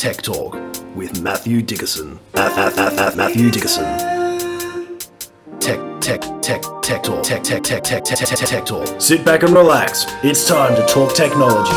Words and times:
Tech 0.00 0.22
Talk 0.22 0.54
with 0.96 1.20
Matthew 1.20 1.60
Dickerson. 1.60 2.18
At, 2.32 2.56
at, 2.56 2.98
at 2.98 3.16
Matthew 3.18 3.50
Dickerson. 3.50 3.84
Tech, 5.60 5.78
tech, 6.00 6.22
tech, 6.40 6.62
tech 6.80 7.02
talk. 7.02 7.22
Tech, 7.22 7.42
tech, 7.42 7.62
tech, 7.62 7.84
tech, 7.84 8.02
tech, 8.02 8.16
tech, 8.16 8.38
tech 8.38 8.64
talk. 8.64 8.98
Sit 8.98 9.26
back 9.26 9.42
and 9.42 9.52
relax. 9.52 10.06
It's 10.22 10.48
time 10.48 10.74
to 10.74 10.86
talk 10.86 11.14
technology. 11.14 11.76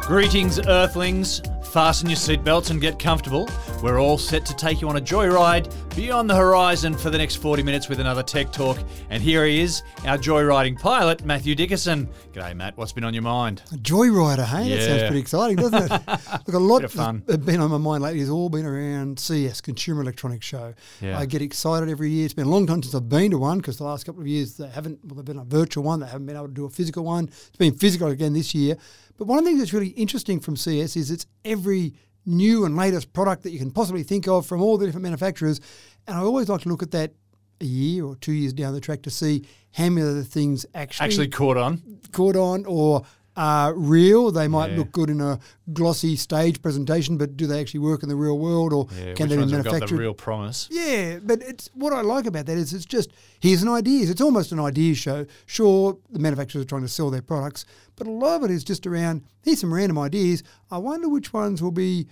Greetings, 0.00 0.58
Earthlings. 0.66 1.42
Fasten 1.72 2.10
your 2.10 2.16
seatbelts 2.16 2.70
and 2.70 2.80
get 2.80 2.98
comfortable. 2.98 3.48
We're 3.82 3.98
all 3.98 4.18
set 4.18 4.44
to 4.44 4.54
take 4.54 4.82
you 4.82 4.90
on 4.90 4.98
a 4.98 5.00
joyride 5.00 5.72
beyond 5.96 6.28
the 6.28 6.36
horizon 6.36 6.94
for 6.94 7.08
the 7.08 7.16
next 7.16 7.36
40 7.36 7.62
minutes 7.62 7.88
with 7.88 7.98
another 7.98 8.22
Tech 8.22 8.52
Talk. 8.52 8.76
And 9.08 9.22
here 9.22 9.46
he 9.46 9.60
is, 9.60 9.82
our 10.04 10.18
joyriding 10.18 10.78
pilot, 10.78 11.24
Matthew 11.24 11.54
Dickerson. 11.54 12.06
G'day, 12.34 12.54
Matt. 12.54 12.76
What's 12.76 12.92
been 12.92 13.04
on 13.04 13.14
your 13.14 13.22
mind? 13.22 13.62
A 13.72 13.76
joyrider, 13.76 14.44
hey? 14.44 14.68
That 14.68 14.82
sounds 14.82 15.02
pretty 15.04 15.20
exciting, 15.20 15.56
doesn't 15.56 15.82
it? 15.82 15.90
Look, 16.46 16.52
a 16.52 16.58
lot 16.58 16.84
of 16.84 16.92
fun. 16.92 17.22
that's 17.26 17.42
been 17.42 17.58
on 17.58 17.70
my 17.70 17.78
mind 17.78 18.02
lately 18.02 18.20
has 18.20 18.28
all 18.28 18.50
been 18.50 18.66
around 18.66 19.18
CES, 19.18 19.62
Consumer 19.62 20.02
Electronics 20.02 20.44
Show. 20.44 20.74
Yeah. 21.00 21.18
I 21.18 21.24
get 21.24 21.40
excited 21.40 21.88
every 21.88 22.10
year. 22.10 22.26
It's 22.26 22.34
been 22.34 22.48
a 22.48 22.50
long 22.50 22.66
time 22.66 22.82
since 22.82 22.94
I've 22.94 23.08
been 23.08 23.30
to 23.30 23.38
one 23.38 23.58
because 23.58 23.78
the 23.78 23.84
last 23.84 24.04
couple 24.04 24.20
of 24.20 24.26
years 24.26 24.58
they 24.58 24.68
haven't, 24.68 25.02
well, 25.06 25.14
they've 25.14 25.24
been 25.24 25.38
a 25.38 25.44
virtual 25.44 25.84
one. 25.84 26.00
They 26.00 26.06
haven't 26.06 26.26
been 26.26 26.36
able 26.36 26.48
to 26.48 26.54
do 26.54 26.66
a 26.66 26.70
physical 26.70 27.04
one. 27.04 27.28
It's 27.28 27.56
been 27.56 27.74
physical 27.74 28.08
again 28.08 28.34
this 28.34 28.54
year. 28.54 28.76
But 29.16 29.26
one 29.26 29.38
of 29.38 29.44
the 29.44 29.50
things 29.50 29.60
that's 29.60 29.72
really 29.72 29.88
interesting 29.88 30.38
from 30.38 30.56
CES 30.56 30.96
is 30.96 31.10
it's 31.10 31.26
every 31.46 31.94
new 32.26 32.64
and 32.64 32.76
latest 32.76 33.12
product 33.12 33.42
that 33.42 33.50
you 33.50 33.58
can 33.58 33.70
possibly 33.70 34.02
think 34.02 34.28
of 34.28 34.46
from 34.46 34.60
all 34.62 34.78
the 34.78 34.86
different 34.86 35.02
manufacturers. 35.04 35.60
And 36.06 36.16
I 36.16 36.20
always 36.20 36.48
like 36.48 36.62
to 36.62 36.68
look 36.68 36.82
at 36.82 36.90
that 36.92 37.12
a 37.60 37.64
year 37.64 38.04
or 38.04 38.16
two 38.16 38.32
years 38.32 38.52
down 38.52 38.72
the 38.72 38.80
track 38.80 39.02
to 39.02 39.10
see 39.10 39.44
how 39.72 39.88
many 39.90 40.06
of 40.06 40.14
the 40.14 40.24
things 40.24 40.64
actually 40.74 41.04
Actually 41.04 41.28
caught 41.28 41.56
on. 41.56 42.00
caught 42.12 42.36
on 42.36 42.64
or 42.66 43.02
are 43.36 43.72
real. 43.74 44.30
They 44.30 44.48
might 44.48 44.72
Yeah. 44.72 44.78
look 44.78 44.92
good 44.92 45.08
in 45.08 45.20
a 45.20 45.38
glossy 45.72 46.16
stage 46.16 46.60
presentation, 46.62 47.16
but 47.16 47.36
do 47.36 47.46
they 47.46 47.60
actually 47.60 47.80
work 47.80 48.02
in 48.02 48.08
the 48.08 48.16
real 48.16 48.38
world 48.38 48.72
or 48.72 48.86
Yeah, 48.98 49.14
can 49.14 49.28
they 49.28 49.36
be 49.36 49.40
ones 49.40 49.52
have 49.52 49.64
got 49.64 49.70
manufactured? 49.72 49.98
real 49.98 50.14
promise? 50.14 50.68
yeah, 50.70 51.18
but 51.22 51.40
it's 51.42 51.70
what 51.74 51.92
I 51.92 52.00
like 52.00 52.26
about 52.26 52.46
that 52.46 52.58
is 52.58 52.72
it's 52.72 52.84
just 52.84 53.10
here's 53.38 53.62
an 53.62 53.68
ideas. 53.68 54.10
It's 54.10 54.20
almost 54.20 54.50
an 54.52 54.58
idea 54.60 54.94
show. 54.94 55.26
Sure, 55.46 55.96
the 56.10 56.18
manufacturers 56.18 56.64
are 56.64 56.68
trying 56.68 56.82
to 56.82 56.88
sell 56.88 57.10
their 57.10 57.22
products, 57.22 57.64
but 57.96 58.06
a 58.06 58.10
lot 58.10 58.36
of 58.36 58.44
it 58.44 58.50
is 58.50 58.64
just 58.64 58.86
around 58.86 59.22
here's 59.42 59.60
some 59.60 59.72
random 59.72 59.98
ideas. 59.98 60.42
I 60.70 60.78
wonder 60.78 61.08
which 61.08 61.32
ones 61.32 61.62
will 61.62 61.70
be 61.70 62.08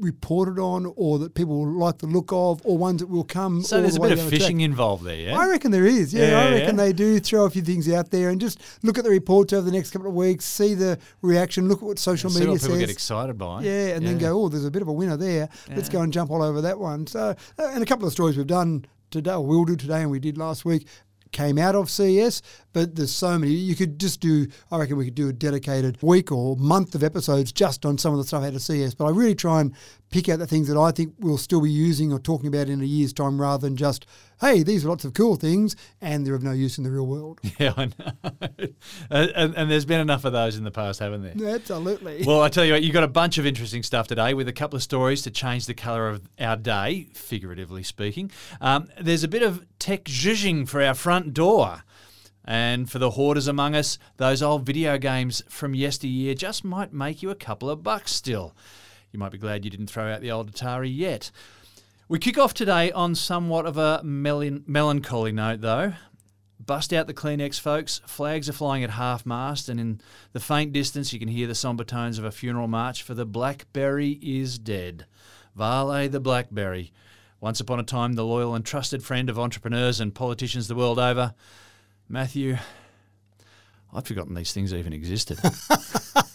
reported 0.00 0.58
on 0.58 0.92
or 0.96 1.18
that 1.18 1.34
people 1.34 1.58
will 1.64 1.72
like 1.78 1.98
the 1.98 2.06
look 2.06 2.32
of 2.32 2.60
or 2.64 2.76
ones 2.78 3.00
that 3.00 3.08
will 3.08 3.24
come 3.24 3.62
So 3.62 3.76
all 3.76 3.82
there's 3.82 3.94
the 3.94 4.00
a 4.00 4.02
way 4.02 4.08
bit 4.10 4.18
of 4.18 4.24
the 4.24 4.30
track. 4.30 4.40
fishing 4.40 4.60
involved 4.62 5.04
there, 5.04 5.16
yeah? 5.16 5.38
I 5.38 5.48
reckon 5.48 5.70
there 5.70 5.86
is. 5.86 6.12
Yeah, 6.14 6.30
Yeah, 6.30 6.40
I 6.40 6.50
reckon 6.52 6.76
yeah. 6.78 6.84
they 6.84 6.92
do 6.92 7.20
throw 7.20 7.44
a 7.44 7.50
few 7.50 7.62
things 7.62 7.90
out 7.92 8.10
there 8.10 8.30
and 8.30 8.40
just 8.40 8.60
look 8.82 8.98
at 8.98 9.04
the 9.04 9.10
reports 9.10 9.52
over 9.52 9.62
the 9.64 9.72
next 9.72 9.90
couple 9.90 10.08
of 10.08 10.14
weeks, 10.14 10.44
see 10.44 10.74
the 10.74 10.98
reaction, 11.22 11.68
look 11.68 11.78
at 11.78 11.84
what 11.84 11.98
social 11.98 12.30
media 12.30 12.48
what 12.50 12.60
people 12.60 12.76
says. 12.76 12.80
get 12.80 12.90
excited 12.90 13.38
by. 13.38 13.62
yeah, 13.62 13.88
and 13.94 14.06
then 14.06 14.18
go, 14.18 14.42
oh, 14.44 14.48
there's 14.48 14.64
a 14.64 14.70
bit 14.70 14.82
of 14.82 14.88
a 14.88 14.92
winner 14.92 15.16
there. 15.16 15.48
Let's 15.68 15.88
go 15.88 16.00
and 16.02 16.12
jump 16.12 16.30
all 16.30 16.42
over 16.42 16.60
that 16.62 16.78
one. 16.78 17.06
So, 17.06 17.34
uh, 17.58 17.70
and 17.72 17.82
a 17.82 17.86
couple 17.86 18.06
of 18.06 18.12
stories 18.12 18.36
we've 18.36 18.46
done 18.46 18.86
today, 19.10 19.32
or 19.32 19.44
will 19.44 19.64
do 19.64 19.76
today, 19.76 20.02
and 20.02 20.10
we 20.10 20.20
did 20.20 20.38
last 20.38 20.64
week, 20.64 20.86
came 21.32 21.58
out 21.58 21.74
of 21.74 21.90
CES. 21.90 22.42
But 22.72 22.94
there's 22.96 23.12
so 23.12 23.38
many. 23.38 23.52
You 23.52 23.74
could 23.74 23.98
just 23.98 24.20
do. 24.20 24.46
I 24.70 24.78
reckon 24.78 24.96
we 24.96 25.04
could 25.04 25.14
do 25.14 25.28
a 25.28 25.32
dedicated 25.32 25.98
week 26.02 26.30
or 26.30 26.56
month 26.56 26.94
of 26.94 27.02
episodes 27.02 27.52
just 27.52 27.84
on 27.84 27.98
some 27.98 28.12
of 28.12 28.18
the 28.18 28.24
stuff 28.24 28.44
out 28.44 28.54
of 28.54 28.62
CES. 28.62 28.94
But 28.94 29.06
I 29.06 29.10
really 29.10 29.34
try 29.34 29.60
and 29.60 29.74
pick 30.10 30.28
out 30.28 30.38
the 30.38 30.46
things 30.46 30.68
that 30.68 30.76
I 30.76 30.90
think 30.90 31.14
we'll 31.18 31.38
still 31.38 31.60
be 31.60 31.70
using 31.70 32.12
or 32.12 32.18
talking 32.18 32.48
about 32.48 32.68
in 32.68 32.80
a 32.80 32.84
year's 32.84 33.12
time, 33.12 33.40
rather 33.40 33.66
than 33.66 33.76
just, 33.76 34.06
hey, 34.40 34.62
these 34.62 34.84
are 34.84 34.88
lots 34.88 35.04
of 35.04 35.14
cool 35.14 35.36
things 35.36 35.76
and 36.00 36.26
they're 36.26 36.34
of 36.34 36.42
no 36.42 36.52
use 36.52 36.78
in 36.78 36.84
the 36.84 36.90
real 36.90 37.06
world. 37.06 37.40
Yeah, 37.58 37.74
I 37.76 37.86
know. 37.86 38.48
and, 39.10 39.54
and, 39.54 39.70
there's 39.70 39.84
been 39.84 40.00
enough 40.00 40.24
of 40.24 40.32
those 40.32 40.56
in 40.56 40.64
the 40.64 40.70
past, 40.70 41.00
haven't 41.00 41.22
there? 41.22 41.54
Absolutely. 41.54 42.22
Well, 42.24 42.40
I 42.40 42.48
tell 42.48 42.64
you 42.64 42.72
what, 42.72 42.82
you've 42.82 42.94
got 42.94 43.04
a 43.04 43.08
bunch 43.08 43.36
of 43.36 43.44
interesting 43.44 43.82
stuff 43.82 44.08
today 44.08 44.32
with 44.32 44.48
a 44.48 44.52
couple 44.52 44.76
of 44.76 44.82
stories 44.82 45.20
to 45.22 45.30
change 45.30 45.66
the 45.66 45.74
colour 45.74 46.08
of 46.08 46.22
our 46.38 46.56
day, 46.56 47.08
figuratively 47.12 47.82
speaking. 47.82 48.30
Um, 48.62 48.88
there's 48.98 49.24
a 49.24 49.28
bit 49.28 49.42
of 49.42 49.66
tech 49.78 50.04
zhuzhing 50.04 50.66
for 50.68 50.82
our 50.82 50.94
front 50.94 51.34
door. 51.34 51.84
And 52.44 52.90
for 52.90 52.98
the 52.98 53.10
hoarders 53.10 53.46
among 53.46 53.74
us, 53.74 53.98
those 54.16 54.42
old 54.42 54.64
video 54.64 54.96
games 54.96 55.42
from 55.48 55.74
yesteryear 55.74 56.34
just 56.34 56.64
might 56.64 56.92
make 56.92 57.22
you 57.22 57.28
a 57.30 57.34
couple 57.34 57.68
of 57.68 57.82
bucks 57.82 58.12
still. 58.12 58.54
You 59.12 59.18
might 59.18 59.32
be 59.32 59.38
glad 59.38 59.64
you 59.64 59.70
didn't 59.70 59.88
throw 59.88 60.12
out 60.12 60.20
the 60.20 60.30
old 60.30 60.52
Atari 60.52 60.94
yet. 60.94 61.30
We 62.08 62.18
kick 62.18 62.38
off 62.38 62.54
today 62.54 62.90
on 62.92 63.14
somewhat 63.14 63.66
of 63.66 63.76
a 63.76 64.02
melancholy 64.02 65.32
note, 65.32 65.60
though. 65.60 65.94
Bust 66.58 66.92
out 66.92 67.06
the 67.06 67.14
Kleenex, 67.14 67.58
folks. 67.58 68.00
Flags 68.06 68.48
are 68.48 68.52
flying 68.52 68.84
at 68.84 68.90
half 68.90 69.24
mast, 69.24 69.68
and 69.68 69.80
in 69.80 70.00
the 70.32 70.40
faint 70.40 70.72
distance, 70.72 71.12
you 71.12 71.18
can 71.18 71.28
hear 71.28 71.46
the 71.46 71.54
somber 71.54 71.84
tones 71.84 72.18
of 72.18 72.24
a 72.24 72.30
funeral 72.30 72.68
march 72.68 73.02
for 73.02 73.14
the 73.14 73.24
Blackberry 73.24 74.18
is 74.22 74.58
dead. 74.58 75.06
Vale 75.56 76.08
the 76.08 76.20
Blackberry. 76.20 76.92
Once 77.40 77.60
upon 77.60 77.80
a 77.80 77.84
time, 77.84 78.12
the 78.12 78.24
loyal 78.24 78.54
and 78.54 78.64
trusted 78.64 79.02
friend 79.02 79.30
of 79.30 79.38
entrepreneurs 79.38 80.00
and 80.00 80.14
politicians 80.14 80.68
the 80.68 80.74
world 80.74 80.98
over. 80.98 81.34
Matthew, 82.08 82.58
I'd 83.92 84.06
forgotten 84.06 84.34
these 84.34 84.52
things 84.52 84.74
even 84.74 84.92
existed. 84.92 85.38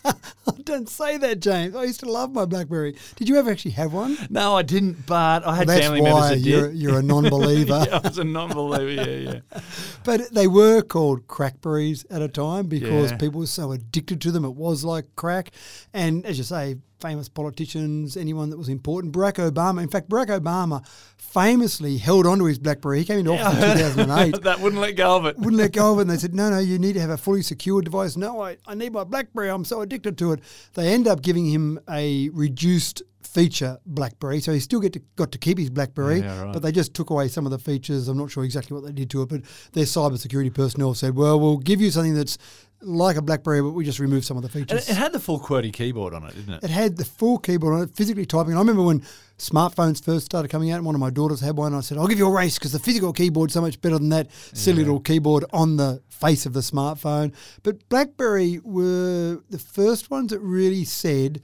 Don't 0.65 0.89
say 0.89 1.17
that, 1.17 1.39
James. 1.39 1.75
I 1.75 1.83
used 1.83 1.99
to 2.01 2.11
love 2.11 2.31
my 2.33 2.45
BlackBerry. 2.45 2.95
Did 3.15 3.29
you 3.29 3.37
ever 3.37 3.51
actually 3.51 3.71
have 3.71 3.93
one? 3.93 4.17
no, 4.29 4.55
I 4.55 4.63
didn't, 4.63 5.05
but 5.05 5.45
I 5.45 5.55
had 5.55 5.67
That's 5.67 5.81
family 5.81 6.01
members 6.01 6.29
that 6.29 6.39
you're, 6.39 6.69
did. 6.69 6.77
you're 6.77 6.99
a 6.99 7.03
non-believer. 7.03 7.85
yeah, 7.87 7.99
I 8.03 8.07
was 8.07 8.17
a 8.17 8.23
non-believer. 8.23 8.89
Yeah, 9.11 9.31
yeah. 9.53 9.61
But 10.03 10.33
they 10.33 10.47
were 10.47 10.81
called 10.81 11.27
crackberries 11.27 12.05
at 12.09 12.21
a 12.21 12.27
time 12.27 12.67
because 12.67 13.11
Yeah. 13.11 13.17
people 13.17 13.39
were 13.41 13.47
so 13.47 13.71
addicted 13.71 14.21
to 14.21 14.31
them. 14.31 14.43
It 14.45 14.55
was 14.55 14.83
like 14.83 15.05
crack. 15.15 15.51
And 15.93 16.25
as 16.25 16.37
you 16.37 16.43
say, 16.43 16.77
famous 16.99 17.29
politicians, 17.29 18.17
anyone 18.17 18.49
that 18.49 18.57
was 18.57 18.69
important. 18.69 19.13
Barack 19.13 19.33
Obama, 19.51 19.81
in 19.83 19.89
fact, 19.89 20.09
Barack 20.09 20.27
Obama 20.27 20.85
famously 21.17 21.97
held 21.97 22.25
onto 22.25 22.45
his 22.45 22.57
BlackBerry. 22.59 22.99
He 22.99 23.05
came 23.05 23.19
into 23.19 23.33
office 23.33 23.63
in 23.63 23.77
2008. 23.77 24.41
that 24.43 24.59
wouldn't 24.59 24.81
let 24.81 24.95
go 24.95 25.17
of 25.17 25.25
it. 25.25 25.37
wouldn't 25.37 25.57
let 25.57 25.73
go 25.73 25.91
of 25.93 25.99
it. 25.99 26.01
And 26.03 26.09
they 26.09 26.17
said, 26.17 26.33
no, 26.41 26.49
no, 26.49 26.59
you 26.59 26.79
need 26.79 26.93
to 26.93 27.01
have 27.01 27.09
a 27.09 27.17
fully 27.17 27.41
secure 27.41 27.81
device. 27.81 28.15
No, 28.17 28.41
I, 28.41 28.57
I 28.65 28.75
need 28.75 28.93
my 28.93 29.03
BlackBerry. 29.03 29.49
I'm 29.49 29.65
so 29.65 29.81
addicted 29.81 30.17
to 30.19 30.31
it. 30.33 30.39
They 30.73 30.93
end 30.93 31.07
up 31.07 31.21
giving 31.21 31.45
him 31.45 31.79
a 31.89 32.29
reduced 32.29 33.03
feature 33.21 33.77
BlackBerry. 33.85 34.39
So 34.39 34.53
he 34.53 34.59
still 34.61 34.79
get 34.79 34.93
to, 34.93 35.01
got 35.17 35.31
to 35.33 35.37
keep 35.37 35.57
his 35.57 35.69
BlackBerry, 35.69 36.19
Yeah, 36.21 36.43
right. 36.43 36.53
but 36.53 36.61
they 36.61 36.71
just 36.71 36.93
took 36.93 37.09
away 37.09 37.27
some 37.27 37.45
of 37.45 37.51
the 37.51 37.59
features. 37.59 38.07
I'm 38.07 38.17
not 38.17 38.31
sure 38.31 38.45
exactly 38.45 38.75
what 38.75 38.85
they 38.85 38.93
did 38.93 39.09
to 39.09 39.23
it, 39.23 39.29
but 39.29 39.41
their 39.73 39.83
cybersecurity 39.83 40.53
personnel 40.53 40.93
said, 40.93 41.15
well, 41.15 41.37
we'll 41.39 41.57
give 41.57 41.81
you 41.81 41.91
something 41.91 42.13
that's 42.13 42.37
like 42.85 43.17
a 43.17 43.21
BlackBerry, 43.21 43.61
but 43.61 43.71
we 43.71 43.83
just 43.83 43.99
removed 43.99 44.25
some 44.25 44.37
of 44.37 44.43
the 44.43 44.49
features. 44.49 44.87
it, 44.87 44.91
it 44.91 44.95
had 44.95 45.11
the 45.11 45.19
full 45.19 45.39
QWERTY 45.39 45.73
keyboard 45.73 46.13
on 46.13 46.23
it, 46.23 46.35
didn't 46.35 46.53
it? 46.53 46.63
It 46.63 46.69
had 46.69 46.97
the 46.97 47.05
full 47.05 47.37
keyboard 47.39 47.73
on 47.73 47.81
it, 47.83 47.95
physically 47.95 48.25
typing. 48.25 48.51
And 48.51 48.57
I 48.57 48.61
remember 48.61 48.83
when 48.83 49.01
smartphones 49.37 50.03
first 50.03 50.25
started 50.25 50.49
coming 50.49 50.71
out, 50.71 50.77
and 50.77 50.85
one 50.85 50.95
of 50.95 51.01
my 51.01 51.09
daughters 51.09 51.41
had 51.41 51.57
one. 51.57 51.73
I 51.73 51.81
said, 51.81 51.97
I'll 51.97 52.07
give 52.07 52.19
you 52.19 52.27
a 52.27 52.31
race 52.31 52.57
because 52.57 52.71
the 52.71 52.79
physical 52.79 53.11
keyboard's 53.11 53.53
so 53.53 53.61
much 53.61 53.81
better 53.81 53.97
than 53.97 54.09
that 54.09 54.31
silly 54.31 54.83
little 54.83 54.99
keyboard 54.99 55.45
on 55.51 55.77
the 55.77 56.01
face 56.09 56.45
of 56.45 56.53
the 56.53 56.61
smartphone. 56.61 57.33
But 57.63 57.87
BlackBerry 57.89 58.59
were 58.63 59.41
the 59.49 59.59
first 59.59 60.09
ones 60.09 60.31
that 60.31 60.39
really 60.39 60.85
said, 60.85 61.41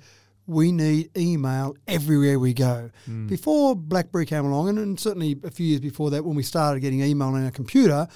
we 0.48 0.72
need 0.72 1.16
email 1.18 1.76
everywhere 1.88 2.40
we 2.40 2.54
go. 2.54 2.90
Hmm. 3.06 3.28
Before 3.28 3.76
BlackBerry 3.76 4.26
came 4.26 4.46
along, 4.46 4.70
and, 4.70 4.80
and 4.80 5.00
certainly 5.00 5.40
a 5.44 5.52
few 5.52 5.66
years 5.66 5.80
before 5.80 6.10
that, 6.12 6.26
when 6.26 6.36
we 6.36 6.44
started 6.44 6.82
getting 6.82 7.02
email 7.02 7.30
on 7.30 7.46
our 7.46 7.52
computer, 7.52 8.08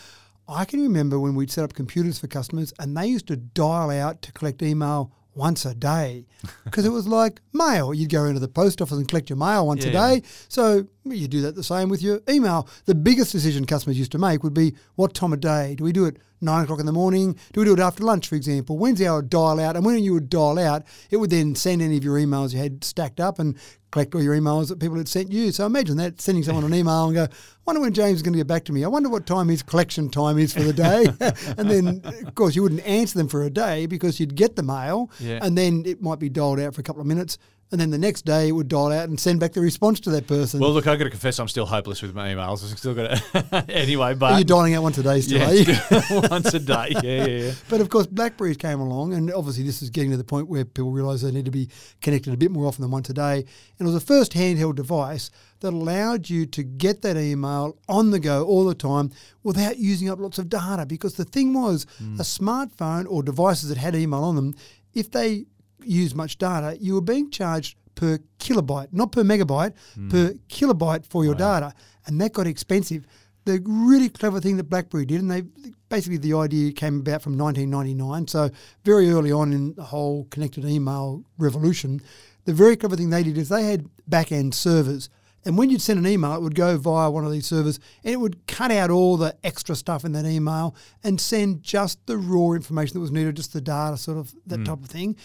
I 0.48 0.66
can 0.66 0.82
remember 0.82 1.20
when 1.20 1.36
we'd 1.36 1.52
set 1.52 1.64
up 1.64 1.74
computers 1.74 2.20
for 2.20 2.28
customers 2.28 2.74
and 2.80 2.96
they 2.96 3.08
used 3.08 3.28
to 3.28 3.36
dial 3.36 3.90
out 3.90 4.22
to 4.24 4.32
collect 4.32 4.62
email 4.62 5.12
once 5.34 5.66
a 5.66 5.74
day 5.76 6.26
because 6.64 6.86
it 6.86 6.92
was 6.92 7.08
like 7.08 7.42
mail. 7.52 7.94
You'd 7.94 8.10
go 8.12 8.26
into 8.26 8.40
the 8.40 8.48
post 8.48 8.82
office 8.82 8.98
and 8.98 9.08
collect 9.08 9.30
your 9.30 9.38
mail 9.38 9.68
once 9.68 9.84
a 9.86 9.90
Yeah. 9.92 10.10
day. 10.20 10.22
So 10.48 10.88
you 11.04 11.28
do 11.28 11.42
that 11.42 11.56
the 11.56 11.64
same 11.64 11.90
with 11.90 12.02
your 12.02 12.22
email. 12.30 12.70
The 12.86 12.96
biggest 12.96 13.32
decision 13.32 13.66
customers 13.66 13.98
used 13.98 14.12
to 14.14 14.18
make 14.18 14.44
would 14.44 14.54
be 14.54 14.76
what 14.96 15.14
time 15.14 15.34
of 15.34 15.40
day? 15.42 15.76
Do 15.76 15.84
we 15.84 15.92
do 15.92 16.06
it 16.06 16.18
nine 16.46 16.64
o'clock 16.64 16.80
in 16.80 16.86
the 16.86 16.92
morning? 16.92 17.38
Do 17.54 17.60
we 17.62 17.66
do 17.66 17.74
it 17.74 17.80
after 17.80 18.04
lunch, 18.04 18.28
for 18.30 18.36
example? 18.36 18.78
When's 18.78 19.02
our 19.02 19.22
dial 19.22 19.60
out? 19.60 19.76
And 19.76 19.86
when 19.86 20.02
you 20.04 20.14
would 20.14 20.30
dial 20.30 20.58
out, 20.60 20.84
it 21.10 21.18
would 21.18 21.30
then 21.32 21.56
send 21.56 21.82
any 21.82 21.98
of 21.98 22.04
your 22.04 22.18
emails 22.18 22.54
you 22.54 22.60
had 22.60 22.84
stacked 22.84 23.20
up 23.20 23.40
and 23.40 23.58
collect 23.92 24.14
all 24.14 24.22
your 24.22 24.36
emails 24.36 24.68
that 24.70 24.80
people 24.80 24.98
had 24.98 25.08
sent 25.08 25.32
you. 25.32 25.52
So 25.52 25.66
imagine 25.66 25.96
that 25.98 26.20
sending 26.22 26.44
someone 26.44 26.64
an 26.66 26.74
email 26.74 27.06
and 27.06 27.16
go, 27.16 27.24
I 27.24 27.28
wonder 27.66 27.82
when 27.82 27.94
James 27.94 28.18
is 28.18 28.22
going 28.24 28.34
to 28.34 28.40
get 28.40 28.48
back 28.48 28.66
to 28.66 28.74
me. 28.74 28.84
I 28.84 28.88
wonder 28.88 29.10
what 29.10 29.26
time 29.26 29.48
his 29.48 29.64
collection 29.64 30.10
time 30.10 30.38
is 30.38 30.54
for 30.54 30.64
the 30.64 30.74
day. 30.74 31.06
and 31.58 31.70
then, 31.70 32.02
of 32.26 32.36
course, 32.36 32.56
you 32.56 32.62
wouldn't 32.62 32.86
answer 32.86 33.18
them 33.18 33.28
for 33.30 33.44
a 33.44 33.50
day 33.50 33.86
because 33.86 34.20
you'd 34.20 34.36
get 34.36 34.56
the 34.56 34.64
mail 34.64 35.10
Yeah. 35.20 35.40
and 35.42 35.58
then 35.58 35.84
it 35.86 36.02
might 36.02 36.20
be 36.20 36.30
dialed 36.30 36.60
out 36.60 36.74
for 36.76 36.82
a 36.82 36.84
couple 36.84 37.02
of 37.02 37.08
minutes. 37.08 37.38
And 37.72 37.82
then 37.82 37.90
the 37.90 37.98
next 37.98 38.26
day 38.26 38.50
it 38.50 38.52
would 38.52 38.68
dial 38.68 38.92
out 38.92 39.10
and 39.10 39.20
send 39.20 39.40
back 39.40 39.54
the 39.54 39.60
response 39.60 40.00
to 40.02 40.12
that 40.12 40.28
person. 40.28 40.60
Well, 40.60 40.72
look, 40.72 40.86
I've 40.86 41.00
got 41.00 41.06
to 41.06 41.10
confess, 41.10 41.40
I'm 41.40 41.48
still 41.48 41.66
hopeless 41.66 42.02
with 42.02 42.14
my 42.14 42.34
emails. 42.34 42.64
I've 42.64 42.78
still 42.78 42.94
got 42.94 43.18
to. 43.18 43.66
anyway, 43.70 44.14
but. 44.14 44.34
Are 44.34 44.40
you 44.40 44.46
dialing 44.46 44.76
out 44.76 44.84
once 44.84 45.00
a 45.00 45.04
day 45.04 45.20
still, 45.22 45.52
yeah, 45.52 46.02
once 46.30 46.54
a 46.54 46.60
day. 46.60 46.90
Yeah, 46.92 47.02
yeah, 47.04 47.26
yeah. 47.26 47.52
But 47.70 47.82
of 47.82 47.90
course, 47.90 48.06
Blackberries 48.06 48.58
came 48.58 48.80
along, 48.80 49.14
and 49.14 49.34
obviously 49.34 49.64
this 49.64 49.82
is 49.82 49.90
getting 49.90 50.12
to 50.12 50.18
the 50.18 50.24
point 50.24 50.48
where 50.48 50.64
people 50.64 50.92
realise 50.92 51.22
they 51.22 51.32
need 51.32 51.46
to 51.46 51.52
be 51.52 51.70
connected 52.02 52.34
a 52.34 52.38
bit 52.38 52.52
more 52.52 52.68
often 52.68 52.84
than 52.84 52.92
once 52.92 53.10
a 53.10 53.14
day. 53.14 53.38
And 53.38 53.82
it 53.82 53.92
was 53.92 53.96
the 53.96 54.00
first 54.00 54.34
handheld 54.34 54.76
device 54.76 55.32
that 55.62 55.74
allowed 55.74 56.30
you 56.30 56.46
to 56.46 56.64
get 56.64 57.02
that 57.02 57.18
email 57.18 57.78
on 57.90 58.12
the 58.12 58.20
go 58.20 58.46
all 58.46 58.66
the 58.66 58.76
time 58.76 59.12
without 59.42 59.78
using 59.78 60.08
up 60.08 60.20
lots 60.20 60.38
of 60.38 60.50
data. 60.50 60.86
Because 60.86 61.16
the 61.16 61.26
thing 61.26 61.54
was, 61.54 61.88
hmm. 61.98 62.16
a 62.20 62.24
smartphone 62.24 63.08
or 63.10 63.24
devices 63.24 63.70
that 63.70 63.78
had 63.80 63.96
email 63.96 64.24
on 64.24 64.36
them, 64.36 64.54
if 64.94 65.10
they 65.10 65.46
used 65.86 66.16
much 66.16 66.38
data, 66.38 66.78
you 66.80 66.96
were 66.96 67.02
being 67.02 67.30
charged 67.32 67.78
per 67.96 68.20
kilobyte, 68.40 68.90
not 68.92 69.12
per 69.12 69.24
megabyte, 69.24 69.74
hmm. 69.96 70.10
per 70.10 70.34
kilobyte 70.50 71.06
for 71.06 71.24
your 71.24 71.36
data. 71.36 71.74
And 72.06 72.20
that 72.22 72.34
got 72.34 72.48
expensive. 72.48 73.06
The 73.46 73.62
really 73.66 74.10
clever 74.10 74.40
thing 74.40 74.58
that 74.58 74.70
BlackBerry 74.70 75.06
did, 75.06 75.22
and 75.22 75.32
they 75.32 75.44
basically 75.90 76.18
the 76.18 76.34
idea 76.34 76.72
came 76.72 77.00
about 77.00 77.22
from 77.22 77.38
1999, 77.38 78.28
so 78.28 78.50
very 78.84 79.10
early 79.12 79.32
on 79.32 79.54
in 79.54 79.76
the 79.76 79.84
whole 79.84 80.26
connected 80.26 80.66
email 80.66 81.24
revolution. 81.38 82.02
The 82.46 82.54
very 82.54 82.76
clever 82.76 82.96
thing 82.96 83.10
they 83.10 83.24
did 83.24 83.38
is 83.38 83.50
they 83.50 83.64
had 83.64 83.88
back 84.08 84.32
end 84.32 84.54
servers. 84.54 85.10
And 85.46 85.60
when 85.60 85.70
you'd 85.70 85.82
send 85.82 86.00
an 86.00 86.08
email, 86.08 86.34
it 86.34 86.42
would 86.42 86.56
go 86.56 86.76
via 86.76 87.12
one 87.12 87.24
of 87.24 87.32
these 87.32 87.46
servers 87.46 87.80
and 88.04 88.14
it 88.14 88.18
would 88.18 88.48
cut 88.48 88.72
out 88.72 88.90
all 88.90 89.16
the 89.16 89.36
extra 89.44 89.76
stuff 89.76 90.04
in 90.04 90.12
that 90.14 90.26
email 90.26 90.76
and 91.04 91.22
send 91.22 91.62
just 91.62 92.04
the 92.08 92.18
raw 92.18 92.54
information 92.54 92.96
that 92.96 93.00
was 93.00 93.12
needed, 93.12 93.36
just 93.36 93.54
the 93.54 93.62
data, 93.62 93.96
sort 93.96 94.18
of 94.18 94.34
that 94.48 94.58
hmm. 94.58 94.64
type 94.64 94.82
of 94.82 94.90
thing. 94.90 95.16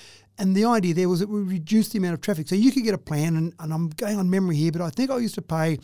And 0.41 0.57
the 0.57 0.65
idea 0.65 0.95
there 0.95 1.09
was 1.09 1.21
it 1.21 1.29
would 1.29 1.49
reduce 1.49 1.91
the 1.91 1.99
amount 1.99 2.15
of 2.15 2.23
traffic. 2.23 2.49
So 2.49 2.55
you 2.55 2.73
could 2.73 2.83
get 2.83 2.95
a 2.95 2.99
plan, 2.99 3.37
and, 3.37 3.53
and 3.61 3.73
I'm 3.73 3.91
going 3.91 4.19
on 4.19 4.31
memory 4.31 4.57
here, 4.57 4.73
but 4.73 4.81
I 4.81 4.89
think 4.89 5.11
I 5.11 5.19
used 5.19 5.35
to 5.35 5.43
pay 5.43 5.79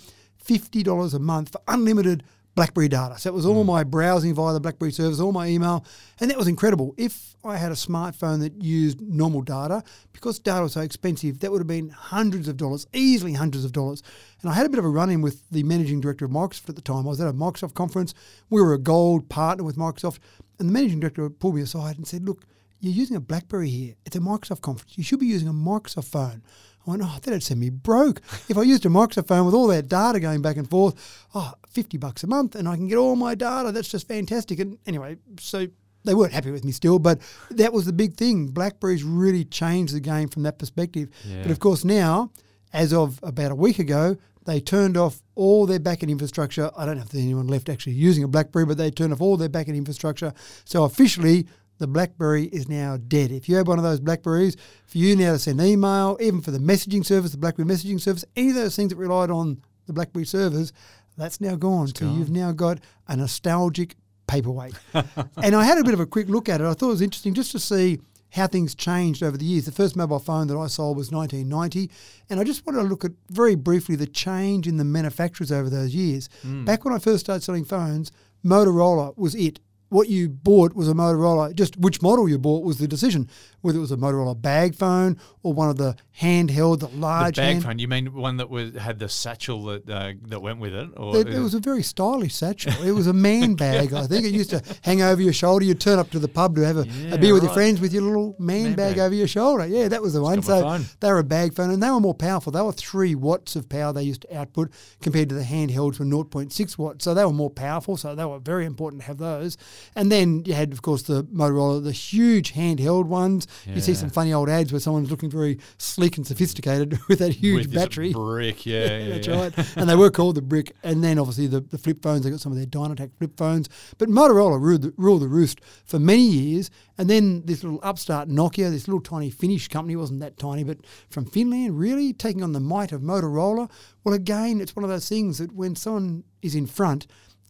$50 0.45 1.15
a 1.15 1.19
month 1.19 1.53
for 1.53 1.61
unlimited 1.69 2.25
BlackBerry 2.55 2.89
data. 2.89 3.19
So 3.19 3.29
it 3.29 3.35
was 3.35 3.45
all 3.45 3.61
hmm. 3.61 3.67
my 3.69 3.85
browsing 3.85 4.35
via 4.35 4.55
the 4.55 4.61
BlackBerry 4.61 4.91
service, 4.91 5.21
all 5.21 5.31
my 5.31 5.47
email, 5.47 5.85
and 6.19 6.31
that 6.31 6.39
was 6.39 6.49
incredible. 6.49 6.95
If 6.97 7.37
I 7.45 7.59
had 7.59 7.71
a 7.71 7.75
smartphone 7.75 8.41
that 8.41 8.63
used 8.63 8.99
normal 9.01 9.43
data, 9.43 9.85
because 10.15 10.39
data 10.39 10.63
was 10.63 10.73
so 10.73 10.81
expensive, 10.81 11.41
that 11.41 11.53
would 11.53 11.61
have 11.61 11.67
been 11.67 11.91
hundreds 11.91 12.49
of 12.49 12.57
dollars, 12.57 12.87
easily 12.95 13.35
hundreds 13.35 13.67
of 13.67 13.73
dollars. 13.73 14.03
And 14.41 14.51
I 14.51 14.55
had 14.55 14.65
a 14.65 14.71
bit 14.71 14.79
of 14.79 14.87
a 14.87 14.89
run 14.89 15.11
in 15.11 15.21
with 15.21 15.49
the 15.51 15.65
managing 15.65 16.01
director 16.01 16.25
of 16.25 16.31
Microsoft 16.31 16.71
at 16.71 16.77
the 16.77 16.83
time. 16.83 17.07
I 17.07 17.11
was 17.11 17.21
at 17.21 17.29
a 17.29 17.35
Microsoft 17.35 17.75
conference. 17.75 18.15
We 18.49 18.63
were 18.63 18.73
a 18.73 18.79
gold 18.79 19.29
partner 19.29 19.63
with 19.63 19.77
Microsoft, 19.77 20.19
and 20.59 20.71
the 20.71 20.73
managing 20.73 21.01
director 21.01 21.29
pulled 21.29 21.57
me 21.57 21.61
aside 21.61 21.99
and 21.99 22.07
said, 22.07 22.25
"Look, 22.25 22.47
you're 22.81 22.93
using 22.93 23.17
a 23.17 23.21
BlackBerry 23.21 23.69
here. 23.69 23.95
It's 24.05 24.17
a 24.17 24.21
Microsoft 24.21 24.61
conference. 24.61 24.97
You 24.97 25.05
should 25.05 25.21
be 25.21 25.27
using 25.27 25.49
a 25.49 25.53
Microsoft 25.53 26.07
phone." 26.07 26.43
I 26.87 26.91
went, 26.91 27.03
oh, 27.03 27.19
that'd 27.21 27.43
send 27.43 27.59
me 27.59 27.71
broke. 27.71 28.21
If 28.49 28.57
I 28.57 28.63
used 28.63 28.87
a 28.87 28.89
Microsoft 28.89 29.27
phone 29.27 29.45
with 29.45 29.55
all 29.55 29.67
that 29.69 29.89
data 29.89 30.21
going 30.21 30.41
back 30.41 30.57
and 30.57 30.71
forth, 30.71 30.95
oh, 31.35 31.53
50 31.71 31.99
bucks 31.99 32.23
a 32.23 32.29
month 32.29 32.55
and 32.55 32.69
I 32.69 32.77
can 32.77 32.87
get 32.87 32.97
all 32.97 33.17
my 33.17 33.35
data. 33.35 33.73
That's 33.73 33.89
just 33.89 34.07
fantastic. 34.07 34.61
And 34.61 34.79
anyway, 34.87 35.17
so 35.41 35.67
they 36.05 36.15
weren't 36.15 36.33
happy 36.33 36.53
with 36.53 36.65
me 36.65 36.71
still, 36.71 37.01
but 37.01 37.19
that 37.51 37.73
was 37.73 37.87
the 37.87 37.93
big 37.93 38.15
thing. 38.17 38.47
BlackBerry's 38.47 39.03
really 39.03 39.45
changed 39.45 39.95
the 39.95 40.01
game 40.01 40.29
from 40.29 40.45
that 40.45 40.59
perspective. 40.59 41.09
But 41.43 41.51
of 41.51 41.59
course, 41.59 41.85
now, 41.85 42.31
as 42.73 42.93
of 42.93 43.19
about 43.25 43.51
a 43.51 43.57
week 43.57 43.81
ago, 43.81 44.17
they 44.45 44.61
turned 44.61 44.97
off 44.97 45.21
all 45.35 45.67
their 45.67 45.81
backend 45.81 46.09
infrastructure. 46.09 46.71
I 46.77 46.87
don't 46.87 46.97
know 46.99 47.03
if 47.03 47.09
there's 47.09 47.25
anyone 47.25 47.49
left 47.49 47.69
actually 47.69 47.95
using 47.95 48.23
a 48.23 48.29
BlackBerry, 48.29 48.65
but 48.65 48.77
they 48.79 48.93
turned 48.93 49.13
off 49.13 49.21
all 49.21 49.37
their 49.37 49.49
backend 49.49 49.77
infrastructure. 49.77 50.33
So 50.65 50.85
officially, 50.85 51.49
the 51.79 51.87
BlackBerry 51.87 52.45
is 52.45 52.69
now 52.69 52.97
dead. 52.97 53.31
If 53.31 53.49
you 53.49 53.57
have 53.57 53.69
one 53.69 53.79
of 53.79 53.85
those 53.85 54.01
BlackBerries, 54.01 54.57
for 54.87 54.99
you 54.99 55.17
now 55.17 55.33
to 55.33 55.39
send 55.39 55.61
email, 55.61 56.17
even 56.21 56.41
for 56.41 56.51
the 56.51 56.59
messaging 56.59 57.05
service, 57.05 57.33
the 57.33 57.39
BlackBerry 57.39 57.69
messaging 57.69 58.01
service, 58.01 58.25
any 58.37 58.51
of 58.51 58.55
those 58.55 58.77
things 58.77 58.91
that 58.91 58.97
relied 58.97 59.31
on 59.31 59.61
the 59.87 59.93
BlackBerry 59.93 60.27
servers, 60.27 60.73
that's 61.17 61.41
now 61.41 61.57
gone. 61.57 61.89
so 61.89 62.05
you've 62.05 62.31
now 62.31 62.53
got 62.53 62.79
a 63.09 63.17
nostalgic 63.17 63.97
paperweight. 64.27 64.75
and 64.95 65.55
I 65.55 65.65
had 65.65 65.79
a 65.79 65.85
bit 65.85 65.95
of 65.95 66.01
a 66.01 66.07
quick 66.07 66.29
look 66.29 66.49
at 66.49 66.61
it. 66.61 66.65
I 66.65 66.75
thought 66.75 66.89
it 66.89 66.93
was 66.93 67.03
interesting 67.03 67.35
just 67.35 67.53
to 67.53 67.59
see 67.59 68.01
how 68.31 68.47
things 68.47 68.75
changed 68.75 69.23
over 69.23 69.37
the 69.37 69.45
years. 69.45 69.65
The 69.65 69.73
first 69.73 69.97
mobile 69.97 70.19
phone 70.19 70.47
that 70.49 70.57
I 70.57 70.67
sold 70.67 70.97
was 70.97 71.11
1990, 71.11 71.91
and 72.29 72.39
I 72.39 72.45
just 72.45 72.67
wanted 72.67 72.83
to 72.83 72.89
look 72.89 73.05
at 73.05 73.13
very 73.31 73.55
briefly 73.55 73.97
the 73.97 74.07
change 74.07 74.67
in 74.67 74.77
the 74.77 74.85
manufacturers 74.85 75.51
over 75.51 75.71
those 75.71 75.95
years. 75.95 76.29
Hmm. 76.43 76.65
Back 76.65 76.85
when 76.85 76.93
I 76.93 76.99
first 76.99 77.21
started 77.25 77.43
selling 77.43 77.65
phones, 77.65 78.13
Motorola 78.45 79.17
was 79.17 79.35
it. 79.35 79.61
What 79.89 80.09
you 80.09 80.29
bought 80.29 80.75
was 80.75 80.89
a 80.89 80.95
Motorola. 80.95 81.55
Just 81.55 81.77
which 81.77 82.03
model 82.03 82.29
you 82.29 82.39
bought 82.39 82.65
was 82.65 82.79
the 82.79 82.89
decision. 82.89 83.29
Whether 83.61 83.79
it 83.79 83.83
was 83.83 83.93
a 83.93 83.97
Motorola 83.97 84.41
bag 84.41 84.75
phone 84.75 85.17
or 85.45 85.53
one 85.53 85.71
of 85.71 85.77
the 85.77 85.95
handheld, 86.21 86.81
the 86.81 86.89
The 86.89 86.97
large 86.97 87.37
bag 87.37 87.45
hand- 87.55 87.65
phone. 87.65 87.79
You 87.79 87.87
mean 87.87 88.13
one 88.13 88.39
that 88.39 88.51
was 88.51 88.75
had 88.75 88.99
the 88.99 89.09
satchel 89.09 89.65
that 89.67 89.89
uh, 89.89 90.13
that 90.29 90.41
went 90.43 90.59
with 90.59 90.75
it? 90.75 90.89
Or 90.97 91.17
It, 91.17 91.29
it 91.29 91.39
was 91.41 91.55
a 91.55 91.61
very 91.61 91.83
stylish 91.85 92.35
satchel. 92.35 92.73
It 92.83 92.93
was 92.93 93.07
a 93.07 93.13
man 93.29 93.55
bag, 93.55 93.93
I 93.93 94.07
think. 94.09 94.25
It 94.27 94.33
used 94.33 94.51
to 94.51 94.63
hang 94.83 95.03
over 95.03 95.23
your 95.23 95.33
shoulder. 95.33 95.65
You'd 95.65 95.81
turn 95.81 95.99
up 96.01 96.11
to 96.11 96.19
the 96.19 96.29
pub 96.29 96.57
to 96.57 96.63
have 96.67 96.79
a, 96.79 96.87
Yeah, 96.89 97.15
a 97.15 97.19
beer 97.19 97.33
with 97.35 97.45
your 97.45 97.53
friends 97.53 97.81
with 97.81 97.93
your 97.93 98.03
little 98.03 98.35
man, 98.41 98.63
Man 98.65 98.75
bag, 98.75 98.95
bag. 98.97 98.99
over 98.99 99.15
your 99.15 99.29
shoulder. 99.29 99.67
Yeah, 99.67 99.87
that 99.89 100.03
was 100.03 100.15
the 100.15 100.23
one. 100.23 100.43
So 100.43 100.63
phone. 100.63 100.85
they 101.01 101.11
were 101.13 101.19
a 101.21 101.25
bag 101.25 101.55
phone 101.55 101.71
and 101.71 101.81
they 101.83 101.91
were 101.91 102.01
more 102.01 102.15
powerful. 102.15 102.51
They 102.51 102.61
were 102.63 102.73
three 102.73 103.15
watts 103.15 103.55
of 103.55 103.69
power 103.69 103.93
they 103.93 104.03
used 104.03 104.23
to 104.23 104.37
output 104.37 104.71
compared 105.01 105.29
to 105.29 105.35
the 105.37 105.45
handhelds 105.45 105.99
were 106.01 106.05
0.6 106.07 106.79
watts. 106.79 107.05
So 107.05 107.15
they 107.15 107.25
were 107.25 107.33
more 107.33 107.51
powerful. 107.51 107.97
So 107.97 108.15
they 108.17 108.25
were 108.25 108.41
very 108.41 108.65
important 108.67 109.03
to 109.03 109.07
have 109.07 109.19
those. 109.19 109.57
And 109.95 110.11
then 110.13 110.43
you 110.47 110.55
had, 110.55 110.73
of 110.73 110.83
course, 110.83 111.03
the 111.03 111.25
Motorola, 111.25 111.83
the 111.83 111.93
huge 111.93 112.53
handheld 112.55 113.07
ones. 113.07 113.47
You 113.67 113.81
see 113.81 113.95
some 113.95 114.11
funny 114.11 114.33
old 114.33 114.49
ads 114.49 114.73
where 114.73 114.81
someone's 114.81 115.11
looking 115.11 115.31
very 115.31 115.59
sleek 115.79 116.17
and 116.17 116.27
sophisticated 116.27 116.99
with 117.09 117.19
that 117.21 117.33
huge 117.33 117.67
with 117.67 117.75
battery. 117.75 118.13
brick. 118.13 118.65
Yeah, 118.67 118.99
yeah, 118.99 119.09
That's 119.11 119.27
yeah. 119.27 119.41
right. 119.41 119.77
And 119.77 119.89
they 119.89 119.95
were 119.95 120.11
called 120.11 120.35
the 120.35 120.43
brick. 120.43 120.73
And 120.83 121.03
then 121.05 121.19
obviously 121.19 121.47
the, 121.47 121.61
the 121.61 121.79
flip 121.79 122.03
phones, 122.03 122.23
they 122.25 122.31
got 122.31 122.41
some 122.41 122.53
of 122.53 122.59
their 122.59 122.67
Dynatac 122.67 123.11
flip 123.19 123.37
phones. 123.37 123.69
But 123.99 124.09
Motorola 124.09 124.61
ruled 124.61 124.83
the, 124.83 124.95
ruled 124.97 125.23
the 125.23 125.29
roost 125.29 125.61
for 125.85 125.99
many 125.99 126.27
years. 126.27 126.71
And 126.99 127.09
then 127.11 127.43
this 127.45 127.63
little 127.63 127.81
upstart 127.83 128.29
Nokia, 128.29 128.71
this 128.71 128.89
little 128.89 129.01
tiny 129.01 129.31
Finnish 129.31 129.69
company, 129.69 129.97
wasn't 129.97 130.21
that 130.21 130.39
tiny, 130.39 130.65
but 130.65 130.79
from 131.11 131.27
Finland, 131.27 131.79
really 131.79 132.13
taking 132.13 132.43
on 132.43 132.53
the 132.53 132.61
might 132.61 132.93
of 132.93 133.03
Motorola. 133.03 133.71
Well, 134.05 134.15
again, 134.15 134.61
it's 134.61 134.75
one 134.75 134.85
of 134.85 134.91
those 134.91 135.09
things 135.09 135.39
that 135.39 135.53
when 135.53 135.77
someone 135.77 136.25
is 136.43 136.55
in 136.55 136.67
front, 136.67 137.07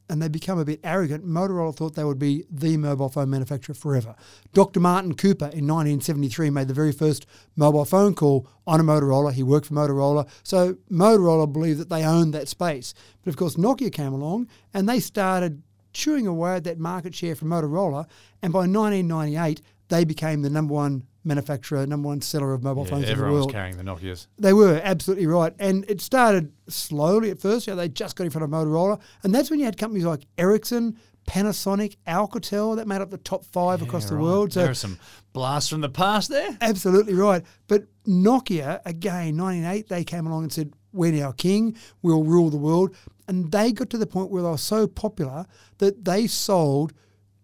and 0.08 0.22
they 0.22 0.28
become 0.28 0.58
a 0.58 0.64
bit 0.64 0.80
arrogant. 0.84 1.26
Motorola 1.26 1.74
thought 1.74 1.94
they 1.94 2.04
would 2.04 2.18
be 2.18 2.44
the 2.50 2.76
mobile 2.76 3.08
phone 3.08 3.30
manufacturer 3.30 3.74
forever. 3.74 4.14
Dr. 4.52 4.80
Martin 4.80 5.14
Cooper 5.14 5.46
in 5.46 5.66
1973 5.66 6.50
made 6.50 6.68
the 6.68 6.74
very 6.74 6.92
first 6.92 7.26
mobile 7.56 7.84
phone 7.84 8.14
call 8.14 8.48
on 8.66 8.80
a 8.80 8.84
Motorola. 8.84 9.32
He 9.32 9.42
worked 9.42 9.66
for 9.66 9.74
Motorola. 9.74 10.28
So 10.42 10.74
Motorola 10.90 11.52
believed 11.52 11.80
that 11.80 11.88
they 11.88 12.04
owned 12.04 12.34
that 12.34 12.48
space. 12.48 12.94
But 13.24 13.30
of 13.30 13.36
course, 13.36 13.56
Nokia 13.56 13.92
came 13.92 14.12
along 14.12 14.48
and 14.72 14.88
they 14.88 15.00
started 15.00 15.62
chewing 15.92 16.26
away 16.26 16.56
at 16.56 16.64
that 16.64 16.78
market 16.78 17.14
share 17.14 17.34
from 17.34 17.48
Motorola. 17.48 18.06
And 18.42 18.52
by 18.52 18.60
1998, 18.60 19.60
they 19.88 20.04
became 20.04 20.42
the 20.42 20.50
number 20.50 20.74
one 20.74 21.04
manufacturer, 21.26 21.86
number 21.86 22.08
one 22.08 22.20
seller 22.22 22.54
of 22.54 22.62
mobile 22.62 22.84
Yeah, 22.84 22.90
phones 22.90 23.02
in 23.02 23.06
the 23.08 23.12
everyone 23.12 23.32
was 23.34 23.40
world. 23.40 23.52
carrying 23.52 23.76
the 23.76 23.82
Nokias. 23.82 24.26
They 24.38 24.52
were 24.52 24.80
absolutely 24.82 25.26
right, 25.26 25.52
and 25.58 25.84
it 25.88 26.00
started 26.00 26.52
slowly 26.68 27.30
at 27.30 27.38
first. 27.40 27.66
You 27.66 27.72
know, 27.72 27.76
they 27.78 27.88
just 27.88 28.16
got 28.16 28.24
in 28.24 28.30
front 28.30 28.44
of 28.44 28.50
Motorola, 28.50 29.00
and 29.22 29.34
that's 29.34 29.50
when 29.50 29.58
you 29.58 29.64
had 29.64 29.76
companies 29.76 30.04
like 30.04 30.26
Ericsson, 30.38 30.96
Panasonic, 31.26 31.96
Alcatel 32.06 32.76
that 32.76 32.86
made 32.86 33.00
up 33.00 33.10
the 33.10 33.18
top 33.18 33.44
five 33.44 33.82
across 33.82 34.06
the 34.08 34.14
right. 34.14 34.22
world. 34.22 34.52
So 34.52 34.60
there 34.60 34.70
are 34.70 34.74
some 34.74 34.98
blasts 35.32 35.68
from 35.68 35.80
the 35.80 35.88
past 35.88 36.30
there. 36.30 36.56
Absolutely 36.60 37.14
right. 37.14 37.42
But 37.66 37.86
Nokia, 38.06 38.80
again, 38.86 39.36
98, 39.36 39.88
they 39.88 40.04
came 40.04 40.26
along 40.26 40.44
and 40.44 40.52
said, 40.52 40.72
We're 40.92 41.12
now 41.12 41.32
king, 41.32 41.76
we'll 42.02 42.22
rule 42.22 42.48
the 42.50 42.56
world. 42.56 42.94
And 43.28 43.50
they 43.50 43.72
got 43.72 43.90
to 43.90 43.98
the 43.98 44.06
point 44.06 44.30
where 44.30 44.42
they 44.42 44.48
were 44.48 44.56
so 44.56 44.86
popular 44.86 45.46
that 45.78 46.04
they 46.04 46.28
sold 46.28 46.92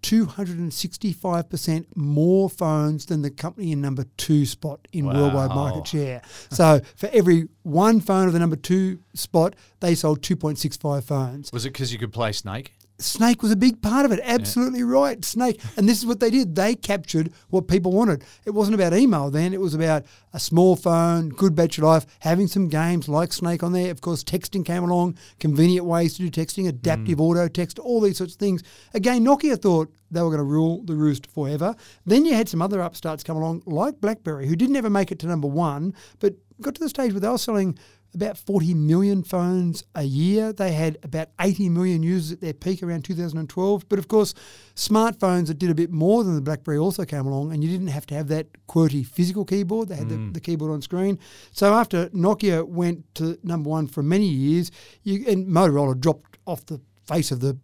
265% 0.02 1.86
more 1.96 2.50
phones 2.50 3.06
than 3.06 3.22
the 3.22 3.30
company 3.30 3.72
in 3.72 3.80
number 3.80 4.04
two 4.16 4.44
spot 4.46 4.86
in 4.92 5.06
worldwide 5.06 5.50
market 5.50 5.86
share. 5.86 6.22
So 6.50 6.80
for 6.96 7.08
every 7.12 7.48
one 7.62 8.00
phone 8.00 8.26
of 8.26 8.32
the 8.32 8.38
number 8.38 8.56
two 8.56 8.98
spot, 9.14 9.54
they 9.80 9.94
sold 9.94 10.22
2.65 10.22 11.04
phones. 11.04 11.52
Was 11.52 11.64
it 11.64 11.72
because 11.72 11.92
you 11.92 11.98
could 11.98 12.12
play 12.12 12.32
Snake? 12.32 12.74
Snake 12.98 13.42
was 13.42 13.50
a 13.50 13.56
big 13.56 13.82
part 13.82 14.04
of 14.04 14.12
it. 14.12 14.20
Absolutely 14.22 14.82
right. 14.82 15.24
Snake. 15.24 15.60
And 15.76 15.88
this 15.88 15.98
is 15.98 16.06
what 16.06 16.20
they 16.20 16.30
did. 16.30 16.54
They 16.54 16.74
captured 16.74 17.32
what 17.48 17.68
people 17.68 17.92
wanted. 17.92 18.24
It 18.44 18.50
wasn't 18.50 18.74
about 18.74 18.94
email 18.94 19.30
then. 19.30 19.52
It 19.52 19.60
was 19.60 19.74
about 19.74 20.04
a 20.32 20.38
small 20.38 20.76
phone, 20.76 21.30
good 21.30 21.54
battery 21.54 21.84
life, 21.84 22.06
having 22.20 22.46
some 22.46 22.68
games 22.68 23.08
like 23.08 23.32
Snake 23.32 23.62
on 23.62 23.72
there. 23.72 23.90
Of 23.90 24.00
course, 24.00 24.22
texting 24.22 24.64
came 24.64 24.84
along, 24.84 25.18
convenient 25.40 25.86
ways 25.86 26.14
to 26.16 26.28
do 26.28 26.30
texting, 26.30 26.68
adaptive 26.68 27.18
mm. 27.18 27.22
auto 27.22 27.48
text, 27.48 27.78
all 27.78 28.00
these 28.00 28.18
sorts 28.18 28.34
of 28.34 28.38
things. 28.38 28.62
Again, 28.94 29.24
Nokia 29.24 29.60
thought 29.60 29.92
they 30.10 30.20
were 30.20 30.28
going 30.28 30.38
to 30.38 30.44
rule 30.44 30.82
the 30.84 30.94
roost 30.94 31.26
forever. 31.26 31.74
Then 32.06 32.24
you 32.24 32.34
had 32.34 32.48
some 32.48 32.62
other 32.62 32.80
upstarts 32.80 33.24
come 33.24 33.36
along, 33.36 33.62
like 33.66 34.00
BlackBerry, 34.00 34.46
who 34.46 34.56
didn't 34.56 34.76
ever 34.76 34.90
make 34.90 35.10
it 35.10 35.18
to 35.20 35.26
number 35.26 35.48
one, 35.48 35.94
but 36.20 36.34
got 36.60 36.74
to 36.76 36.80
the 36.80 36.88
stage 36.88 37.12
where 37.12 37.20
they 37.20 37.28
were 37.28 37.38
selling 37.38 37.76
about 38.14 38.36
40 38.36 38.74
million 38.74 39.22
phones 39.22 39.84
a 39.94 40.02
year. 40.02 40.52
They 40.52 40.72
had 40.72 40.98
about 41.02 41.28
80 41.40 41.68
million 41.70 42.02
users 42.02 42.32
at 42.32 42.40
their 42.40 42.52
peak 42.52 42.82
around 42.82 43.04
2012. 43.04 43.88
But 43.88 43.98
of 43.98 44.08
course, 44.08 44.34
smartphones 44.74 45.46
that 45.46 45.58
did 45.58 45.70
a 45.70 45.74
bit 45.74 45.90
more 45.90 46.24
than 46.24 46.34
the 46.34 46.40
BlackBerry 46.40 46.78
also 46.78 47.04
came 47.04 47.26
along, 47.26 47.52
and 47.52 47.64
you 47.64 47.70
didn't 47.70 47.88
have 47.88 48.06
to 48.06 48.14
have 48.14 48.28
that 48.28 48.48
QWERTY 48.68 49.06
physical 49.06 49.44
keyboard. 49.44 49.88
They 49.88 49.96
had 49.96 50.08
the, 50.08 50.16
mm. 50.16 50.34
the 50.34 50.40
keyboard 50.40 50.70
on 50.70 50.82
screen. 50.82 51.18
So 51.52 51.74
after 51.74 52.08
Nokia 52.10 52.66
went 52.66 53.14
to 53.16 53.38
number 53.42 53.70
one 53.70 53.86
for 53.86 54.02
many 54.02 54.26
years, 54.26 54.70
you, 55.02 55.24
and 55.26 55.46
Motorola 55.46 55.98
dropped 55.98 56.38
off 56.46 56.66
the 56.66 56.80
face 57.06 57.30
of 57.30 57.40
the 57.40 57.58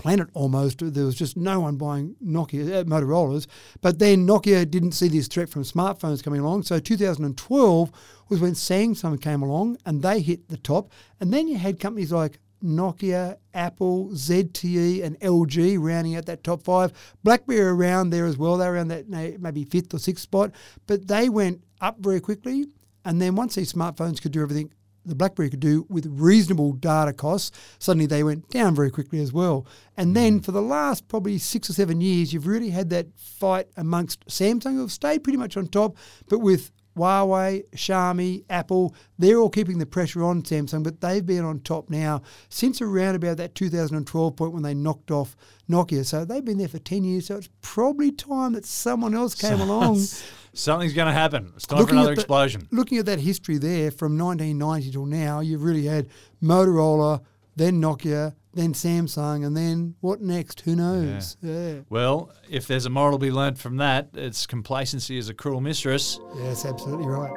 planet 0.00 0.28
almost. 0.32 0.78
There 0.80 1.04
was 1.04 1.14
just 1.14 1.36
no 1.36 1.60
one 1.60 1.76
buying 1.76 2.16
Nokia, 2.24 2.80
uh, 2.80 2.84
Motorola's. 2.84 3.46
But 3.82 3.98
then 3.98 4.26
Nokia 4.26 4.68
didn't 4.68 4.92
see 4.92 5.08
this 5.08 5.28
threat 5.28 5.50
from 5.50 5.62
smartphones 5.62 6.24
coming 6.24 6.40
along. 6.40 6.62
So 6.62 6.78
2012 6.80 7.92
was 8.30 8.40
when 8.40 8.52
Samsung 8.52 9.20
came 9.20 9.42
along 9.42 9.76
and 9.84 10.02
they 10.02 10.20
hit 10.20 10.48
the 10.48 10.56
top. 10.56 10.90
And 11.20 11.32
then 11.32 11.48
you 11.48 11.58
had 11.58 11.78
companies 11.78 12.12
like 12.12 12.38
Nokia, 12.64 13.36
Apple, 13.52 14.08
ZTE, 14.12 15.04
and 15.04 15.20
LG 15.20 15.76
rounding 15.78 16.16
out 16.16 16.24
that 16.26 16.44
top 16.44 16.62
five. 16.62 16.92
BlackBerry 17.22 17.60
around 17.60 18.08
there 18.08 18.24
as 18.24 18.38
well. 18.38 18.56
They 18.56 18.66
were 18.66 18.72
around 18.72 18.88
that 18.88 19.08
maybe 19.08 19.64
fifth 19.64 19.92
or 19.92 19.98
sixth 19.98 20.22
spot. 20.22 20.52
But 20.86 21.08
they 21.08 21.28
went 21.28 21.62
up 21.82 21.98
very 22.00 22.20
quickly 22.20 22.66
And 23.04 23.20
then 23.20 23.34
once 23.34 23.54
these 23.54 23.72
smartphones 23.72 24.20
could 24.20 24.32
do 24.32 24.42
everything 24.42 24.72
the 25.04 25.14
BlackBerry 25.14 25.50
could 25.50 25.60
do 25.60 25.86
with 25.88 26.06
reasonable 26.06 26.72
data 26.72 27.12
costs, 27.12 27.50
suddenly 27.78 28.06
they 28.06 28.22
went 28.22 28.48
down 28.50 28.74
very 28.74 28.90
quickly 28.90 29.20
as 29.20 29.32
well. 29.32 29.66
And 29.96 30.08
hmm. 30.08 30.14
then 30.14 30.40
for 30.40 30.52
the 30.52 30.62
last 30.62 31.08
probably 31.08 31.38
six 31.38 31.70
or 31.70 31.72
seven 31.72 32.00
years, 32.00 32.32
you've 32.32 32.46
really 32.46 32.70
had 32.70 32.90
that 32.90 33.06
fight 33.16 33.68
amongst 33.76 34.26
Samsung, 34.26 34.74
who 34.74 34.80
have 34.80 34.92
stayed 34.92 35.24
pretty 35.24 35.38
much 35.38 35.56
on 35.56 35.66
top, 35.66 35.96
but 36.28 36.40
with 36.40 36.72
Huawei, 36.96 37.64
Xiaomi, 37.74 38.44
Apple, 38.50 38.94
they're 39.18 39.38
all 39.38 39.48
keeping 39.48 39.78
the 39.78 39.86
pressure 39.86 40.22
on 40.22 40.42
Samsung, 40.42 40.82
but 40.82 41.00
they've 41.00 41.24
been 41.24 41.44
on 41.44 41.60
top 41.60 41.88
now 41.88 42.22
since 42.48 42.82
around 42.82 43.14
about 43.14 43.36
that 43.38 43.54
2012 43.54 44.36
point 44.36 44.52
when 44.52 44.62
they 44.62 44.74
knocked 44.74 45.10
off 45.10 45.36
Nokia. 45.70 46.04
So 46.04 46.24
they've 46.24 46.44
been 46.44 46.58
there 46.58 46.68
for 46.68 46.78
10 46.78 47.04
years. 47.04 47.26
So 47.26 47.36
it's 47.36 47.48
probably 47.62 48.10
time 48.12 48.52
that 48.54 48.66
someone 48.66 49.14
else 49.14 49.34
came 49.34 49.60
along. 49.60 50.00
Something's 50.52 50.94
going 50.94 51.06
to 51.06 51.12
happen. 51.12 51.52
It's 51.54 51.66
time 51.66 51.86
for 51.86 51.92
another 51.92 52.08
the- 52.08 52.20
explosion. 52.20 52.66
looking 52.72 52.98
at 52.98 53.06
that 53.06 53.20
history 53.20 53.56
there 53.56 53.90
from 53.92 54.18
1990 54.18 54.90
till 54.90 55.06
now, 55.06 55.38
you've 55.40 55.62
really 55.62 55.84
had 55.86 56.08
Motorola, 56.42 57.20
then 57.56 57.80
Nokia, 57.80 58.34
then 58.52 58.72
Samsung, 58.72 59.46
and 59.46 59.56
then 59.56 59.94
what 60.00 60.20
next? 60.20 60.62
Who 60.62 60.74
knows? 60.76 61.36
Yeah. 61.40 61.80
Well, 61.88 62.32
if 62.48 62.66
there's 62.66 62.86
a 62.86 62.90
moral 62.90 63.18
to 63.18 63.24
be 63.24 63.30
learnt 63.30 63.58
from 63.58 63.76
that, 63.76 64.10
it's 64.14 64.46
complacency 64.46 65.18
is 65.18 65.28
a 65.28 65.34
cruel 65.34 65.60
mistress. 65.60 66.18
Yes, 66.36 66.64
absolutely 66.64 67.06
right. 67.06 67.32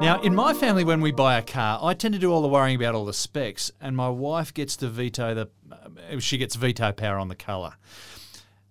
Now, 0.00 0.20
in 0.20 0.34
my 0.34 0.52
family, 0.52 0.82
when 0.82 1.00
we 1.00 1.12
buy 1.12 1.38
a 1.38 1.42
car, 1.42 1.78
I 1.80 1.94
tend 1.94 2.14
to 2.14 2.20
do 2.20 2.32
all 2.32 2.42
the 2.42 2.48
worrying 2.48 2.74
about 2.74 2.96
all 2.96 3.04
the 3.04 3.12
specs, 3.12 3.70
and 3.80 3.96
my 3.96 4.08
wife 4.08 4.52
gets 4.52 4.76
to 4.78 4.88
veto 4.88 5.34
the. 5.34 5.48
Uh, 5.70 6.18
she 6.18 6.38
gets 6.38 6.56
veto 6.56 6.90
power 6.90 7.18
on 7.18 7.28
the 7.28 7.36
colour. 7.36 7.74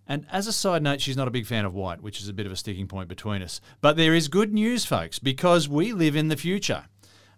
And 0.05 0.25
as 0.29 0.45
a 0.45 0.51
side 0.51 0.83
note, 0.83 0.99
she's 0.99 1.15
not 1.15 1.29
a 1.29 1.31
big 1.31 1.45
fan 1.45 1.63
of 1.63 1.73
white, 1.73 2.01
which 2.01 2.19
is 2.19 2.27
a 2.27 2.33
bit 2.33 2.45
of 2.45 2.51
a 2.51 2.57
sticking 2.57 2.87
point 2.87 3.07
between 3.07 3.41
us. 3.41 3.61
But 3.79 3.95
there 3.95 4.13
is 4.13 4.27
good 4.27 4.53
news, 4.53 4.83
folks, 4.83 5.19
because 5.19 5.69
we 5.69 5.93
live 5.93 6.17
in 6.17 6.27
the 6.27 6.35
future. 6.35 6.87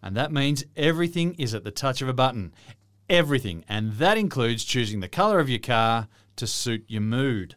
And 0.01 0.17
that 0.17 0.31
means 0.31 0.65
everything 0.75 1.35
is 1.35 1.53
at 1.53 1.63
the 1.63 1.69
touch 1.69 2.01
of 2.01 2.09
a 2.09 2.13
button. 2.13 2.51
Everything. 3.13 3.63
And 3.69 3.93
that 3.97 4.17
includes 4.17 4.63
choosing 4.63 4.99
the 4.99 5.07
colour 5.07 5.39
of 5.39 5.47
your 5.47 5.59
car 5.59 6.07
to 6.35 6.47
suit 6.47 6.83
your 6.87 7.01
mood. 7.01 7.55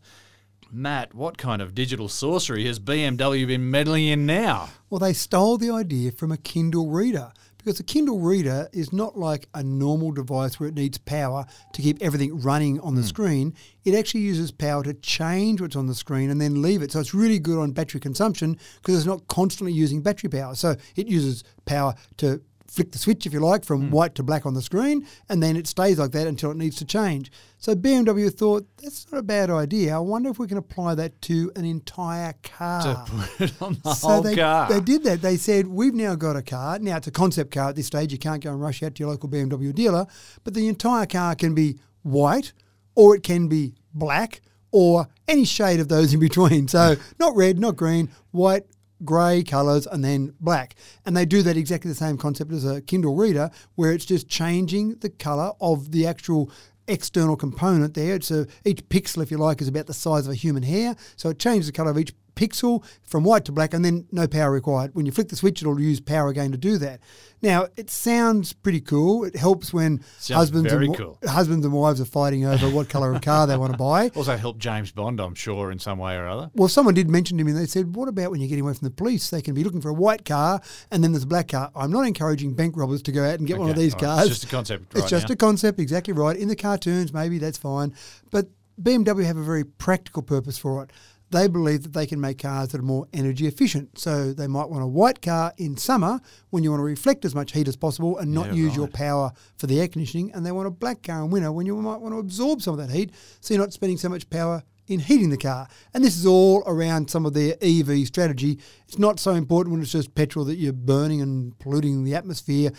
Matt, 0.70 1.14
what 1.14 1.38
kind 1.38 1.62
of 1.62 1.74
digital 1.74 2.10
sorcery 2.10 2.66
has 2.66 2.78
BMW 2.78 3.46
been 3.46 3.70
meddling 3.70 4.06
in 4.06 4.26
now? 4.26 4.68
Well, 4.90 4.98
they 4.98 5.14
stole 5.14 5.56
the 5.56 5.70
idea 5.70 6.12
from 6.12 6.30
a 6.30 6.36
Kindle 6.36 6.90
reader 6.90 7.32
because 7.56 7.80
a 7.80 7.84
Kindle 7.84 8.20
reader 8.20 8.68
is 8.74 8.92
not 8.92 9.18
like 9.18 9.48
a 9.54 9.62
normal 9.62 10.12
device 10.12 10.60
where 10.60 10.68
it 10.68 10.74
needs 10.74 10.98
power 10.98 11.46
to 11.72 11.80
keep 11.80 12.02
everything 12.02 12.38
running 12.42 12.78
on 12.80 12.94
the 12.94 13.00
hmm. 13.00 13.06
screen. 13.06 13.54
It 13.86 13.94
actually 13.94 14.20
uses 14.20 14.52
power 14.52 14.84
to 14.84 14.92
change 14.92 15.62
what's 15.62 15.74
on 15.74 15.86
the 15.86 15.94
screen 15.94 16.28
and 16.28 16.38
then 16.38 16.60
leave 16.60 16.82
it. 16.82 16.92
So 16.92 17.00
it's 17.00 17.14
really 17.14 17.38
good 17.38 17.58
on 17.58 17.72
battery 17.72 18.00
consumption 18.00 18.58
because 18.82 18.94
it's 18.94 19.06
not 19.06 19.26
constantly 19.28 19.72
using 19.72 20.02
battery 20.02 20.28
power. 20.28 20.54
So 20.54 20.76
it 20.96 21.06
uses 21.06 21.44
power 21.64 21.94
to 22.18 22.42
flick 22.68 22.92
the 22.92 22.98
switch, 22.98 23.26
if 23.26 23.32
you 23.32 23.40
like, 23.40 23.64
from 23.64 23.86
hmm. 23.86 23.90
white 23.90 24.14
to 24.16 24.22
black 24.22 24.46
on 24.46 24.54
the 24.54 24.62
screen, 24.62 25.06
and 25.28 25.42
then 25.42 25.56
it 25.56 25.66
stays 25.66 25.98
like 25.98 26.12
that 26.12 26.26
until 26.26 26.50
it 26.50 26.56
needs 26.56 26.76
to 26.76 26.84
change. 26.84 27.30
So 27.58 27.74
BMW 27.74 28.32
thought 28.32 28.66
that's 28.82 29.10
not 29.10 29.18
a 29.18 29.22
bad 29.22 29.50
idea. 29.50 29.96
I 29.96 29.98
wonder 29.98 30.30
if 30.30 30.38
we 30.38 30.46
can 30.46 30.58
apply 30.58 30.94
that 30.96 31.20
to 31.22 31.50
an 31.56 31.64
entire 31.64 32.34
car. 32.42 32.82
to 32.82 33.12
put 33.12 33.40
it 33.40 33.62
on 33.62 33.78
the 33.82 33.94
So 33.94 34.08
whole 34.08 34.22
they, 34.22 34.36
car. 34.36 34.68
they 34.68 34.80
did 34.80 35.04
that. 35.04 35.22
They 35.22 35.36
said, 35.36 35.66
We've 35.66 35.94
now 35.94 36.14
got 36.14 36.36
a 36.36 36.42
car. 36.42 36.78
Now, 36.78 36.96
it's 36.98 37.06
a 37.06 37.12
concept 37.12 37.52
car 37.52 37.70
at 37.70 37.76
this 37.76 37.86
stage. 37.86 38.12
You 38.12 38.18
can't 38.18 38.42
go 38.42 38.50
and 38.50 38.60
rush 38.60 38.82
out 38.82 38.94
to 38.94 39.00
your 39.00 39.10
local 39.10 39.28
BMW 39.28 39.74
dealer, 39.74 40.06
but 40.44 40.54
the 40.54 40.68
entire 40.68 41.06
car 41.06 41.34
can 41.34 41.54
be 41.54 41.78
white 42.02 42.52
or 42.94 43.16
it 43.16 43.22
can 43.22 43.48
be 43.48 43.74
black 43.94 44.40
or 44.70 45.08
any 45.28 45.44
shade 45.44 45.80
of 45.80 45.88
those 45.88 46.12
in 46.12 46.20
between. 46.20 46.68
So, 46.68 46.96
not 47.18 47.34
red, 47.34 47.58
not 47.58 47.76
green, 47.76 48.10
white, 48.30 48.64
grey 49.04 49.42
colours, 49.42 49.86
and 49.86 50.04
then 50.04 50.34
black. 50.40 50.74
And 51.04 51.16
they 51.16 51.26
do 51.26 51.42
that 51.42 51.56
exactly 51.56 51.90
the 51.90 51.94
same 51.94 52.16
concept 52.16 52.52
as 52.52 52.64
a 52.64 52.80
Kindle 52.80 53.14
reader, 53.14 53.50
where 53.74 53.92
it's 53.92 54.04
just 54.04 54.28
changing 54.28 54.96
the 54.96 55.10
colour 55.10 55.52
of 55.60 55.92
the 55.92 56.06
actual 56.06 56.50
external 56.88 57.36
component 57.36 57.94
there. 57.94 58.14
It's 58.14 58.30
a, 58.30 58.46
each 58.64 58.88
pixel, 58.88 59.22
if 59.22 59.30
you 59.30 59.38
like, 59.38 59.60
is 59.60 59.68
about 59.68 59.86
the 59.86 59.94
size 59.94 60.26
of 60.26 60.32
a 60.32 60.36
human 60.36 60.62
hair. 60.62 60.96
So 61.16 61.30
it 61.30 61.38
changes 61.38 61.66
the 61.66 61.72
colour 61.72 61.90
of 61.90 61.98
each 61.98 62.14
pixel 62.36 62.84
from 63.02 63.24
white 63.24 63.44
to 63.46 63.52
black 63.52 63.74
and 63.74 63.84
then 63.84 64.06
no 64.12 64.28
power 64.28 64.52
required. 64.52 64.94
When 64.94 65.06
you 65.06 65.12
flick 65.12 65.28
the 65.28 65.36
switch, 65.36 65.62
it'll 65.62 65.80
use 65.80 66.00
power 66.00 66.28
again 66.28 66.52
to 66.52 66.58
do 66.58 66.78
that. 66.78 67.00
Now, 67.42 67.66
it 67.76 67.90
sounds 67.90 68.52
pretty 68.52 68.80
cool. 68.80 69.24
It 69.24 69.36
helps 69.36 69.72
when 69.72 70.00
Sounds 70.18 70.36
husbands 70.38 70.72
and, 70.72 70.96
cool. 70.96 71.18
husbands 71.26 71.66
and 71.66 71.74
wives 71.74 72.00
are 72.00 72.04
fighting 72.06 72.44
over 72.44 72.68
what 72.70 72.88
colour 72.88 73.12
of 73.12 73.20
car 73.20 73.46
they 73.46 73.56
want 73.56 73.72
to 73.72 73.78
buy. 73.78 74.08
also 74.14 74.36
help 74.36 74.58
James 74.58 74.90
Bond, 74.90 75.20
I'm 75.20 75.34
sure, 75.34 75.70
in 75.70 75.78
some 75.78 75.98
way 75.98 76.16
or 76.16 76.26
other. 76.26 76.50
Well, 76.54 76.68
someone 76.68 76.94
did 76.94 77.10
mention 77.10 77.36
to 77.38 77.44
me, 77.44 77.52
and 77.52 77.60
they 77.60 77.66
said, 77.66 77.94
What 77.94 78.08
about 78.08 78.30
when 78.30 78.40
you're 78.40 78.48
getting 78.48 78.64
away 78.64 78.72
from 78.74 78.86
the 78.86 78.94
police? 78.94 79.28
They 79.30 79.42
can 79.42 79.54
be 79.54 79.64
looking 79.64 79.80
for 79.80 79.90
a 79.90 79.94
white 79.94 80.24
car 80.24 80.60
and 80.90 81.02
then 81.02 81.12
there's 81.12 81.24
a 81.24 81.26
black 81.28 81.48
car. 81.48 81.70
I'm 81.74 81.90
not 81.90 82.06
encouraging 82.06 82.54
bank 82.54 82.76
robbers 82.76 83.02
to 83.02 83.12
go 83.12 83.24
out 83.24 83.38
and 83.38 83.46
get 83.46 83.58
one 83.58 83.70
of 83.70 83.76
these 83.76 83.94
all 83.94 84.00
right. 84.00 84.06
cars. 84.16 84.26
It's 84.28 84.36
just 84.40 84.44
a 84.44 84.54
concept 84.54 84.96
It's 84.96 85.08
just 85.10 85.28
now. 85.28 85.32
a 85.34 85.36
concept, 85.36 85.78
exactly 85.80 86.12
right. 86.14 86.36
In 86.36 86.48
the 86.48 86.56
cartoons, 86.56 87.12
maybe 87.12 87.38
that's 87.38 87.58
fine. 87.58 87.94
But 88.30 88.48
BMW 88.80 89.24
have 89.24 89.36
a 89.36 89.42
very 89.42 89.64
practical 89.64 90.22
purpose 90.22 90.58
for 90.58 90.82
it. 90.84 90.90
They 91.30 91.48
believe 91.48 91.82
that 91.82 91.92
they 91.92 92.06
can 92.06 92.20
make 92.20 92.38
cars 92.38 92.68
that 92.68 92.78
are 92.78 92.84
more 92.84 93.08
energy 93.12 93.46
efficient. 93.46 93.98
So 93.98 94.32
they 94.32 94.46
might 94.46 94.68
want 94.68 94.84
a 94.84 94.86
white 94.86 95.20
car 95.20 95.52
in 95.56 95.76
summer 95.76 96.20
when 96.50 96.62
you 96.62 96.70
want 96.70 96.80
to 96.80 96.84
reflect 96.84 97.24
as 97.24 97.34
much 97.34 97.52
heat 97.52 97.66
as 97.66 97.76
possible 97.76 98.18
and 98.18 98.32
not 98.32 98.46
Yeah, 98.46 98.52
use 98.54 98.76
your 98.76 98.88
power 98.88 99.32
for 99.56 99.66
the 99.66 99.80
air 99.80 99.88
conditioning. 99.88 100.30
And 100.32 100.46
they 100.46 100.52
want 100.52 100.68
a 100.68 100.70
black 100.70 101.02
car 101.02 101.24
in 101.24 101.30
winter 101.30 101.50
when 101.50 101.66
you 101.66 101.76
might 101.76 102.00
want 102.00 102.14
to 102.14 102.18
absorb 102.18 102.62
some 102.62 102.78
of 102.78 102.86
that 102.86 102.94
heat 102.94 103.12
so 103.40 103.54
you're 103.54 103.62
not 103.62 103.72
spending 103.72 103.98
so 103.98 104.08
much 104.08 104.30
power 104.30 104.62
in 104.86 105.00
heating 105.00 105.30
the 105.30 105.36
car. 105.36 105.66
And 105.92 106.04
this 106.04 106.16
is 106.16 106.26
all 106.26 106.62
around 106.64 107.10
some 107.10 107.26
of 107.26 107.34
their 107.34 107.56
EV 107.60 108.06
strategy. 108.06 108.60
It's 108.86 108.98
not 108.98 109.18
so 109.18 109.32
important 109.32 109.72
when 109.72 109.82
it's 109.82 109.92
just 109.92 110.14
petrol 110.14 110.44
that 110.44 110.56
you're 110.56 110.72
burning 110.72 111.20
and 111.20 111.58
polluting 111.58 112.04
the 112.04 112.14
atmosphere. 112.14 112.70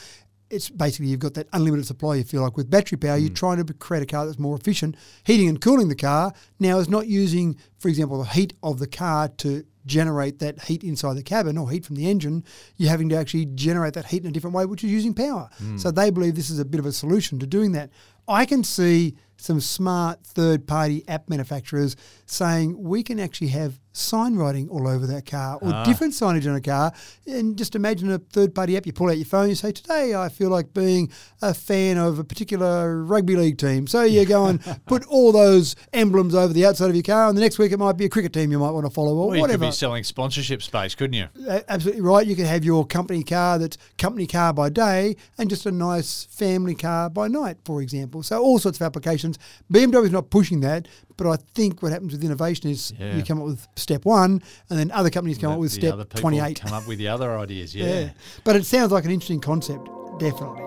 It's 0.50 0.70
basically 0.70 1.08
you've 1.08 1.20
got 1.20 1.34
that 1.34 1.48
unlimited 1.54 1.86
supply, 1.86 2.16
you 2.16 2.24
feel 2.24 2.42
like. 2.42 2.56
With 2.56 2.70
battery 2.70 2.98
power, 2.98 3.18
you're 3.18 3.30
mm. 3.30 3.36
trying 3.36 3.64
to 3.66 3.74
create 3.74 4.04
a 4.04 4.06
car 4.06 4.26
that's 4.26 4.40
more 4.40 4.56
efficient. 4.56 4.96
Heating 5.26 5.50
and 5.50 5.60
cooling 5.60 5.90
the 5.90 5.96
car 5.96 6.34
now 6.60 6.80
is 6.80 6.90
not 6.90 7.08
using, 7.08 7.58
for 7.80 7.90
example, 7.90 8.20
the 8.20 8.30
heat 8.30 8.54
of 8.64 8.80
the 8.80 8.88
car 8.88 9.28
to 9.28 9.66
generate 9.88 10.40
that 10.40 10.64
heat 10.64 10.84
inside 10.84 11.16
the 11.16 11.24
cabin 11.24 11.58
or 11.58 11.72
heat 11.72 11.86
from 11.86 11.96
the 11.96 12.10
engine. 12.10 12.44
You're 12.76 12.92
having 12.92 13.10
to 13.10 13.16
actually 13.16 13.48
generate 13.48 13.94
that 13.96 14.06
heat 14.06 14.24
in 14.24 14.30
a 14.30 14.32
different 14.32 14.56
way, 14.56 14.66
which 14.66 14.84
is 14.84 14.92
using 14.92 15.14
power. 15.14 15.50
Hmm. 15.58 15.78
So 15.78 15.90
they 15.90 16.12
believe 16.12 16.36
this 16.36 16.50
is 16.50 16.60
a 16.60 16.66
bit 16.66 16.80
of 16.80 16.86
a 16.86 16.92
solution 16.92 17.40
to 17.40 17.48
doing 17.48 17.72
that. 17.72 17.90
I 18.28 18.46
can 18.46 18.64
see 18.64 19.16
some 19.38 19.62
smart 19.62 20.24
third 20.26 20.68
party 20.68 21.08
app 21.08 21.30
manufacturers 21.30 21.96
saying 22.26 22.76
we 22.82 23.04
can 23.04 23.20
actually 23.20 23.50
have 23.50 23.80
sign 23.94 24.36
writing 24.36 24.70
all 24.70 24.88
over 24.88 25.08
that 25.08 25.26
car 25.26 25.58
or 25.62 25.74
ah. 25.74 25.84
different 25.84 26.14
signage 26.14 26.48
on 26.48 26.56
a 26.56 26.62
car. 26.62 26.92
And 27.26 27.58
just 27.58 27.76
imagine 27.76 28.12
a 28.12 28.20
third 28.20 28.54
party 28.54 28.78
app. 28.78 28.86
You 28.86 28.94
pull 28.94 29.10
out 29.10 29.18
your 29.18 29.26
phone, 29.26 29.50
you 29.50 29.56
say, 29.56 29.72
Today 29.72 30.16
I 30.16 30.30
feel 30.30 30.50
like 30.50 30.74
being 30.74 31.12
a 31.42 31.54
fan 31.54 31.98
of 31.98 32.20
a 32.20 32.24
particular 32.24 33.04
rugby 33.04 33.36
league 33.36 33.58
team. 33.58 33.88
So 33.88 34.04
you 34.04 34.26
go 34.26 34.46
and 34.46 34.62
put 34.88 35.06
all 35.08 35.32
those 35.32 35.76
emblems 35.94 36.36
over 36.36 36.54
the 36.54 36.66
outside 36.66 36.90
of 36.90 36.96
your 36.96 37.04
car, 37.04 37.28
and 37.28 37.38
the 37.38 37.42
next 37.42 37.58
week 37.60 37.72
it 37.72 37.78
might 37.78 37.98
be 37.98 38.06
a 38.06 38.10
cricket 38.10 38.34
team 38.34 38.52
you 38.52 38.60
might 38.60 38.72
want 38.72 38.86
to 38.86 38.92
follow 38.92 39.16
or 39.16 39.36
you 39.36 39.42
whatever. 39.42 39.66
Selling 39.78 40.04
sponsorship 40.04 40.62
space, 40.64 40.96
couldn't 40.96 41.14
you? 41.14 41.28
Absolutely 41.70 42.02
right. 42.02 42.26
You 42.26 42.36
could 42.36 42.46
have 42.48 42.66
your 42.66 42.86
company 42.86 43.24
car 43.24 43.58
that's 43.60 43.78
company 43.98 44.28
car 44.28 44.52
by 44.54 44.70
day 44.70 45.16
and 45.38 45.50
just 45.50 45.66
a 45.66 45.72
nice 45.72 46.26
family 46.26 46.76
car 46.76 47.10
by 47.10 47.28
night, 47.28 47.58
for 47.64 47.82
example. 47.82 48.24
So 48.24 48.42
all 48.42 48.60
sorts 48.60 48.80
of 48.80 48.86
applications. 48.86 49.38
BMW 49.72 50.06
is 50.06 50.12
not 50.12 50.30
pushing 50.30 50.60
that, 50.62 50.88
but 51.16 51.28
I 51.28 51.38
think 51.54 51.82
what 51.82 51.92
happens 51.92 52.12
with 52.14 52.24
innovation 52.24 52.70
is 52.70 52.92
Yeah. 53.00 53.16
you 53.16 53.24
come 53.24 53.40
up 53.40 53.46
with 53.48 53.68
step 53.76 54.06
one, 54.06 54.42
and 54.70 54.78
then 54.80 54.92
other 54.92 55.10
companies 55.10 55.38
come 55.38 55.52
up 55.52 55.60
with 55.60 55.72
the 55.74 55.80
step 55.82 55.98
people 55.98 56.20
twenty-eight. 56.22 56.62
come 56.62 56.74
up 56.74 56.88
with 56.88 56.98
the 56.98 57.08
other 57.08 57.38
ideas. 57.38 57.76
Yeah. 57.76 57.86
yeah, 58.00 58.10
but 58.44 58.56
it 58.56 58.66
sounds 58.66 58.92
like 58.92 59.06
an 59.06 59.12
interesting 59.12 59.40
concept, 59.40 59.88
definitely. 60.20 60.64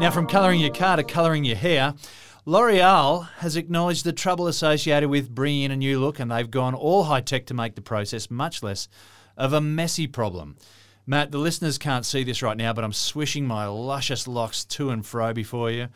Now, 0.00 0.10
from 0.12 0.26
colouring 0.28 0.60
your 0.60 0.72
car 0.72 0.96
to 0.96 1.02
colouring 1.02 1.44
your 1.44 1.56
hair, 1.56 1.92
L'Oreal 2.48 3.28
has 3.40 3.56
acknowledged 3.56 4.04
the 4.04 4.12
trouble 4.14 4.46
associated 4.46 5.10
with 5.10 5.34
bringing 5.34 5.64
in 5.64 5.70
a 5.70 5.76
new 5.76 6.00
look, 6.00 6.18
and 6.18 6.30
they've 6.30 6.50
gone 6.50 6.74
all 6.74 7.04
high 7.04 7.20
tech 7.20 7.44
to 7.44 7.52
make 7.52 7.74
the 7.74 7.82
process 7.82 8.30
much 8.30 8.62
less 8.62 8.88
of 9.36 9.52
a 9.52 9.60
messy 9.60 10.06
problem. 10.06 10.56
Matt, 11.06 11.30
the 11.30 11.36
listeners 11.36 11.76
can't 11.76 12.06
see 12.06 12.24
this 12.24 12.40
right 12.40 12.56
now, 12.56 12.72
but 12.72 12.84
I'm 12.84 12.94
swishing 12.94 13.46
my 13.46 13.66
luscious 13.66 14.26
locks 14.26 14.64
to 14.64 14.88
and 14.88 15.04
fro 15.04 15.34
before 15.34 15.70
you 15.70 15.88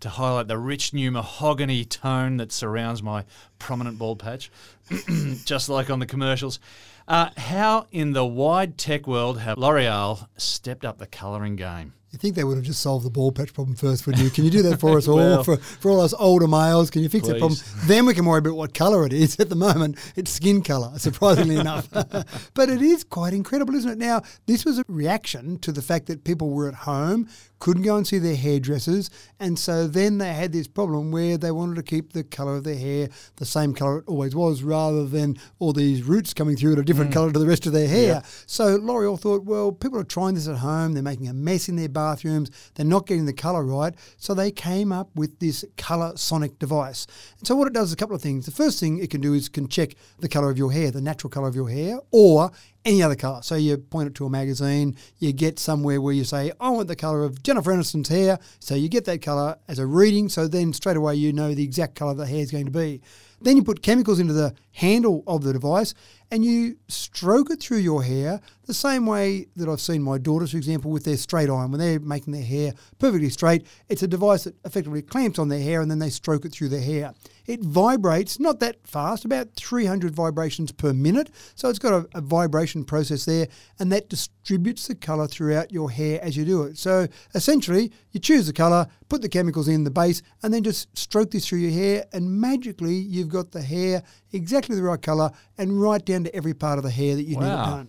to 0.00 0.08
highlight 0.08 0.48
the 0.48 0.56
rich 0.56 0.94
new 0.94 1.10
mahogany 1.10 1.84
tone 1.84 2.38
that 2.38 2.52
surrounds 2.52 3.02
my 3.02 3.26
prominent 3.58 3.98
bald 3.98 4.18
patch, 4.18 4.50
just 5.44 5.68
like 5.68 5.90
on 5.90 5.98
the 5.98 6.06
commercials. 6.06 6.58
Uh, 7.06 7.28
how 7.36 7.86
in 7.92 8.14
the 8.14 8.24
wide 8.24 8.78
tech 8.78 9.06
world 9.06 9.40
have 9.40 9.58
L'Oreal 9.58 10.26
stepped 10.38 10.86
up 10.86 10.96
the 10.96 11.06
colouring 11.06 11.56
game? 11.56 11.92
You 12.10 12.18
think 12.18 12.36
they 12.36 12.44
would 12.44 12.56
have 12.56 12.64
just 12.64 12.80
solved 12.80 13.04
the 13.04 13.10
ball 13.10 13.32
patch 13.32 13.52
problem 13.52 13.76
first, 13.76 14.06
wouldn't 14.06 14.24
you? 14.24 14.30
Can 14.30 14.44
you 14.44 14.50
do 14.50 14.62
that 14.62 14.80
for 14.80 14.96
us 14.98 15.06
all, 15.06 15.44
for, 15.44 15.58
for 15.58 15.90
all 15.90 16.00
us 16.00 16.14
older 16.18 16.48
males? 16.48 16.90
Can 16.90 17.02
you 17.02 17.08
fix 17.10 17.26
that 17.28 17.38
problem? 17.38 17.60
Then 17.84 18.06
we 18.06 18.14
can 18.14 18.24
worry 18.24 18.38
about 18.38 18.54
what 18.54 18.72
colour 18.72 19.04
it 19.04 19.12
is. 19.12 19.38
At 19.40 19.50
the 19.50 19.56
moment, 19.56 19.98
it's 20.16 20.30
skin 20.30 20.62
colour, 20.62 20.98
surprisingly 20.98 21.56
enough. 21.56 21.88
but 21.90 22.68
it 22.70 22.80
is 22.80 23.04
quite 23.04 23.34
incredible, 23.34 23.74
isn't 23.74 23.90
it? 23.90 23.98
Now, 23.98 24.22
this 24.46 24.64
was 24.64 24.78
a 24.78 24.84
reaction 24.88 25.58
to 25.58 25.70
the 25.70 25.82
fact 25.82 26.06
that 26.06 26.24
people 26.24 26.50
were 26.50 26.68
at 26.68 26.74
home, 26.74 27.28
couldn't 27.58 27.82
go 27.82 27.96
and 27.96 28.06
see 28.06 28.18
their 28.18 28.36
hairdressers, 28.36 29.10
and 29.40 29.58
so 29.58 29.86
then 29.86 30.18
they 30.18 30.32
had 30.32 30.52
this 30.52 30.68
problem 30.68 31.10
where 31.10 31.36
they 31.36 31.50
wanted 31.50 31.76
to 31.76 31.82
keep 31.82 32.12
the 32.12 32.24
colour 32.24 32.56
of 32.56 32.64
their 32.64 32.76
hair 32.76 33.08
the 33.36 33.44
same 33.44 33.74
colour 33.74 33.98
it 33.98 34.04
always 34.06 34.34
was, 34.34 34.62
rather 34.62 35.06
than 35.06 35.36
all 35.58 35.72
these 35.72 36.02
roots 36.02 36.32
coming 36.34 36.56
through 36.56 36.72
at 36.72 36.78
a 36.78 36.82
different 36.82 37.10
mm. 37.10 37.14
colour 37.14 37.32
to 37.32 37.38
the 37.38 37.46
rest 37.46 37.66
of 37.66 37.72
their 37.72 37.88
hair. 37.88 38.22
So 38.46 38.76
L'Oreal 38.76 39.18
thought, 39.18 39.44
well, 39.44 39.72
people 39.72 39.98
are 39.98 40.04
trying 40.04 40.34
this 40.34 40.48
at 40.48 40.56
home. 40.56 40.92
They're 40.92 41.02
making 41.02 41.28
a 41.28 41.34
mess 41.34 41.68
in 41.68 41.76
their 41.76 41.88
bathrooms. 41.88 42.50
They're 42.74 42.86
not 42.86 43.06
getting 43.06 43.26
the 43.26 43.32
colour 43.32 43.64
right. 43.64 43.94
So 44.16 44.34
they 44.34 44.50
came 44.50 44.92
up 44.92 45.10
with 45.14 45.38
this 45.38 45.64
Colour 45.76 46.12
Sonic 46.16 46.58
device. 46.58 47.06
And 47.38 47.46
so 47.46 47.56
what 47.56 47.66
it 47.66 47.72
does 47.74 47.88
is 47.88 47.92
a 47.92 47.96
couple 47.96 48.16
of 48.16 48.22
things. 48.22 48.46
The 48.46 48.52
first 48.52 48.80
thing 48.80 48.98
it 48.98 49.10
can 49.10 49.20
do 49.20 49.34
is 49.34 49.48
can 49.48 49.68
check 49.68 49.94
the 50.18 50.28
colour 50.28 50.50
of 50.50 50.58
your 50.58 50.72
hair, 50.72 50.90
the 50.90 51.00
natural 51.00 51.30
colour 51.30 51.48
of 51.48 51.54
your 51.54 51.68
hair, 51.68 51.98
or 52.10 52.50
any 52.84 53.02
other 53.02 53.16
colour. 53.16 53.42
So 53.42 53.54
you 53.54 53.76
point 53.76 54.08
it 54.08 54.14
to 54.16 54.26
a 54.26 54.30
magazine, 54.30 54.96
you 55.18 55.32
get 55.32 55.58
somewhere 55.58 56.00
where 56.00 56.14
you 56.14 56.24
say, 56.24 56.52
I 56.60 56.70
want 56.70 56.88
the 56.88 56.96
colour 56.96 57.24
of 57.24 57.42
Jennifer 57.42 57.72
Aniston's 57.72 58.08
hair. 58.08 58.38
So 58.60 58.74
you 58.74 58.88
get 58.88 59.04
that 59.06 59.22
colour 59.22 59.58
as 59.68 59.78
a 59.78 59.86
reading. 59.86 60.28
So 60.28 60.48
then 60.48 60.72
straight 60.72 60.96
away 60.96 61.14
you 61.16 61.32
know 61.32 61.54
the 61.54 61.64
exact 61.64 61.94
colour 61.94 62.14
the 62.14 62.26
hair 62.26 62.40
is 62.40 62.50
going 62.50 62.66
to 62.66 62.70
be. 62.70 63.00
Then 63.40 63.56
you 63.56 63.62
put 63.62 63.82
chemicals 63.82 64.18
into 64.18 64.32
the 64.32 64.54
handle 64.78 65.24
of 65.26 65.42
the 65.42 65.52
device 65.52 65.92
and 66.30 66.44
you 66.44 66.76
stroke 66.88 67.50
it 67.50 67.60
through 67.60 67.78
your 67.78 68.02
hair 68.02 68.40
the 68.66 68.74
same 68.74 69.06
way 69.06 69.46
that 69.56 69.66
I've 69.68 69.80
seen 69.80 70.02
my 70.02 70.18
daughters, 70.18 70.50
for 70.50 70.58
example, 70.58 70.90
with 70.90 71.04
their 71.04 71.16
straight 71.16 71.48
iron. 71.48 71.70
When 71.70 71.80
they're 71.80 71.98
making 71.98 72.34
their 72.34 72.44
hair 72.44 72.74
perfectly 72.98 73.30
straight, 73.30 73.66
it's 73.88 74.02
a 74.02 74.08
device 74.08 74.44
that 74.44 74.54
effectively 74.64 75.00
clamps 75.00 75.38
on 75.38 75.48
their 75.48 75.62
hair 75.62 75.80
and 75.80 75.90
then 75.90 75.98
they 75.98 76.10
stroke 76.10 76.44
it 76.44 76.52
through 76.52 76.68
their 76.68 76.82
hair. 76.82 77.14
It 77.46 77.60
vibrates, 77.60 78.38
not 78.38 78.60
that 78.60 78.86
fast, 78.86 79.24
about 79.24 79.54
300 79.54 80.14
vibrations 80.14 80.70
per 80.70 80.92
minute. 80.92 81.30
So 81.54 81.70
it's 81.70 81.78
got 81.78 81.94
a, 81.94 82.18
a 82.18 82.20
vibration 82.20 82.84
process 82.84 83.24
there 83.24 83.48
and 83.78 83.90
that 83.90 84.10
distributes 84.10 84.86
the 84.86 84.94
colour 84.94 85.26
throughout 85.26 85.72
your 85.72 85.90
hair 85.90 86.22
as 86.22 86.36
you 86.36 86.44
do 86.44 86.64
it. 86.64 86.76
So 86.76 87.08
essentially, 87.34 87.90
you 88.12 88.20
choose 88.20 88.46
the 88.46 88.52
colour, 88.52 88.86
put 89.08 89.22
the 89.22 89.30
chemicals 89.30 89.66
in 89.66 89.84
the 89.84 89.90
base, 89.90 90.20
and 90.42 90.52
then 90.52 90.62
just 90.62 90.96
stroke 90.96 91.30
this 91.30 91.48
through 91.48 91.60
your 91.60 91.72
hair, 91.72 92.04
and 92.12 92.40
magically 92.40 92.94
you've 92.94 93.28
got 93.28 93.52
the 93.52 93.62
hair 93.62 94.02
exactly 94.32 94.76
the 94.76 94.82
right 94.82 95.00
colour 95.00 95.30
and 95.56 95.80
right 95.80 96.04
down 96.04 96.24
to 96.24 96.34
every 96.34 96.54
part 96.54 96.78
of 96.78 96.84
the 96.84 96.90
hair 96.90 97.16
that 97.16 97.22
you 97.22 97.36
need 97.36 97.46
it 97.46 97.48
done. 97.48 97.88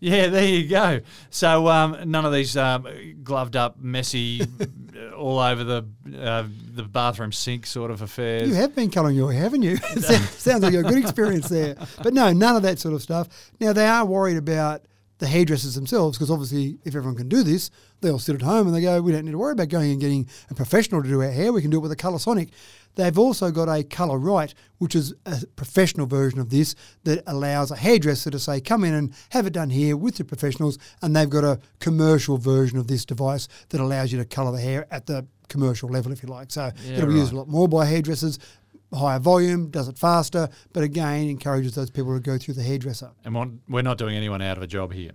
Yeah, 0.00 0.26
there 0.26 0.44
you 0.44 0.68
go. 0.68 1.00
So 1.30 1.66
um, 1.68 2.10
none 2.10 2.26
of 2.26 2.32
these 2.32 2.58
um, 2.58 2.86
gloved 3.22 3.56
up, 3.56 3.78
messy, 3.80 4.42
all 5.16 5.38
over 5.38 5.64
the 5.64 5.86
uh, 6.20 6.44
the 6.74 6.82
bathroom 6.82 7.32
sink 7.32 7.64
sort 7.64 7.90
of 7.90 8.02
affairs. 8.02 8.48
You 8.48 8.54
have 8.54 8.74
been 8.74 8.90
colouring 8.90 9.16
your 9.16 9.32
hair, 9.32 9.44
haven't 9.44 9.62
you? 9.62 9.76
Sounds 9.76 10.30
sounds 10.36 10.62
like 10.62 10.74
a 10.74 10.82
good 10.82 10.98
experience 10.98 11.48
there. 11.48 11.76
But 12.02 12.12
no, 12.12 12.32
none 12.34 12.54
of 12.54 12.62
that 12.64 12.78
sort 12.78 12.92
of 12.92 13.02
stuff. 13.02 13.52
Now, 13.60 13.72
they 13.72 13.86
are 13.86 14.04
worried 14.04 14.36
about 14.36 14.82
the 15.18 15.26
hairdressers 15.26 15.74
themselves 15.74 16.18
because 16.18 16.30
obviously, 16.30 16.78
if 16.84 16.94
everyone 16.94 17.16
can 17.16 17.28
do 17.28 17.42
this, 17.42 17.70
they 18.00 18.10
all 18.10 18.18
sit 18.18 18.34
at 18.34 18.42
home 18.42 18.66
and 18.66 18.74
they 18.74 18.80
go, 18.80 19.00
we 19.00 19.12
don't 19.12 19.24
need 19.24 19.30
to 19.30 19.38
worry 19.38 19.52
about 19.52 19.68
going 19.68 19.92
and 19.92 20.00
getting 20.00 20.28
a 20.50 20.54
professional 20.54 21.02
to 21.02 21.08
do 21.08 21.22
our 21.22 21.30
hair. 21.30 21.52
We 21.52 21.62
can 21.62 21.70
do 21.70 21.78
it 21.78 21.80
with 21.80 21.92
a 21.92 21.96
Colour 21.96 22.18
Sonic. 22.18 22.50
They've 22.96 23.18
also 23.18 23.50
got 23.50 23.68
a 23.68 23.82
Colour 23.82 24.18
Right, 24.18 24.54
which 24.78 24.94
is 24.94 25.14
a 25.26 25.44
professional 25.56 26.06
version 26.06 26.38
of 26.38 26.50
this 26.50 26.74
that 27.04 27.22
allows 27.26 27.70
a 27.70 27.76
hairdresser 27.76 28.30
to 28.30 28.38
say, 28.38 28.60
come 28.60 28.84
in 28.84 28.94
and 28.94 29.14
have 29.30 29.46
it 29.46 29.52
done 29.52 29.70
here 29.70 29.96
with 29.96 30.16
the 30.16 30.24
professionals. 30.24 30.78
And 31.02 31.14
they've 31.14 31.30
got 31.30 31.44
a 31.44 31.60
commercial 31.80 32.36
version 32.38 32.78
of 32.78 32.86
this 32.86 33.04
device 33.04 33.48
that 33.70 33.80
allows 33.80 34.12
you 34.12 34.18
to 34.18 34.24
colour 34.24 34.52
the 34.52 34.60
hair 34.60 34.86
at 34.90 35.06
the 35.06 35.26
commercial 35.48 35.88
level, 35.88 36.12
if 36.12 36.22
you 36.22 36.28
like. 36.28 36.50
So 36.50 36.70
Yeah, 36.84 36.98
it'll 36.98 37.08
be 37.08 37.14
used 37.14 37.32
a 37.32 37.36
lot 37.36 37.48
more 37.48 37.68
by 37.68 37.84
hairdressers. 37.86 38.38
Higher 38.94 39.18
volume, 39.18 39.70
does 39.70 39.88
it 39.88 39.98
faster, 39.98 40.48
but 40.72 40.82
again 40.82 41.28
encourages 41.28 41.74
those 41.74 41.90
people 41.90 42.14
to 42.14 42.20
go 42.20 42.38
through 42.38 42.54
the 42.54 42.62
hairdresser. 42.62 43.10
And 43.24 43.34
we're- 43.68 43.82
not 43.82 43.98
doing 43.98 44.16
anyone 44.16 44.40
out 44.42 44.56
of 44.56 44.62
a 44.62 44.66
job 44.66 44.92
here. 44.92 45.12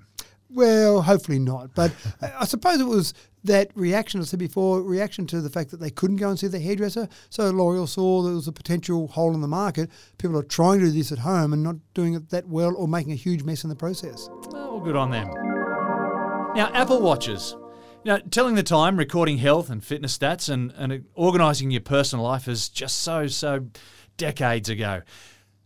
Well, 0.51 1.01
hopefully 1.03 1.39
not. 1.39 1.75
But 1.75 1.93
I 2.21 2.45
suppose 2.45 2.79
it 2.79 2.87
was 2.87 3.13
that 3.43 3.69
reaction 3.75 4.19
I 4.19 4.23
said 4.23 4.39
before, 4.39 4.81
reaction 4.81 5.27
to 5.27 5.41
the 5.41 5.49
fact 5.49 5.69
that 5.71 5.79
they 5.79 5.91
couldn't 5.91 6.17
go 6.17 6.29
and 6.29 6.39
see 6.39 6.47
the 6.47 6.59
hairdresser. 6.59 7.07
So 7.29 7.49
L'Oreal 7.51 7.87
saw 7.87 8.23
there 8.23 8.33
was 8.33 8.47
a 8.47 8.51
potential 8.51 9.07
hole 9.07 9.33
in 9.33 9.41
the 9.41 9.47
market. 9.47 9.89
People 10.17 10.37
are 10.37 10.43
trying 10.43 10.79
to 10.79 10.85
do 10.85 10.91
this 10.91 11.11
at 11.11 11.19
home 11.19 11.53
and 11.53 11.61
not 11.63 11.75
doing 11.93 12.15
it 12.15 12.29
that 12.31 12.47
well 12.47 12.75
or 12.75 12.87
making 12.87 13.11
a 13.13 13.15
huge 13.15 13.43
mess 13.43 13.63
in 13.63 13.69
the 13.69 13.75
process. 13.75 14.27
Well, 14.51 14.79
good 14.79 14.95
on 14.95 15.11
them. 15.11 15.27
Now, 16.55 16.71
Apple 16.73 16.99
Watches. 17.01 17.55
Know, 18.05 18.17
telling 18.31 18.55
the 18.55 18.63
time, 18.63 18.97
recording 18.97 19.39
health 19.39 19.69
and 19.69 19.83
fitness 19.83 20.17
stats, 20.17 20.47
and, 20.47 20.71
and 20.77 21.05
organising 21.15 21.69
your 21.69 21.81
personal 21.81 22.23
life 22.23 22.47
is 22.47 22.69
just 22.69 22.99
so, 23.01 23.27
so 23.27 23.67
decades 24.15 24.69
ago. 24.69 25.01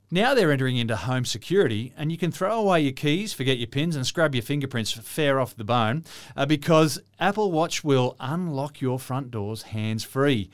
Now 0.10 0.34
they're 0.34 0.52
entering 0.52 0.78
into 0.78 0.96
home 0.96 1.26
security, 1.26 1.93
and 1.96 2.12
you 2.12 2.17
can 2.17 2.32
throw 2.32 2.60
away 2.60 2.82
your 2.82 2.91
keys, 2.91 3.34
forget 3.34 3.60
your 3.60 3.67
pins, 3.67 3.96
and 3.96 4.06
scrub 4.06 4.34
your 4.34 4.41
fingerprints 4.41 4.91
fair 4.91 5.39
off 5.39 5.56
the 5.56 5.63
bone 5.63 6.06
uh, 6.36 6.48
because 6.48 7.00
Apple 7.19 7.52
Watch 7.52 7.84
will 7.84 8.15
unlock 8.19 8.82
your 8.82 8.98
front 8.98 9.30
doors 9.30 9.63
hands 9.63 10.04
free. 10.04 10.50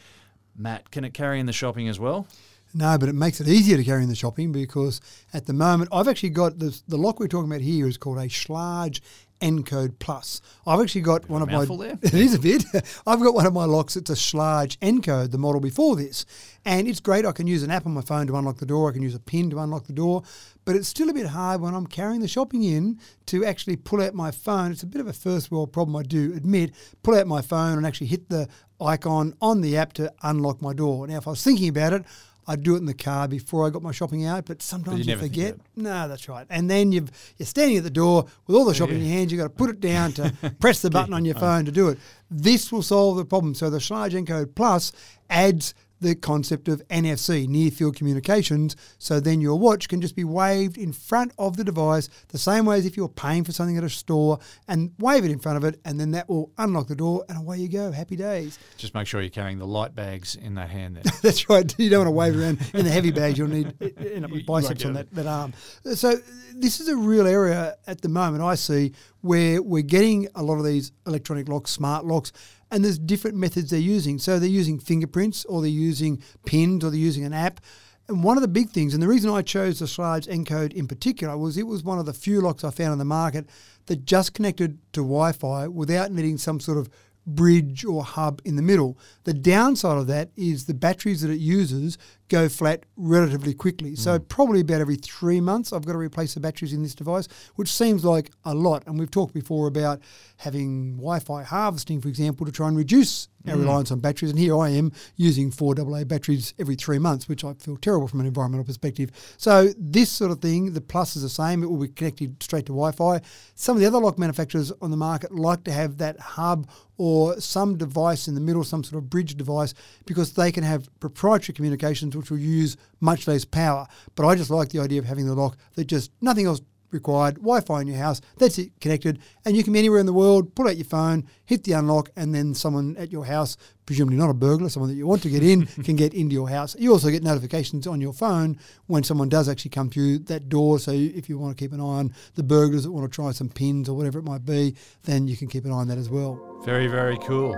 Matt, 0.57 0.91
can 0.91 1.05
it 1.05 1.13
carry 1.13 1.39
in 1.39 1.45
the 1.45 1.53
shopping 1.53 1.87
as 1.87 1.97
well? 1.97 2.27
No, 2.73 2.97
but 2.99 3.09
it 3.09 3.15
makes 3.15 3.39
it 3.41 3.47
easier 3.47 3.77
to 3.77 3.83
carry 3.83 4.03
in 4.03 4.09
the 4.09 4.15
shopping 4.15 4.51
because 4.51 5.01
at 5.33 5.45
the 5.47 5.53
moment 5.53 5.89
I've 5.91 6.07
actually 6.07 6.29
got 6.29 6.59
this, 6.59 6.81
the 6.81 6.97
lock 6.97 7.19
we're 7.19 7.27
talking 7.27 7.49
about 7.49 7.61
here 7.61 7.87
is 7.87 7.97
called 7.97 8.17
a 8.17 8.27
Schlage 8.27 8.99
Encode 9.41 9.99
Plus. 9.99 10.41
I've 10.65 10.79
actually 10.79 11.01
got 11.01 11.29
one 11.29 11.41
of 11.41 11.49
my 11.49 11.65
there. 11.65 11.97
it 12.01 12.13
is 12.13 12.33
a 12.33 12.39
bit. 12.39 12.63
I've 13.07 13.19
got 13.19 13.33
one 13.33 13.45
of 13.45 13.53
my 13.53 13.65
locks. 13.65 13.95
It's 13.95 14.09
a 14.09 14.13
Schlage 14.13 14.77
Encode, 14.79 15.31
the 15.31 15.37
model 15.37 15.61
before 15.61 15.95
this, 15.95 16.25
and 16.65 16.87
it's 16.87 16.99
great. 16.99 17.25
I 17.25 17.31
can 17.31 17.47
use 17.47 17.63
an 17.63 17.71
app 17.71 17.85
on 17.85 17.93
my 17.93 18.01
phone 18.01 18.27
to 18.27 18.35
unlock 18.35 18.57
the 18.57 18.65
door. 18.65 18.89
I 18.89 18.93
can 18.93 19.01
use 19.01 19.15
a 19.15 19.19
pin 19.19 19.49
to 19.51 19.59
unlock 19.59 19.85
the 19.87 19.93
door, 19.93 20.23
but 20.65 20.75
it's 20.75 20.87
still 20.87 21.09
a 21.09 21.13
bit 21.13 21.27
hard 21.27 21.61
when 21.61 21.73
I'm 21.73 21.87
carrying 21.87 22.21
the 22.21 22.27
shopping 22.27 22.63
in 22.63 22.99
to 23.27 23.45
actually 23.45 23.75
pull 23.75 24.01
out 24.01 24.13
my 24.13 24.31
phone. 24.31 24.71
It's 24.71 24.83
a 24.83 24.87
bit 24.87 25.01
of 25.01 25.07
a 25.07 25.13
first 25.13 25.51
world 25.51 25.71
problem, 25.71 25.95
I 25.95 26.03
do 26.03 26.33
admit. 26.35 26.73
Pull 27.03 27.15
out 27.15 27.27
my 27.27 27.41
phone 27.41 27.77
and 27.77 27.85
actually 27.85 28.07
hit 28.07 28.29
the 28.29 28.47
icon 28.81 29.35
on 29.41 29.61
the 29.61 29.77
app 29.77 29.93
to 29.93 30.11
unlock 30.23 30.61
my 30.61 30.73
door. 30.73 31.07
Now, 31.07 31.17
if 31.17 31.27
I 31.27 31.31
was 31.31 31.43
thinking 31.43 31.69
about 31.69 31.93
it. 31.93 32.05
I'd 32.49 32.63
do 32.63 32.73
it 32.73 32.79
in 32.79 32.87
the 32.87 32.95
car 32.95 33.27
before 33.27 33.67
I 33.67 33.69
got 33.69 33.83
my 33.83 33.91
shopping 33.91 34.25
out, 34.25 34.45
but 34.45 34.63
sometimes 34.63 35.01
you, 35.01 35.05
never 35.05 35.21
think 35.21 35.33
forget. 35.33 35.57
No, 35.75 36.07
that's 36.07 36.27
right. 36.27 36.47
And 36.49 36.67
then 36.67 36.91
you've, 36.91 37.11
you're 37.37 37.45
standing 37.45 37.77
at 37.77 37.83
the 37.83 37.91
door 37.91 38.25
with 38.47 38.55
all 38.55 38.65
the 38.65 38.73
shopping 38.73 38.95
in 38.95 39.01
your 39.01 39.11
hands. 39.11 39.31
You've 39.31 39.37
got 39.37 39.49
to 39.49 39.49
put 39.51 39.69
it 39.69 39.79
down 39.79 40.13
to 40.13 40.33
press 40.59 40.81
the 40.81 40.89
button 40.89 41.13
on 41.13 41.25
your 41.25 41.35
phone 41.35 41.65
to 41.65 41.71
do 41.71 41.89
it. 41.89 41.99
This 42.31 42.71
will 42.71 42.81
solve 42.81 43.17
the 43.17 43.25
problem. 43.25 43.53
So 43.53 43.69
the 43.69 43.77
Schlage 43.77 44.19
Encode 44.19 44.55
Plus 44.55 44.91
adds 45.29 45.75
the 46.01 46.15
concept 46.15 46.67
of 46.67 46.85
NFC, 46.87 47.47
near 47.47 47.71
field 47.71 47.95
communications. 47.95 48.75
So 48.97 49.19
then 49.19 49.41
your 49.41 49.57
watch 49.57 49.87
can 49.87 50.01
just 50.01 50.15
be 50.15 50.23
waved 50.23 50.77
in 50.77 50.93
front 50.93 51.31
of 51.37 51.57
the 51.57 51.63
device, 51.63 52.09
the 52.29 52.37
same 52.37 52.65
way 52.65 52.77
as 52.77 52.85
if 52.85 52.95
you're 52.95 53.09
paying 53.09 53.43
for 53.43 53.51
something 53.51 53.77
at 53.77 53.83
a 53.83 53.89
store, 53.89 54.39
and 54.67 54.91
wave 54.99 55.25
it 55.25 55.31
in 55.31 55.39
front 55.39 55.57
of 55.57 55.63
it, 55.63 55.79
and 55.85 55.99
then 55.99 56.11
that 56.11 56.29
will 56.29 56.51
unlock 56.57 56.87
the 56.87 56.95
door, 56.95 57.25
and 57.29 57.37
away 57.37 57.57
you 57.57 57.69
go. 57.69 57.91
Happy 57.91 58.15
days. 58.15 58.59
Just 58.77 58.93
make 58.93 59.07
sure 59.07 59.21
you're 59.21 59.29
carrying 59.29 59.59
the 59.59 59.67
light 59.67 59.95
bags 59.95 60.35
in 60.35 60.55
that 60.55 60.69
hand 60.69 60.95
there. 60.95 61.03
That's 61.21 61.49
right. 61.49 61.73
You 61.77 61.89
don't 61.89 62.05
want 62.05 62.07
to 62.07 62.11
wave 62.11 62.39
around 62.39 62.59
in 62.73 62.85
the 62.85 62.91
heavy 62.91 63.11
bags. 63.11 63.37
You'll 63.37 63.49
need 63.49 63.73
end 63.97 64.25
up 64.25 64.31
with 64.31 64.45
biceps 64.45 64.85
on 64.85 64.93
that, 64.93 65.13
that 65.13 65.27
arm. 65.27 65.53
So 65.93 66.15
this 66.55 66.79
is 66.79 66.87
a 66.87 66.95
real 66.95 67.27
area 67.27 67.75
at 67.87 68.01
the 68.01 68.09
moment 68.09 68.43
I 68.43 68.55
see 68.55 68.93
where 69.21 69.61
we're 69.61 69.83
getting 69.83 70.27
a 70.35 70.43
lot 70.43 70.57
of 70.57 70.65
these 70.65 70.91
electronic 71.05 71.49
locks, 71.49 71.71
smart 71.71 72.05
locks, 72.05 72.31
and 72.71 72.83
there's 72.83 72.99
different 72.99 73.37
methods 73.37 73.71
they're 73.71 73.79
using. 73.79 74.19
So 74.19 74.39
they're 74.39 74.49
using 74.49 74.79
fingerprints, 74.79 75.45
or 75.45 75.61
they're 75.61 75.69
using 75.69 76.21
pins, 76.45 76.83
or 76.83 76.89
they're 76.89 76.99
using 76.99 77.25
an 77.25 77.33
app. 77.33 77.61
And 78.07 78.23
one 78.23 78.37
of 78.37 78.41
the 78.41 78.47
big 78.47 78.69
things, 78.69 78.93
and 78.93 79.03
the 79.03 79.07
reason 79.07 79.29
I 79.29 79.43
chose 79.43 79.79
the 79.79 79.85
Schlage 79.85 80.27
Encode 80.27 80.73
in 80.73 80.87
particular, 80.87 81.37
was 81.37 81.57
it 81.57 81.67
was 81.67 81.83
one 81.83 81.99
of 81.99 82.05
the 82.05 82.13
few 82.13 82.41
locks 82.41 82.63
I 82.63 82.71
found 82.71 82.91
on 82.91 82.97
the 82.97 83.05
market 83.05 83.47
that 83.85 84.05
just 84.05 84.33
connected 84.33 84.79
to 84.93 85.01
Wi-Fi 85.01 85.67
without 85.67 86.11
needing 86.11 86.37
some 86.37 86.59
sort 86.59 86.79
of 86.79 86.89
bridge 87.27 87.85
or 87.85 88.03
hub 88.03 88.41
in 88.43 88.55
the 88.55 88.61
middle. 88.61 88.97
The 89.25 89.33
downside 89.33 89.97
of 89.97 90.07
that 90.07 90.31
is 90.35 90.65
the 90.65 90.73
batteries 90.73 91.21
that 91.21 91.29
it 91.29 91.39
uses 91.39 91.97
go 92.29 92.47
flat 92.47 92.85
relatively 92.95 93.53
quickly. 93.53 93.95
So 93.95 94.17
mm. 94.17 94.27
probably 94.29 94.61
about 94.61 94.81
every 94.81 94.95
three 94.95 95.41
months, 95.41 95.73
I've 95.73 95.85
got 95.85 95.93
to 95.93 95.97
replace 95.97 96.35
the 96.35 96.39
batteries 96.39 96.73
in 96.73 96.83
this 96.83 96.95
device, 96.95 97.27
which 97.55 97.69
seems 97.69 98.05
like 98.05 98.31
a 98.45 98.53
lot. 98.53 98.83
And 98.85 98.97
we've 98.97 99.11
talked 99.11 99.33
before 99.33 99.67
about 99.67 99.99
having 100.37 100.97
Wi-Fi 100.97 101.43
harvesting, 101.43 101.99
for 102.01 102.07
example, 102.07 102.45
to 102.45 102.51
try 102.51 102.67
and 102.67 102.77
reduce 102.77 103.27
our 103.47 103.55
mm. 103.55 103.61
reliance 103.61 103.91
on 103.91 103.99
batteries. 103.99 104.31
And 104.31 104.39
here 104.39 104.57
I 104.57 104.69
am 104.69 104.91
using 105.15 105.51
four 105.51 105.73
AA 105.79 106.03
batteries 106.03 106.53
every 106.59 106.75
three 106.75 106.99
months, 106.99 107.27
which 107.27 107.43
I 107.43 107.53
feel 107.53 107.77
terrible 107.77 108.07
from 108.07 108.19
an 108.19 108.27
environmental 108.27 108.65
perspective. 108.65 109.11
So 109.37 109.69
this 109.77 110.09
sort 110.09 110.31
of 110.31 110.39
thing, 110.39 110.73
the 110.73 110.81
Plus 110.81 111.15
is 111.15 111.23
the 111.23 111.29
same. 111.29 111.63
It 111.63 111.69
will 111.69 111.77
be 111.77 111.87
connected 111.89 112.41
straight 112.43 112.65
to 112.67 112.73
Wi-Fi. 112.73 113.21
Some 113.55 113.75
of 113.75 113.81
the 113.81 113.87
other 113.87 113.99
lock 113.99 114.19
manufacturers 114.19 114.71
on 114.81 114.91
the 114.91 114.97
market 114.97 115.33
like 115.33 115.63
to 115.63 115.71
have 115.71 115.97
that 115.97 116.19
hub 116.19 116.69
or 116.99 117.39
some 117.39 117.77
device 117.77 118.27
in 118.27 118.35
the 118.35 118.41
middle, 118.41 118.61
some 118.63 118.83
sort 118.83 119.01
of 119.01 119.09
bridge 119.09 119.35
device, 119.35 119.73
because 120.05 120.33
they 120.33 120.51
can 120.51 120.65
have 120.65 120.89
proprietary 120.99 121.53
communications 121.53 122.13
which 122.19 122.29
will 122.29 122.37
use 122.37 122.77
much 122.99 123.27
less 123.27 123.45
power. 123.45 123.87
But 124.15 124.27
I 124.27 124.35
just 124.35 124.51
like 124.51 124.69
the 124.69 124.79
idea 124.79 124.99
of 124.99 125.05
having 125.05 125.25
the 125.25 125.33
lock 125.33 125.57
that 125.75 125.85
just 125.85 126.11
nothing 126.21 126.45
else 126.45 126.61
required, 126.91 127.35
Wi-Fi 127.35 127.81
in 127.81 127.87
your 127.87 127.97
house. 127.97 128.21
That's 128.37 128.57
it, 128.57 128.79
connected, 128.79 129.19
and 129.45 129.55
you 129.55 129.63
can 129.63 129.73
be 129.73 129.79
anywhere 129.79 129.99
in 129.99 130.05
the 130.05 130.13
world. 130.13 130.55
Pull 130.55 130.67
out 130.67 130.77
your 130.77 130.85
phone, 130.85 131.27
hit 131.45 131.63
the 131.63 131.73
unlock, 131.73 132.09
and 132.15 132.33
then 132.33 132.53
someone 132.53 132.95
at 132.97 133.11
your 133.11 133.25
house, 133.25 133.57
presumably 133.85 134.17
not 134.17 134.29
a 134.29 134.33
burglar, 134.33 134.69
someone 134.69 134.89
that 134.89 134.95
you 134.95 135.07
want 135.07 135.21
to 135.23 135.29
get 135.29 135.43
in, 135.43 135.65
can 135.83 135.95
get 135.95 136.13
into 136.13 136.33
your 136.33 136.49
house. 136.49 136.75
You 136.77 136.91
also 136.91 137.09
get 137.09 137.23
notifications 137.23 137.87
on 137.87 138.01
your 138.01 138.13
phone 138.13 138.59
when 138.87 139.03
someone 139.03 139.29
does 139.29 139.49
actually 139.49 139.71
come 139.71 139.89
through 139.89 140.19
that 140.19 140.49
door. 140.49 140.79
So 140.79 140.91
if 140.91 141.29
you 141.29 141.37
want 141.37 141.57
to 141.57 141.63
keep 141.63 141.73
an 141.73 141.79
eye 141.79 141.83
on 141.83 142.13
the 142.35 142.43
burglars 142.43 142.83
that 142.83 142.91
want 142.91 143.11
to 143.11 143.15
try 143.15 143.31
some 143.31 143.49
pins 143.49 143.89
or 143.89 143.95
whatever 143.95 144.19
it 144.19 144.25
might 144.25 144.45
be, 144.45 144.75
then 145.03 145.27
you 145.27 145.37
can 145.37 145.47
keep 145.47 145.65
an 145.65 145.71
eye 145.71 145.75
on 145.75 145.87
that 145.87 145.97
as 145.97 146.09
well. 146.09 146.39
Very, 146.65 146.87
very 146.87 147.17
cool. 147.19 147.55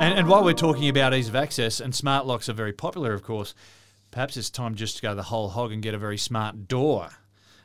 And, 0.00 0.16
and 0.16 0.28
while 0.28 0.44
we're 0.44 0.54
talking 0.54 0.88
about 0.88 1.12
ease 1.12 1.28
of 1.28 1.34
access, 1.34 1.80
and 1.80 1.92
smart 1.92 2.24
locks 2.24 2.48
are 2.48 2.52
very 2.52 2.72
popular, 2.72 3.14
of 3.14 3.24
course, 3.24 3.54
perhaps 4.12 4.36
it's 4.36 4.48
time 4.48 4.76
just 4.76 4.96
to 4.96 5.02
go 5.02 5.14
the 5.14 5.24
whole 5.24 5.48
hog 5.48 5.72
and 5.72 5.82
get 5.82 5.92
a 5.92 5.98
very 5.98 6.18
smart 6.18 6.68
door. 6.68 7.10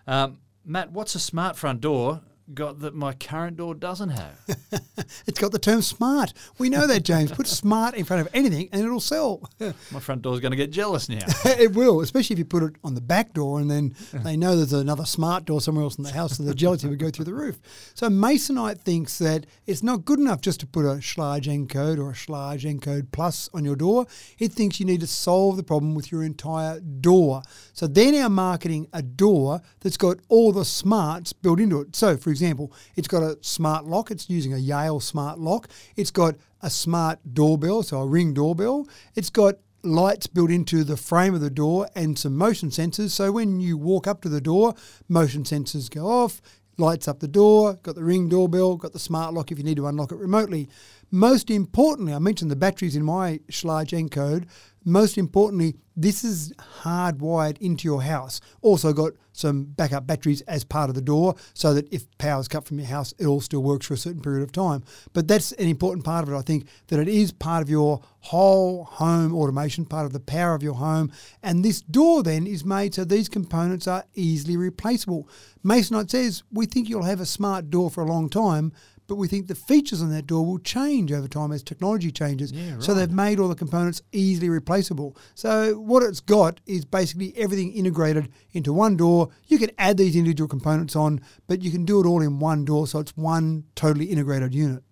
Um, 0.08 0.40
Matt, 0.66 0.92
what's 0.92 1.14
a 1.14 1.20
smart 1.20 1.58
front 1.58 1.82
door 1.82 2.22
got 2.54 2.80
that 2.80 2.96
my 2.96 3.14
current 3.14 3.58
door 3.58 3.76
doesn't 3.76 4.10
have? 4.10 4.40
It's 5.26 5.40
got 5.40 5.52
the 5.52 5.60
term 5.60 5.82
smart. 5.82 6.34
We 6.58 6.70
know 6.70 6.88
that, 6.88 7.04
James. 7.04 7.32
Put 7.32 7.48
smart 7.48 7.96
in 7.96 8.06
front 8.06 8.22
of 8.22 8.34
anything 8.34 8.70
and 8.72 8.84
it'll 8.84 9.00
sell. 9.00 9.50
my 9.92 10.00
front 10.00 10.22
door's 10.22 10.40
going 10.40 10.52
to 10.52 10.58
get 10.58 10.72
jealous 10.72 11.10
now. 11.10 11.26
it 11.46 11.74
will, 11.74 12.02
especially 12.02 12.34
if 12.34 12.40
you 12.40 12.46
put 12.46 12.64
it 12.64 12.76
on 12.84 12.94
the 12.94 13.02
back 13.02 13.34
door 13.34 13.60
and 13.60 13.70
then 13.70 13.96
they 14.12 14.38
know 14.38 14.56
there's 14.56 14.74
another 14.74 15.06
smart 15.06 15.46
door 15.46 15.62
somewhere 15.62 15.84
else 15.84 15.98
in 15.98 16.04
the 16.04 16.12
house, 16.12 16.38
so 16.38 16.44
the 16.44 16.54
jealousy 16.54 16.88
would 16.88 17.00
go 17.00 17.10
through 17.10 17.26
the 17.26 17.34
roof. 17.34 17.60
So 17.94 18.10
Masonite 18.10 18.80
thinks 18.80 19.18
that 19.20 19.46
it's 19.66 19.84
not 19.84 20.06
good 20.06 20.20
enough 20.20 20.42
just 20.42 20.60
to 20.62 20.68
put 20.68 20.86
a 20.86 20.96
Schlage 20.96 21.46
Encode 21.46 21.98
or 21.98 22.12
a 22.12 22.14
Schlage 22.14 22.64
Encode 22.64 23.12
Plus 23.12 23.50
on 23.54 23.66
your 23.66 23.76
door. 23.76 24.06
It 24.40 24.52
thinks 24.52 24.80
you 24.80 24.86
need 24.86 25.02
to 25.02 25.08
solve 25.08 25.58
the 25.58 25.64
problem 25.64 25.96
with 25.96 26.12
your 26.12 26.24
entire 26.24 26.80
door. 26.80 27.44
So 27.74 27.88
they're 27.88 28.12
now 28.12 28.30
marketing 28.30 28.88
a 28.94 29.02
door 29.02 29.62
that's 29.82 29.98
got 29.98 30.20
all 30.30 30.52
the 30.52 30.64
smarts 30.64 31.34
built 31.34 31.60
into 31.60 31.82
it. 31.82 31.96
So, 31.96 32.16
for 32.18 32.30
example, 32.30 32.72
it's 32.96 33.08
got 33.08 33.24
a 33.24 33.38
smart 33.42 33.86
lock. 33.86 34.12
It's 34.12 34.30
using 34.30 34.54
a 34.54 34.58
Yale 34.58 35.00
smart 35.00 35.40
lock. 35.40 35.68
It's 35.96 36.12
got 36.12 36.36
a 36.62 36.70
smart 36.70 37.20
doorbell, 37.34 37.84
so 37.84 38.00
a 38.00 38.08
ring 38.08 38.34
doorbell. 38.34 38.88
It's 39.16 39.30
got 39.30 39.56
lights 39.84 40.28
built 40.28 40.50
into 40.50 40.84
the 40.84 40.96
frame 40.96 41.34
of 41.34 41.42
the 41.42 41.50
door 41.50 41.90
and 41.96 42.18
some 42.18 42.38
motion 42.38 42.70
sensors. 42.70 43.10
So 43.10 43.32
when 43.32 43.60
you 43.60 43.78
walk 43.78 44.08
up 44.08 44.22
to 44.22 44.30
the 44.30 44.40
door, 44.40 44.76
motion 45.10 45.44
sensors 45.44 45.90
go 45.90 46.08
off, 46.08 46.42
lights 46.78 47.08
up 47.08 47.20
the 47.20 47.28
door, 47.28 47.74
got 47.84 47.96
the 47.96 48.04
ring 48.04 48.30
doorbell, 48.30 48.78
got 48.78 48.94
the 48.94 49.00
smart 49.00 49.34
lock 49.34 49.52
if 49.52 49.58
you 49.58 49.64
need 49.64 49.78
to 49.78 49.88
unlock 49.88 50.12
it 50.12 50.18
remotely. 50.18 50.70
Most 51.12 51.52
importantly, 51.52 52.14
I 52.14 52.20
mentioned 52.20 52.50
the 52.50 52.56
batteries 52.56 52.96
in 52.96 53.04
my 53.04 53.40
Schlage 53.52 53.92
Encode. 53.92 54.48
Most 54.86 55.18
importantly, 55.18 55.76
this 55.96 56.24
is 56.24 56.54
hardwired 56.82 57.58
into 57.60 57.88
your 57.88 58.02
house. 58.02 58.42
Also 58.62 58.94
got 58.94 59.14
some 59.32 59.64
backup 59.64 60.08
batteries 60.08 60.42
as 60.42 60.64
part 60.64 60.90
of 60.90 60.96
the 60.96 61.02
door 61.02 61.36
so 61.54 61.74
that 61.74 61.92
if 61.94 62.06
power's 62.18 62.48
cut 62.48 62.66
from 62.66 62.80
your 62.80 62.88
house, 62.88 63.14
it 63.18 63.26
all 63.26 63.42
still 63.42 63.62
works 63.62 63.88
for 63.88 63.94
a 63.94 63.98
certain 63.98 64.22
period 64.22 64.44
of 64.44 64.52
time. 64.52 64.84
But 65.14 65.28
that's 65.28 65.52
an 65.54 65.68
important 65.68 66.06
part 66.06 66.24
of 66.28 66.34
it, 66.34 66.38
I 66.38 66.42
think, 66.42 66.68
that 66.88 67.00
it 67.00 67.08
is 67.08 67.32
part 67.32 67.62
of 67.62 67.70
your 67.70 68.02
whole 68.22 68.86
home 68.86 69.36
automation, 69.36 69.86
part 69.86 70.06
of 70.06 70.14
the 70.14 70.20
power 70.20 70.56
of 70.56 70.64
your 70.64 70.76
home. 70.76 71.12
And 71.42 71.64
this 71.64 71.82
door 71.82 72.24
then 72.24 72.48
is 72.48 72.66
made 72.66 72.96
so 72.96 73.04
these 73.04 73.30
components 73.30 73.88
are 73.88 74.06
easily 74.16 74.58
replaceable. 74.58 75.28
Masonite 75.64 76.10
says, 76.10 76.44
we 76.52 76.66
think 76.66 76.90
you'll 76.90 77.04
have 77.04 77.22
a 77.22 77.26
smart 77.26 77.70
door 77.70 77.90
for 77.90 78.04
a 78.04 78.08
long 78.08 78.30
time, 78.30 78.72
but 79.08 79.16
we 79.16 79.28
think 79.28 79.48
the 79.48 79.56
features 79.56 80.02
on 80.02 80.10
that 80.12 80.28
door 80.28 80.46
will 80.46 80.60
change 80.60 81.12
over 81.12 81.28
time 81.28 81.52
as 81.52 81.62
technology 81.64 82.12
changes. 82.12 82.52
Yeah, 82.52 82.74
right. 82.76 82.84
So 82.84 82.94
they've 82.94 83.12
made 83.12 83.40
all 83.40 83.48
the 83.50 83.56
components 83.56 84.02
easily 84.12 84.50
replaceable. 84.50 85.18
So 85.36 85.76
what 85.80 86.04
it's 86.04 86.20
got 86.20 86.60
is 86.66 86.86
basically 86.86 87.34
everything 87.38 87.74
integrated 87.74 88.30
into 88.54 88.72
one 88.74 88.98
door. 88.98 89.30
You 89.48 89.58
can 89.58 89.72
add 89.78 89.98
these 89.98 90.16
individual 90.16 90.48
components 90.48 90.96
on, 90.96 91.22
but 91.48 91.62
you 91.62 91.72
can 91.72 91.86
do 91.86 92.00
it 92.00 92.06
all 92.08 92.22
in 92.22 92.40
one 92.40 92.66
door, 92.66 92.88
so 92.88 93.00
it's 93.00 93.16
one 93.18 93.66
totally 93.76 94.06
integrated 94.06 94.54
unit. 94.54 94.84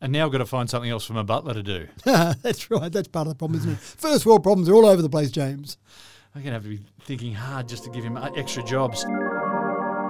and 0.00 0.12
now 0.12 0.26
I've 0.26 0.32
got 0.32 0.38
to 0.38 0.46
find 0.46 0.68
something 0.70 0.90
else 0.90 1.04
for 1.04 1.12
my 1.12 1.22
butler 1.22 1.54
to 1.54 1.62
do. 1.62 1.86
That's 2.04 2.70
right. 2.70 2.90
That's 2.90 3.08
part 3.08 3.26
of 3.26 3.32
the 3.34 3.36
problem, 3.38 3.60
isn't 3.60 3.72
it? 3.72 3.78
First 3.78 4.24
world 4.26 4.42
problems 4.42 4.68
are 4.68 4.74
all 4.74 4.86
over 4.86 5.02
the 5.02 5.10
place, 5.10 5.30
James. 5.30 5.76
I'm 6.34 6.42
going 6.42 6.52
to 6.52 6.54
have 6.54 6.62
to 6.62 6.68
be 6.68 6.80
thinking 7.02 7.34
hard 7.34 7.68
just 7.68 7.82
to 7.84 7.90
give 7.90 8.04
him 8.04 8.16
uh, 8.16 8.30
extra 8.36 8.62
jobs. 8.62 9.04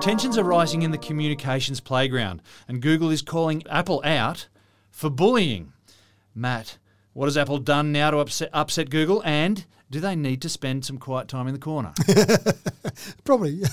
Tensions 0.00 0.38
are 0.38 0.44
rising 0.44 0.80
in 0.80 0.92
the 0.92 0.98
communications 0.98 1.78
playground, 1.78 2.40
and 2.66 2.80
Google 2.80 3.10
is 3.10 3.20
calling 3.20 3.62
Apple 3.68 4.00
out 4.02 4.48
for 4.90 5.10
bullying. 5.10 5.74
Matt, 6.34 6.78
what 7.12 7.26
has 7.26 7.36
Apple 7.36 7.58
done 7.58 7.92
now 7.92 8.10
to 8.10 8.16
upset, 8.16 8.48
upset 8.54 8.88
Google, 8.88 9.22
and 9.26 9.66
do 9.90 10.00
they 10.00 10.16
need 10.16 10.40
to 10.40 10.48
spend 10.48 10.86
some 10.86 10.96
quiet 10.96 11.28
time 11.28 11.46
in 11.48 11.52
the 11.52 11.60
corner? 11.60 11.92
Probably. 13.24 13.60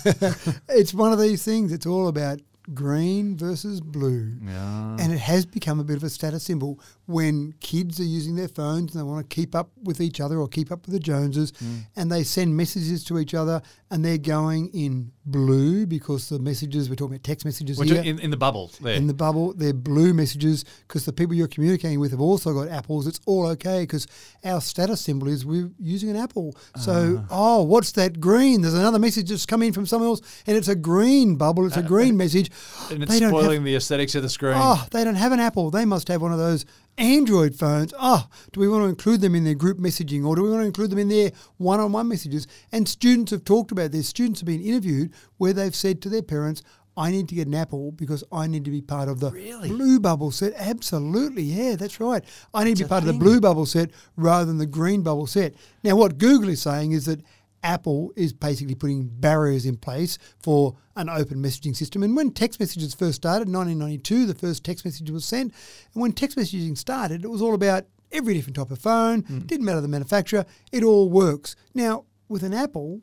it's 0.67 0.93
one 0.93 1.13
of 1.13 1.19
these 1.19 1.45
things. 1.45 1.71
It's 1.71 1.85
all 1.85 2.09
about 2.09 2.41
green 2.73 3.37
versus 3.37 3.81
blue. 3.81 4.33
yeah. 4.43 4.97
And 4.99 5.13
it 5.13 5.19
has 5.19 5.45
become 5.45 5.79
a 5.79 5.83
bit 5.83 5.97
of 5.97 6.03
a 6.03 6.09
status 6.09 6.43
symbol 6.43 6.79
when 7.05 7.53
kids 7.59 7.99
are 7.99 8.05
using 8.05 8.35
their 8.35 8.47
phones 8.47 8.93
and 8.93 8.99
they 8.99 9.09
want 9.09 9.29
to 9.29 9.35
keep 9.35 9.55
up 9.55 9.69
with 9.83 10.01
each 10.01 10.19
other 10.19 10.37
or 10.37 10.47
keep 10.47 10.71
up 10.71 10.85
with 10.85 10.93
the 10.93 10.99
Joneses 10.99 11.53
hmm. 11.57 11.77
and 11.95 12.11
they 12.11 12.23
send 12.23 12.55
messages 12.55 13.03
to 13.05 13.19
each 13.19 13.33
other 13.33 13.61
and 13.89 14.03
they're 14.03 14.17
going 14.17 14.69
in 14.73 15.11
blue 15.25 15.85
because 15.85 16.29
the 16.29 16.39
messages, 16.39 16.89
we're 16.89 16.95
talking 16.95 17.15
about 17.15 17.23
text 17.23 17.45
messages 17.45 17.77
We're 17.77 17.85
here. 17.85 18.03
in, 18.03 18.19
in 18.19 18.31
the 18.31 18.37
bubble 18.37 18.71
there. 18.81 18.95
in 18.95 19.07
the 19.07 19.13
bubble, 19.13 19.53
they're 19.53 19.73
blue 19.73 20.13
messages 20.13 20.65
because 20.87 21.05
the 21.05 21.13
people 21.13 21.35
you're 21.35 21.47
communicating 21.47 21.99
with 21.99 22.11
have 22.11 22.21
also 22.21 22.53
got 22.53 22.69
apples. 22.69 23.07
It's 23.07 23.19
all 23.25 23.47
okay 23.47 23.81
because 23.81 24.07
our 24.43 24.61
status 24.61 25.01
symbol 25.01 25.27
is 25.27 25.45
we're 25.45 25.69
using 25.79 26.09
an 26.09 26.15
apple. 26.15 26.55
So, 26.77 27.23
ah. 27.29 27.57
oh, 27.59 27.63
what's 27.63 27.91
that 27.93 28.19
green? 28.19 28.61
There's 28.61 28.73
another 28.73 28.99
message 28.99 29.29
that's 29.29 29.45
come 29.45 29.63
in 29.63 29.73
from 29.73 29.85
someone 29.85 30.09
else, 30.09 30.21
and 30.45 30.57
it's 30.57 30.67
a 30.67 30.75
green 30.75 31.35
bubble. 31.35 31.65
It's 31.65 31.77
a 31.77 31.81
uh, 31.81 31.87
green 31.87 32.17
message. 32.17 32.49
And 32.91 33.03
it's 33.03 33.11
don't 33.19 33.21
have- 33.21 33.29
spoiling 33.41 33.63
the 33.63 33.75
aesthetics 33.75 34.15
of 34.15 34.23
the 34.23 34.29
screen. 34.29 34.55
Oh, 34.57 34.85
they 34.91 35.03
don't 35.03 35.15
have 35.15 35.31
an 35.31 35.39
Apple. 35.39 35.69
They 35.71 35.85
must 35.85 36.07
have 36.07 36.21
one 36.21 36.31
of 36.31 36.39
those 36.39 36.65
Android 36.97 37.55
phones. 37.55 37.93
Oh, 37.99 38.27
do 38.53 38.59
we 38.59 38.67
want 38.67 38.83
to 38.83 38.89
include 38.89 39.21
them 39.21 39.35
in 39.35 39.43
their 39.43 39.53
group 39.55 39.77
messaging 39.77 40.25
or 40.25 40.35
do 40.35 40.43
we 40.43 40.49
want 40.49 40.61
to 40.63 40.67
include 40.67 40.89
them 40.89 40.99
in 40.99 41.09
their 41.09 41.31
one 41.57 41.79
on 41.79 41.91
one 41.91 42.07
messages? 42.07 42.47
And 42.71 42.87
students 42.87 43.31
have 43.31 43.43
talked 43.43 43.71
about 43.71 43.91
this. 43.91 44.07
Students 44.07 44.39
have 44.39 44.47
been 44.47 44.61
interviewed 44.61 45.11
where 45.37 45.53
they've 45.53 45.75
said 45.75 46.01
to 46.03 46.09
their 46.09 46.23
parents, 46.23 46.63
I 46.99 47.11
need 47.11 47.29
to 47.29 47.35
get 47.35 47.45
an 47.45 47.53
Apple 47.53 47.91
because 47.91 48.23
I 48.31 48.47
need 48.47 48.65
to 48.65 48.71
be 48.71 48.81
part 48.81 49.07
of 49.07 49.19
the 49.19 49.29
Really? 49.29 49.69
blue 49.69 49.99
bubble 49.99 50.31
set. 50.31 50.53
Absolutely, 50.57 51.43
yeah, 51.43 51.75
that's 51.75 51.99
right. 51.99 52.23
I 52.55 52.63
need 52.63 52.77
to 52.77 52.85
be 52.85 52.89
part 52.89 53.03
of 53.03 53.07
the 53.07 53.13
blue 53.13 53.39
bubble 53.39 53.67
set 53.67 53.91
rather 54.15 54.45
than 54.45 54.57
the 54.57 54.65
green 54.65 55.03
bubble 55.03 55.27
set. 55.27 55.53
Now, 55.83 55.95
what 55.95 56.17
Google 56.17 56.49
is 56.49 56.59
saying 56.63 56.93
is 56.93 57.05
that 57.05 57.21
Apple 57.67 58.13
is 58.15 58.31
basically 58.31 58.75
putting 58.75 59.07
barriers 59.07 59.65
in 59.65 59.75
place 59.75 60.17
for 60.39 60.77
an 60.95 61.09
open 61.09 61.43
messaging 61.43 61.75
system. 61.75 62.01
And 62.01 62.15
when 62.15 62.31
text 62.31 62.61
messages 62.61 62.95
first 62.95 63.17
started, 63.17 63.49
1992, 63.49 64.25
the 64.25 64.33
first 64.33 64.63
text 64.63 64.85
message 64.85 65.11
was 65.11 65.25
sent. 65.25 65.53
And 65.93 66.01
when 66.01 66.13
text 66.13 66.37
messaging 66.37 66.77
started, 66.77 67.25
it 67.25 67.27
was 67.27 67.41
all 67.41 67.53
about 67.53 67.85
every 68.11 68.33
different 68.33 68.55
type 68.55 68.71
of 68.71 68.79
phone, 68.79 69.21
hmm. 69.23 69.39
didn't 69.39 69.65
matter 69.65 69.81
the 69.81 69.89
manufacturer, 69.89 70.45
it 70.71 70.81
all 70.81 71.09
works. 71.09 71.57
Now, 71.73 72.05
with 72.29 72.41
an 72.41 72.53
Apple, 72.53 73.01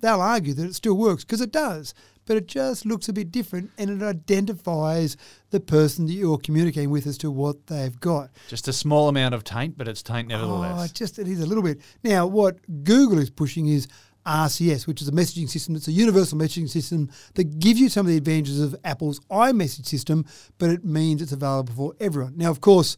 they'll 0.00 0.22
argue 0.22 0.54
that 0.54 0.66
it 0.66 0.74
still 0.74 0.96
works 0.96 1.22
because 1.22 1.42
it 1.42 1.52
does, 1.52 1.92
but 2.26 2.36
it 2.36 2.46
just 2.46 2.84
looks 2.84 3.08
a 3.08 3.12
bit 3.12 3.30
different 3.32 3.70
and 3.78 3.90
it 3.90 4.04
identifies 4.04 5.16
the 5.50 5.60
person 5.60 6.06
that 6.06 6.12
you're 6.12 6.38
communicating 6.38 6.90
with 6.90 7.06
as 7.06 7.16
to 7.18 7.30
what 7.30 7.66
they've 7.68 7.98
got. 8.00 8.30
Just 8.48 8.68
a 8.68 8.72
small 8.72 9.08
amount 9.08 9.34
of 9.34 9.44
taint, 9.44 9.78
but 9.78 9.88
it's 9.88 10.02
taint 10.02 10.30
Oh, 10.32 10.36
nevertheless. 10.36 10.90
it 10.90 10.94
just 10.94 11.18
it 11.18 11.28
is 11.28 11.40
a 11.40 11.46
little 11.46 11.62
bit. 11.62 11.80
Now, 12.04 12.26
what 12.26 12.58
Google 12.84 13.18
is 13.18 13.30
pushing 13.30 13.68
is 13.68 13.86
RCS, 14.26 14.86
which 14.88 15.00
is 15.00 15.08
a 15.08 15.12
messaging 15.12 15.48
system. 15.48 15.76
It's 15.76 15.86
a 15.88 15.92
universal 15.92 16.36
messaging 16.36 16.68
system 16.68 17.10
that 17.34 17.58
gives 17.60 17.78
you 17.80 17.88
some 17.88 18.04
of 18.06 18.10
the 18.10 18.16
advantages 18.16 18.60
of 18.60 18.74
Apple's 18.84 19.20
iMessage 19.30 19.86
system, 19.86 20.24
but 20.58 20.70
it 20.70 20.84
means 20.84 21.22
it's 21.22 21.30
available 21.32 21.72
for 21.74 21.94
everyone. 22.00 22.36
Now, 22.36 22.50
of 22.50 22.60
course, 22.60 22.96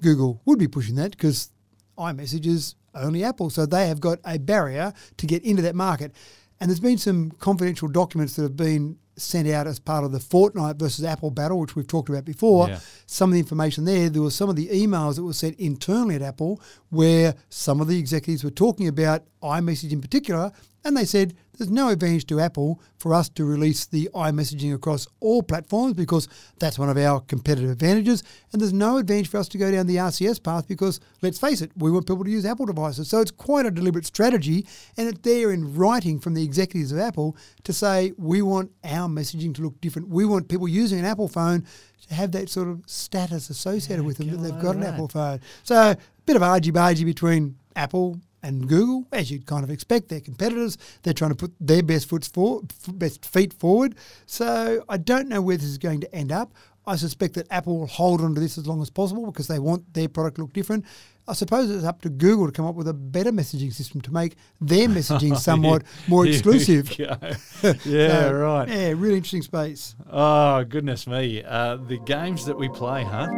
Google 0.00 0.40
would 0.44 0.58
be 0.60 0.68
pushing 0.68 0.94
that 0.94 1.10
because 1.10 1.50
iMessage 1.98 2.46
is 2.46 2.76
only 2.94 3.24
Apple, 3.24 3.50
so 3.50 3.66
they 3.66 3.88
have 3.88 4.00
got 4.00 4.18
a 4.24 4.38
barrier 4.38 4.92
to 5.16 5.26
get 5.26 5.42
into 5.44 5.62
that 5.62 5.74
market. 5.74 6.12
And 6.60 6.68
there's 6.68 6.80
been 6.80 6.98
some 6.98 7.30
confidential 7.32 7.88
documents 7.88 8.36
that 8.36 8.42
have 8.42 8.56
been 8.56 8.98
sent 9.16 9.48
out 9.48 9.66
as 9.66 9.78
part 9.78 10.04
of 10.04 10.12
the 10.12 10.18
Fortnite 10.18 10.76
versus 10.78 11.04
Apple 11.04 11.30
battle, 11.30 11.58
which 11.58 11.74
we've 11.76 11.86
talked 11.86 12.08
about 12.08 12.24
before 12.24 12.68
Yeah. 12.68 12.80
some 13.06 13.30
of 13.30 13.34
the 13.34 13.38
information 13.40 13.84
there. 13.84 14.08
There 14.08 14.22
were 14.22 14.30
some 14.30 14.48
of 14.48 14.56
the 14.56 14.68
emails 14.68 15.16
that 15.16 15.24
were 15.24 15.32
sent 15.34 15.58
internally 15.58 16.14
at 16.14 16.22
Apple 16.22 16.60
where 16.90 17.34
some 17.50 17.80
of 17.80 17.88
the 17.88 17.98
executives 17.98 18.44
were 18.44 18.50
talking 18.50 18.88
about 18.88 19.24
iMessage 19.42 19.90
in 19.92 20.00
particular, 20.00 20.52
and 20.84 20.96
they 20.96 21.04
said 21.04 21.34
there's 21.56 21.70
no 21.70 21.88
advantage 21.90 22.26
to 22.26 22.40
Apple 22.40 22.80
for 22.96 23.12
us 23.12 23.28
to 23.28 23.44
release 23.44 23.84
the 23.84 24.08
iMessaging 24.14 24.74
across 24.74 25.06
all 25.20 25.42
platforms 25.42 25.92
because 25.92 26.26
that's 26.58 26.78
one 26.78 26.88
of 26.88 26.96
our 26.96 27.20
competitive 27.20 27.70
advantages, 27.70 28.22
and 28.52 28.62
there's 28.62 28.72
no 28.72 28.96
advantage 28.96 29.28
for 29.28 29.36
us 29.36 29.48
to 29.48 29.58
go 29.58 29.70
down 29.70 29.86
the 29.86 29.96
RCS 29.96 30.42
path 30.42 30.66
because 30.66 31.00
let's 31.20 31.38
face 31.38 31.60
it, 31.60 31.70
we 31.76 31.90
want 31.90 32.06
people 32.06 32.24
to 32.24 32.30
use 32.30 32.46
Apple 32.46 32.64
devices. 32.64 33.08
So 33.08 33.20
it's 33.20 33.30
quite 33.30 33.66
a 33.66 33.70
deliberate 33.70 34.06
strategy, 34.06 34.66
and 34.96 35.06
it's 35.08 35.20
there 35.20 35.50
in 35.50 35.74
writing 35.74 36.18
from 36.18 36.32
the 36.34 36.42
executives 36.42 36.92
of 36.92 36.98
Apple 36.98 37.36
to 37.64 37.72
say 37.74 38.12
we 38.16 38.40
want 38.40 38.70
our 38.82 39.08
messaging 39.08 39.54
to 39.56 39.62
look 39.62 39.78
different. 39.82 40.08
We 40.08 40.24
want 40.24 40.48
people 40.48 40.66
using 40.66 40.98
an 40.98 41.04
Apple 41.04 41.28
phone 41.28 41.66
to 42.08 42.14
have 42.14 42.32
that 42.32 42.48
sort 42.48 42.68
of 42.68 42.82
status 42.86 43.50
associated 43.50 44.04
with 44.04 44.16
them 44.16 44.30
that 44.30 44.38
they've 44.38 44.62
got 44.62 44.76
an. 44.76 44.82
Apple 44.82 45.08
phone. 45.08 45.40
So 45.62 45.76
a 45.76 45.96
bit 46.24 46.36
of 46.36 46.42
argy 46.42 46.72
bargy 46.72 47.04
between 47.04 47.56
Apple 47.76 48.18
and 48.42 48.68
Google, 48.68 49.06
as 49.12 49.30
you'd 49.30 49.46
kind 49.46 49.64
of 49.64 49.70
expect, 49.70 50.08
they're 50.08 50.20
competitors. 50.20 50.78
They're 51.02 51.14
trying 51.14 51.30
to 51.30 51.36
put 51.36 51.52
their 51.60 51.82
best 51.82 52.08
foot 52.08 52.24
for, 52.32 52.62
best 52.88 53.24
feet 53.24 53.52
forward. 53.52 53.96
So 54.26 54.84
I 54.88 54.96
don't 54.96 55.28
know 55.28 55.42
where 55.42 55.56
this 55.56 55.66
is 55.66 55.78
going 55.78 56.00
to 56.00 56.14
end 56.14 56.32
up. 56.32 56.52
I 56.86 56.96
suspect 56.96 57.34
that 57.34 57.46
Apple 57.50 57.78
will 57.78 57.86
hold 57.86 58.20
on 58.22 58.34
to 58.34 58.40
this 58.40 58.56
as 58.56 58.66
long 58.66 58.80
as 58.80 58.90
possible 58.90 59.26
because 59.26 59.46
they 59.46 59.58
want 59.58 59.92
their 59.92 60.08
product 60.08 60.36
to 60.36 60.42
look 60.42 60.52
different. 60.52 60.84
I 61.28 61.34
suppose 61.34 61.70
it's 61.70 61.84
up 61.84 62.02
to 62.02 62.08
Google 62.08 62.46
to 62.46 62.52
come 62.52 62.66
up 62.66 62.74
with 62.74 62.88
a 62.88 62.94
better 62.94 63.30
messaging 63.30 63.72
system 63.72 64.00
to 64.00 64.12
make 64.12 64.34
their 64.60 64.88
messaging 64.98 65.36
somewhat 65.48 65.82
more 66.08 66.26
exclusive. 66.26 66.98
yeah, 66.98 67.34
So, 67.60 68.32
right. 68.32 68.66
Yeah, 68.68 68.88
really 68.96 69.16
interesting 69.16 69.42
space. 69.42 69.94
Oh, 70.10 70.64
goodness 70.64 71.06
me. 71.06 71.44
Uh, 71.44 71.76
the 71.76 71.98
games 71.98 72.46
that 72.46 72.56
we 72.56 72.68
play, 72.70 73.04
huh? 73.04 73.28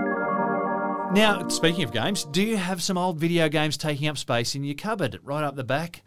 Now, 1.13 1.47
speaking 1.49 1.85
of 1.85 1.93
games, 1.93 2.25
do 2.25 2.43
you 2.43 2.57
have 2.57 2.83
some 2.83 2.97
old 2.97 3.19
video 3.19 3.47
games 3.51 3.77
taking 3.77 4.09
up 4.09 4.17
space 4.17 4.55
in 4.55 4.65
your 4.65 4.75
cupboard, 4.75 5.21
right 5.23 5.45
up 5.45 5.57
the 5.57 5.63
back? 5.63 6.03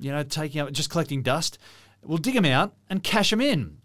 You 0.00 0.10
know, 0.10 0.24
taking 0.24 0.60
up, 0.60 0.72
just 0.72 0.90
collecting 0.90 1.22
dust? 1.22 1.56
Well, 2.02 2.18
dig 2.18 2.34
them 2.34 2.44
out 2.44 2.74
and 2.88 3.00
cash 3.00 3.30
them 3.30 3.40
in. 3.40 3.76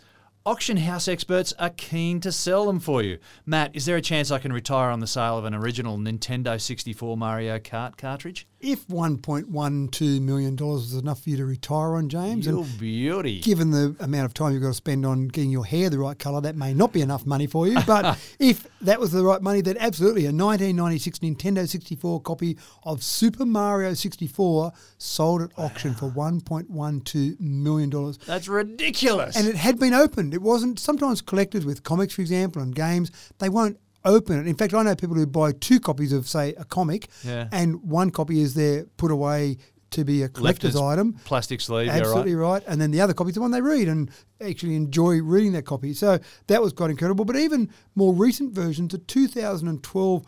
Auction 0.43 0.78
house 0.78 1.08
experts 1.08 1.54
are 1.60 1.69
keen 1.69 2.19
to 2.21 2.32
sell 2.32 2.65
them 2.65 2.80
for 2.80 3.04
you. 3.04 3.19
Matt, 3.45 3.75
is 3.75 3.86
there 3.86 3.95
a 3.95 4.01
chance 4.01 4.32
I 4.32 4.39
can 4.39 4.51
retire 4.51 4.89
on 4.89 5.01
the 5.01 5.08
sale 5.08 5.38
of 5.38 5.45
an 5.45 5.54
original 5.54 5.99
Nintendo 5.99 6.60
64 6.60 7.15
Mario 7.15 7.60
Kart 7.60 7.95
cartridge? 7.95 8.47
If 8.67 8.88
$1.12 8.88 10.21
million 10.21 10.56
was 10.56 10.95
enough 10.95 11.21
for 11.21 11.30
you 11.30 11.38
to 11.38 11.45
retire 11.45 11.93
on, 11.97 12.10
James, 12.10 12.47
You 12.47 12.63
and 12.63 12.80
beauty. 12.80 13.39
given 13.39 13.69
the 13.69 13.95
amount 13.99 14.25
of 14.25 14.34
time 14.34 14.54
you've 14.54 14.63
got 14.63 14.69
to 14.69 14.73
spend 14.73 15.06
on 15.06 15.28
getting 15.28 15.51
your 15.51 15.65
hair 15.65 15.91
the 15.91 15.99
right 15.99 16.17
colour, 16.17 16.41
that 16.41 16.56
may 16.56 16.73
not 16.73 16.91
be 16.91 17.01
enough 17.01 17.28
money 17.28 17.45
for 17.45 17.67
you. 17.67 17.78
But 17.86 18.17
if 18.39 18.65
that 18.82 18.99
was 18.99 19.12
the 19.12 19.23
right 19.23 19.39
money, 19.39 19.62
then 19.62 19.78
absolutely 19.80 20.23
a 20.23 20.34
1996 20.34 21.19
Nintendo 21.19 21.69
64 21.69 22.21
copy 22.21 22.58
of 22.84 23.04
Super 23.04 23.45
Mario 23.45 23.93
64 23.93 24.71
sold 24.97 25.43
at 25.43 25.51
auction 25.58 25.93
for 25.93 26.10
$1.12 26.10 27.39
million. 27.39 28.13
That's 28.25 28.47
ridiculous. 28.47 29.36
And 29.36 29.47
it 29.47 29.56
had 29.56 29.80
been 29.80 29.93
opened. 29.93 30.34
It 30.34 30.41
wasn't. 30.41 30.80
Sometimes 30.80 31.21
collectors 31.21 31.65
with 31.67 31.84
comics, 31.84 32.15
for 32.15 32.21
example, 32.21 32.63
and 32.63 32.73
games, 32.73 33.12
they 33.38 33.49
won't 33.49 33.78
open 34.06 34.39
it. 34.39 34.48
In 34.48 34.56
fact, 34.56 34.74
I 34.74 34.84
know 34.84 34.96
people 34.96 35.15
who 35.15 35.26
buy 35.28 35.52
two 35.52 35.80
copies 35.80 36.13
of, 36.13 36.28
say, 36.30 36.54
a 36.56 36.63
comic, 36.65 37.10
Yeah. 37.24 37.48
and 37.52 37.82
one 37.84 38.12
copy 38.12 38.39
is 38.41 38.54
there 38.54 38.86
put 38.98 39.12
away 39.12 39.58
to 39.91 40.04
be 40.04 40.24
a 40.24 40.30
collector's 40.30 40.76
item. 40.76 41.13
Plastic 41.26 41.62
sleeve, 41.62 41.89
Absolutely 41.89 42.36
right. 42.36 42.50
right. 42.54 42.63
And 42.68 42.82
then 42.82 42.91
the 42.91 43.00
other 43.02 43.13
copy 43.13 43.30
is 43.30 43.36
the 43.36 43.41
one 43.41 43.52
they 43.52 43.62
read 43.62 43.88
and 43.88 44.12
actually 44.41 44.76
enjoy 44.76 45.22
reading 45.22 45.54
that 45.54 45.63
copy. 45.65 45.94
So 45.94 46.20
that 46.48 46.62
was 46.62 46.74
quite 46.74 46.89
incredible. 46.89 47.24
But 47.24 47.38
even 47.38 47.70
more 47.96 48.13
recent 48.13 48.52
versions, 48.54 48.91
the 48.91 48.98
2012 48.98 50.26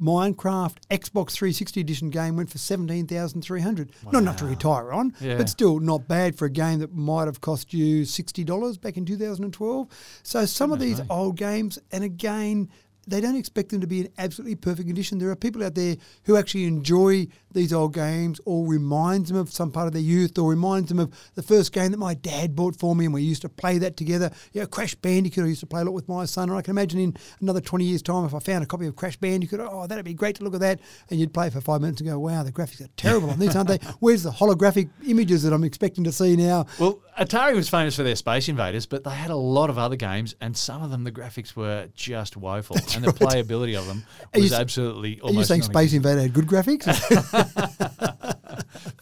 Minecraft 0.00 0.76
Xbox 0.90 1.32
360 1.32 1.78
edition 1.80 2.08
game 2.08 2.36
went 2.36 2.48
for 2.48 2.56
17,300. 2.56 3.92
Not 4.10 4.22
enough 4.22 4.36
to 4.38 4.46
retire 4.46 4.92
on, 4.92 5.12
Yeah. 5.20 5.36
but 5.36 5.50
still 5.50 5.78
not 5.78 6.08
bad 6.08 6.36
for 6.36 6.46
a 6.46 6.50
game 6.50 6.78
that 6.78 6.94
might 6.94 7.26
have 7.26 7.42
cost 7.42 7.74
you 7.74 8.04
$60 8.06 8.78
back 8.78 8.96
in 8.96 9.04
2012. 9.04 9.88
So 10.22 10.46
some 10.46 10.72
of 10.72 10.78
these 10.80 11.02
old 11.10 11.36
games, 11.36 11.78
and 11.92 12.02
again, 12.02 12.70
they 13.10 13.20
don't 13.20 13.36
expect 13.36 13.70
them 13.70 13.80
to 13.80 13.86
be 13.86 14.00
in 14.00 14.08
absolutely 14.18 14.54
perfect 14.54 14.86
condition. 14.86 15.18
There 15.18 15.30
are 15.30 15.36
people 15.36 15.64
out 15.64 15.74
there 15.74 15.96
who 16.24 16.36
actually 16.36 16.64
enjoy 16.64 17.26
these 17.52 17.72
old 17.72 17.92
games 17.94 18.40
or 18.44 18.66
reminds 18.66 19.30
them 19.30 19.38
of 19.38 19.50
some 19.50 19.72
part 19.72 19.88
of 19.88 19.92
their 19.92 20.02
youth 20.02 20.38
or 20.38 20.48
reminds 20.48 20.88
them 20.88 21.00
of 21.00 21.12
the 21.34 21.42
first 21.42 21.72
game 21.72 21.90
that 21.90 21.98
my 21.98 22.14
dad 22.14 22.54
bought 22.54 22.76
for 22.76 22.94
me 22.94 23.04
and 23.06 23.14
we 23.14 23.22
used 23.22 23.42
to 23.42 23.48
play 23.48 23.78
that 23.78 23.96
together. 23.96 24.30
You 24.52 24.60
know, 24.60 24.66
Crash 24.66 24.94
Bandicoot, 24.94 25.44
I 25.44 25.48
used 25.48 25.60
to 25.60 25.66
play 25.66 25.80
a 25.80 25.84
lot 25.84 25.94
with 25.94 26.08
my 26.08 26.24
son. 26.24 26.48
And 26.48 26.56
I 26.56 26.62
can 26.62 26.70
imagine 26.70 27.00
in 27.00 27.16
another 27.40 27.60
20 27.60 27.84
years' 27.84 28.02
time, 28.02 28.24
if 28.24 28.34
I 28.34 28.38
found 28.38 28.62
a 28.62 28.66
copy 28.66 28.86
of 28.86 28.94
Crash 28.94 29.16
Bandicoot, 29.16 29.60
oh, 29.60 29.86
that'd 29.86 30.04
be 30.04 30.14
great 30.14 30.36
to 30.36 30.44
look 30.44 30.54
at 30.54 30.60
that. 30.60 30.80
And 31.10 31.18
you'd 31.18 31.34
play 31.34 31.50
for 31.50 31.60
five 31.60 31.80
minutes 31.80 32.00
and 32.00 32.08
go, 32.08 32.18
wow, 32.18 32.42
the 32.44 32.52
graphics 32.52 32.80
are 32.80 32.88
terrible 32.96 33.30
on 33.30 33.38
these, 33.40 33.56
aren't 33.56 33.68
they? 33.68 33.78
Where's 34.00 34.22
the 34.22 34.30
holographic 34.30 34.88
images 35.06 35.42
that 35.42 35.52
I'm 35.52 35.64
expecting 35.64 36.04
to 36.04 36.12
see 36.12 36.36
now? 36.36 36.66
Well, 36.78 37.00
Atari 37.20 37.54
was 37.54 37.68
famous 37.68 37.96
for 37.96 38.02
their 38.02 38.16
Space 38.16 38.48
Invaders, 38.48 38.86
but 38.86 39.04
they 39.04 39.10
had 39.10 39.30
a 39.30 39.36
lot 39.36 39.68
of 39.68 39.76
other 39.76 39.96
games, 39.96 40.34
and 40.40 40.56
some 40.56 40.82
of 40.82 40.90
them 40.90 41.04
the 41.04 41.12
graphics 41.12 41.54
were 41.54 41.88
just 41.94 42.34
woeful, 42.36 42.76
and 42.94 43.04
the 43.04 43.12
playability 43.12 43.78
of 43.78 43.86
them 43.86 44.04
you 44.34 44.42
was 44.42 44.52
s- 44.54 44.58
absolutely 44.58 45.20
Are 45.22 45.30
you 45.30 45.44
saying. 45.44 45.62
Space 45.62 45.92
Invader 45.92 46.22
had 46.22 46.32
good 46.32 46.46
graphics? 46.46 46.86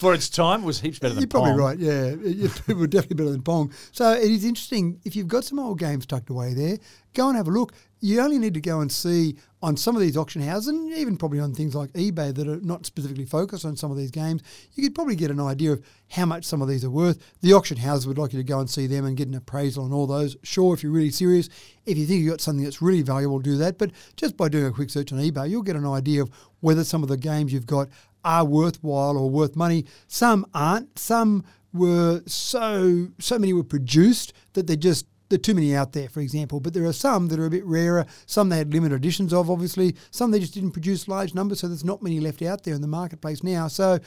for 0.00 0.14
its 0.14 0.28
time 0.28 0.62
was 0.64 0.81
heaps 0.81 0.98
better 0.98 1.14
than 1.14 1.22
You're 1.22 1.28
probably 1.28 1.50
Pong. 1.52 1.61
right. 1.61 1.78
Yeah, 1.78 2.14
it 2.18 2.68
were 2.76 2.87
definitely 2.87 3.16
better 3.16 3.31
than 3.31 3.42
Pong. 3.42 3.72
So 3.92 4.12
it 4.12 4.31
is 4.31 4.44
interesting 4.44 5.00
if 5.04 5.16
you've 5.16 5.28
got 5.28 5.44
some 5.44 5.59
old 5.59 5.78
games 5.78 6.07
tucked 6.07 6.31
away 6.31 6.54
there. 6.54 6.78
Go 7.14 7.28
and 7.28 7.37
have 7.37 7.48
a 7.48 7.50
look. 7.50 7.72
You 8.00 8.20
only 8.20 8.38
need 8.38 8.54
to 8.54 8.61
go 8.61 8.80
and 8.80 8.90
see 8.90 9.37
on 9.61 9.76
some 9.76 9.96
of 9.96 10.00
these 10.00 10.16
auction 10.16 10.40
houses, 10.40 10.68
and 10.68 10.92
even 10.92 11.16
probably 11.16 11.40
on 11.40 11.52
things 11.52 11.74
like 11.74 11.92
eBay 11.94 12.32
that 12.34 12.46
are 12.46 12.61
not 12.61 12.87
specifically 12.87 13.24
focused 13.24 13.64
on 13.64 13.76
some 13.76 13.90
of 13.90 13.96
these 13.96 14.12
games. 14.12 14.42
You 14.74 14.84
could 14.84 14.94
probably 14.94 15.16
get 15.16 15.32
an 15.32 15.40
idea 15.40 15.72
of 15.72 15.84
how 16.11 16.24
much 16.26 16.44
some 16.44 16.62
of 16.62 16.68
these 16.68 16.84
are 16.84 16.90
worth. 16.90 17.18
The 17.40 17.52
auction 17.52 17.76
houses 17.76 18.06
would 18.06 18.18
like 18.18 18.32
you 18.32 18.38
to 18.38 18.44
go 18.44 18.61
and 18.61 18.70
see 18.70 18.87
them 18.87 19.04
and 19.04 19.16
get 19.16 19.26
an 19.26 19.34
appraisal 19.34 19.84
on 19.84 19.92
all 19.92 20.06
those. 20.06 20.37
Sure, 20.44 20.74
if 20.74 20.82
you're 20.82 20.92
really 20.92 21.11
serious, 21.11 21.48
if 21.87 21.98
you 21.98 22.06
think 22.06 22.20
you've 22.20 22.30
got 22.30 22.40
something 22.40 22.62
that's 22.62 22.80
really 22.80 23.02
valuable, 23.02 23.40
do 23.40 23.56
that. 23.56 23.78
But 23.78 23.90
just 24.16 24.37
by 24.37 24.48
doing 24.48 24.66
a 24.66 24.72
quick 24.72 24.90
search 24.90 25.12
on 25.12 25.18
eBay, 25.18 25.50
you'll 25.50 25.62
get 25.62 25.76
an 25.76 25.87
idea 25.87 26.22
of 26.22 26.30
whether 26.61 26.84
some 26.84 27.02
of 27.02 27.08
the 27.08 27.16
games 27.16 27.52
you've 27.52 27.66
got 27.66 27.88
are 28.24 28.44
worthwhile 28.44 29.16
or 29.16 29.28
worth 29.28 29.56
money. 29.56 29.87
Some 30.06 30.46
aren't. 30.54 30.98
Some 30.98 31.44
were 31.72 32.22
so 32.26 33.08
so 33.18 33.38
many 33.38 33.52
were 33.52 33.64
produced 33.64 34.32
that 34.54 34.66
they're 34.66 34.76
just 34.76 35.06
there 35.29 35.37
are 35.37 35.41
too 35.41 35.55
many 35.55 35.75
out 35.75 35.93
there, 35.93 36.09
for 36.09 36.21
example. 36.21 36.61
But 36.61 36.75
there 36.75 36.85
are 36.85 36.93
some 36.93 37.29
that 37.29 37.38
are 37.38 37.47
a 37.47 37.51
bit 37.51 37.64
rarer. 37.64 38.07
Some 38.27 38.49
they 38.49 38.59
had 38.59 38.73
limited 38.73 38.97
editions 38.97 39.33
of, 39.33 39.51
obviously. 39.51 39.95
Some 40.11 40.31
they 40.31 40.41
just 40.41 40.55
didn't 40.55 40.73
produce 40.73 41.09
large 41.09 41.35
numbers, 41.35 41.61
so 41.61 41.69
there's 41.69 41.85
not 41.85 42.03
many 42.03 42.21
left 42.21 42.43
out 42.43 42.64
there 42.64 42.75
in 42.75 42.81
the 42.81 42.88
marketplace 42.88 43.43
now. 43.43 43.69
So 43.69 43.99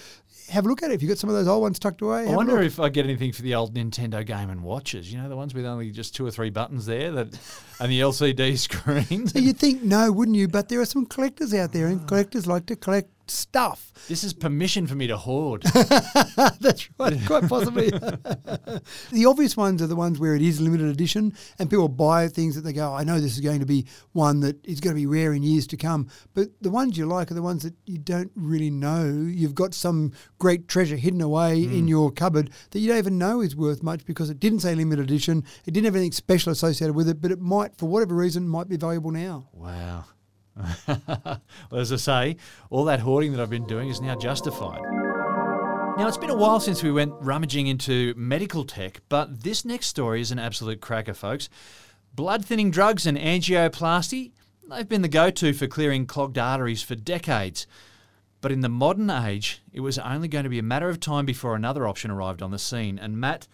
have 0.50 0.66
a 0.66 0.70
look 0.70 0.82
at 0.84 0.92
it. 0.92 0.96
If 0.96 1.02
you've 1.02 1.10
got 1.10 1.18
some 1.18 1.30
of 1.30 1.36
those 1.36 1.48
old 1.48 1.62
ones 1.62 1.80
tucked 1.80 2.02
away, 2.02 2.28
I 2.28 2.36
wonder 2.36 2.62
if 2.62 2.80
I 2.80 2.90
get 2.90 3.06
anything 3.06 3.32
for 3.32 3.42
the 3.42 3.56
old 3.56 3.74
Nintendo 3.76 4.26
Game 4.26 4.50
and 4.50 4.64
Watches. 4.64 5.12
You 5.12 5.22
know, 5.22 5.30
the 5.30 5.36
ones 5.36 5.54
with 5.54 5.66
only 5.66 5.92
just 5.92 6.16
two 6.16 6.26
or 6.26 6.32
three 6.32 6.50
buttons 6.50 6.86
there, 6.86 7.12
that 7.12 7.40
and 7.80 7.92
the 7.92 8.02
LCD 8.02 8.58
screens. 8.58 9.36
You'd 9.36 9.58
think 9.58 9.84
no, 9.84 10.12
wouldn't 10.12 10.38
you? 10.38 10.48
But 10.48 10.70
there 10.70 10.82
are 10.82 10.86
some 10.86 11.06
collectors 11.06 11.54
out 11.54 11.72
there, 11.72 11.88
and 11.88 12.08
collectors 12.08 12.48
like 12.48 12.66
to 12.68 12.76
collect 12.76 13.10
stuff. 13.32 13.92
This 14.08 14.24
is 14.24 14.34
permission 14.34 14.88
for 14.88 14.96
me 14.96 15.08
to 15.08 15.18
hoard. 15.18 15.64
That's 16.60 16.90
right, 17.00 17.18
quite 17.26 17.48
possibly. 17.48 17.90
the 19.12 19.26
obvious 19.28 19.56
ones 19.56 19.82
are 19.82 19.88
the 19.88 19.96
ones 19.96 20.20
where 20.20 20.36
it 20.36 20.42
is 20.42 20.60
limited 20.60 20.88
edition 20.88 21.34
and 21.60 21.70
people 21.70 21.88
buy 21.88 22.28
things 22.28 22.56
that 22.56 22.62
they 22.62 22.74
go, 22.74 22.94
I 22.94 23.04
know 23.04 23.20
this 23.20 23.34
is 23.34 23.40
going 23.42 23.60
to 23.60 23.66
be 23.66 23.86
one 24.12 24.40
that 24.42 24.64
is 24.66 24.80
going 24.80 24.96
to 24.96 25.00
be 25.00 25.06
rare 25.06 25.34
in 25.34 25.44
years 25.44 25.68
to 25.68 25.78
come. 25.78 26.10
But 26.34 26.50
the 26.62 26.70
ones 26.70 26.98
you 26.98 27.06
like 27.06 27.32
are 27.32 27.36
the 27.36 27.42
ones 27.42 27.64
that 27.64 27.74
you 27.86 27.98
don't 27.98 28.32
really 28.36 28.70
know. 28.70 29.06
You've 29.06 29.56
got 29.56 29.74
some 29.74 30.12
great 30.40 30.68
treasure 30.68 30.98
hidden 30.98 31.22
away 31.22 31.64
hmm. 31.64 31.74
in 31.74 31.88
your 31.88 32.12
cupboard 32.12 32.52
that 32.72 32.80
you 32.80 32.88
don't 32.88 32.98
even 32.98 33.18
know 33.18 33.42
is 33.42 33.56
worth 33.56 33.84
much 33.84 34.06
because 34.06 34.30
it 34.30 34.40
didn't 34.40 34.60
say 34.60 34.76
limited 34.76 35.04
edition, 35.04 35.44
it 35.66 35.72
didn't 35.72 35.86
have 35.86 35.96
anything 35.96 36.12
special 36.12 36.52
associated 36.52 36.96
with 36.96 37.08
it, 37.08 37.22
but 37.22 37.32
it 37.32 37.40
might, 37.40 37.78
for 37.78 37.88
whatever 37.88 38.16
reason, 38.16 38.48
might 38.48 38.68
be 38.68 38.78
valuable 38.78 39.12
now. 39.12 39.48
Wow. 39.54 40.06
well, 40.88 41.42
as 41.72 41.92
I 41.92 41.96
say, 41.96 42.38
all 42.70 42.86
that 42.86 43.00
hoarding 43.00 43.32
that 43.32 43.42
I've 43.42 43.50
been 43.50 43.68
doing 43.68 43.90
is 43.90 44.02
now 44.02 44.16
justified. 44.16 44.82
Now, 45.98 46.08
it's 46.08 46.18
been 46.18 46.30
a 46.30 46.36
while 46.36 46.60
since 46.60 46.82
we 46.84 46.92
went 46.92 47.14
rummaging 47.20 47.68
into 47.68 48.14
medical 48.16 48.64
tech, 48.64 49.02
but 49.10 49.44
this 49.44 49.66
next 49.66 49.88
story 49.88 50.22
is 50.22 50.32
an 50.32 50.40
absolute 50.40 50.82
cracker, 50.82 51.14
folks. 51.14 51.50
Blood 52.16 52.46
thinning 52.46 52.72
drugs 52.72 53.06
and 53.06 53.18
angioplasty, 53.18 54.32
they've 54.70 54.88
been 54.88 55.02
the 55.02 55.08
go 55.08 55.30
to 55.30 55.54
for 55.54 55.68
clearing 55.68 56.06
clogged 56.06 56.38
arteries 56.38 56.82
for 56.82 56.96
decades. 56.96 57.68
But 58.42 58.52
in 58.52 58.62
the 58.62 58.70
modern 58.70 59.10
age, 59.10 59.62
it 59.72 59.82
was 59.82 60.00
only 60.00 60.28
going 60.28 60.46
to 60.46 60.50
be 60.50 60.60
a 60.60 60.64
matter 60.64 60.90
of 60.90 61.00
time 61.00 61.26
before 61.26 61.56
another 61.56 61.88
option 61.88 62.10
arrived 62.10 62.42
on 62.42 62.52
the 62.52 62.58
scene. 62.58 62.98
And 62.98 63.18
Matt, 63.18 63.48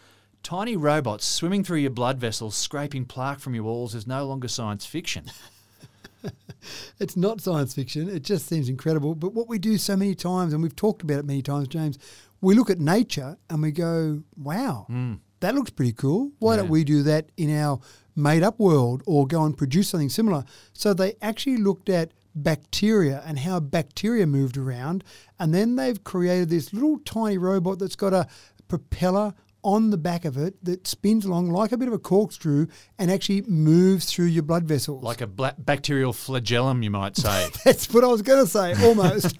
tiny 0.44 0.78
robots 0.78 1.26
swimming 1.26 1.64
through 1.64 1.80
your 1.80 1.92
blood 1.92 2.18
vessels, 2.18 2.56
scraping 2.56 3.06
plaque 3.06 3.40
from 3.40 3.54
your 3.54 3.66
walls 3.66 3.94
is 3.94 4.08
no 4.08 4.26
longer 4.26 4.48
science 4.48 4.86
fiction. 4.86 5.26
It's 7.00 7.16
not 7.16 7.42
science 7.42 7.76
fiction. 7.76 8.10
It 8.10 8.24
just 8.24 8.48
seems 8.48 8.70
incredible. 8.70 9.16
But 9.16 9.34
what 9.34 9.48
we 9.48 9.60
do 9.60 9.78
so 9.78 9.96
many 9.96 10.16
times, 10.16 10.54
and 10.54 10.62
we've 10.62 10.76
talked 10.76 11.02
about 11.02 11.20
it 11.20 11.26
many 11.26 11.42
times, 11.42 11.68
James, 11.68 11.98
we 12.42 12.56
look 12.56 12.70
at 12.70 12.80
nature 12.80 13.38
and 13.50 13.62
we 13.62 13.72
go, 13.72 14.24
wow, 14.36 14.86
hmm. 14.88 15.16
that 15.40 15.56
looks 15.56 15.70
pretty 15.70 15.94
cool. 15.94 16.32
Why 16.40 16.56
don't 16.56 16.70
we 16.70 16.84
do 16.84 17.04
that 17.04 17.30
in 17.38 17.56
our 17.56 17.80
made 18.16 18.44
up 18.44 18.60
world 18.60 19.04
or 19.06 19.28
go 19.28 19.44
and 19.44 19.58
produce 19.58 19.90
something 19.90 20.10
similar? 20.10 20.44
So 20.74 20.94
they 20.94 21.16
actually 21.22 21.58
looked 21.58 21.90
at 21.90 22.12
bacteria 22.36 23.24
and 23.26 23.40
how 23.40 23.60
bacteria 23.60 24.28
moved 24.28 24.58
around. 24.58 25.04
And 25.40 25.54
then 25.54 25.76
they've 25.76 26.04
created 26.04 26.50
this 26.50 26.74
little 26.74 27.00
tiny 27.00 27.38
robot 27.38 27.80
that's 27.80 27.96
got 27.96 28.14
a 28.14 28.28
propeller 28.68 29.34
on 29.64 29.90
the 29.90 29.98
back 29.98 30.26
of 30.26 30.38
it 30.38 30.64
that 30.64 30.88
spins 30.88 31.26
along 31.26 31.50
like 31.50 31.72
a 31.72 31.78
bit 31.78 31.88
of 31.88 31.94
a 31.94 32.00
corkscrew 32.00 32.68
and 32.98 33.12
actually 33.12 33.42
moves 33.44 34.06
through 34.12 34.26
your 34.26 34.44
blood 34.44 34.64
vessels. 34.66 35.04
Like 35.04 35.22
a 35.22 35.28
black 35.28 35.56
bacterial 35.58 36.14
flagellum, 36.14 36.84
you 36.84 36.92
might 36.92 37.18
say. 37.18 37.50
That's 37.66 37.94
what 37.94 38.04
I 38.04 38.08
was 38.08 38.22
going 38.22 38.46
to 38.46 38.50
say, 38.50 38.74
almost. 38.86 39.36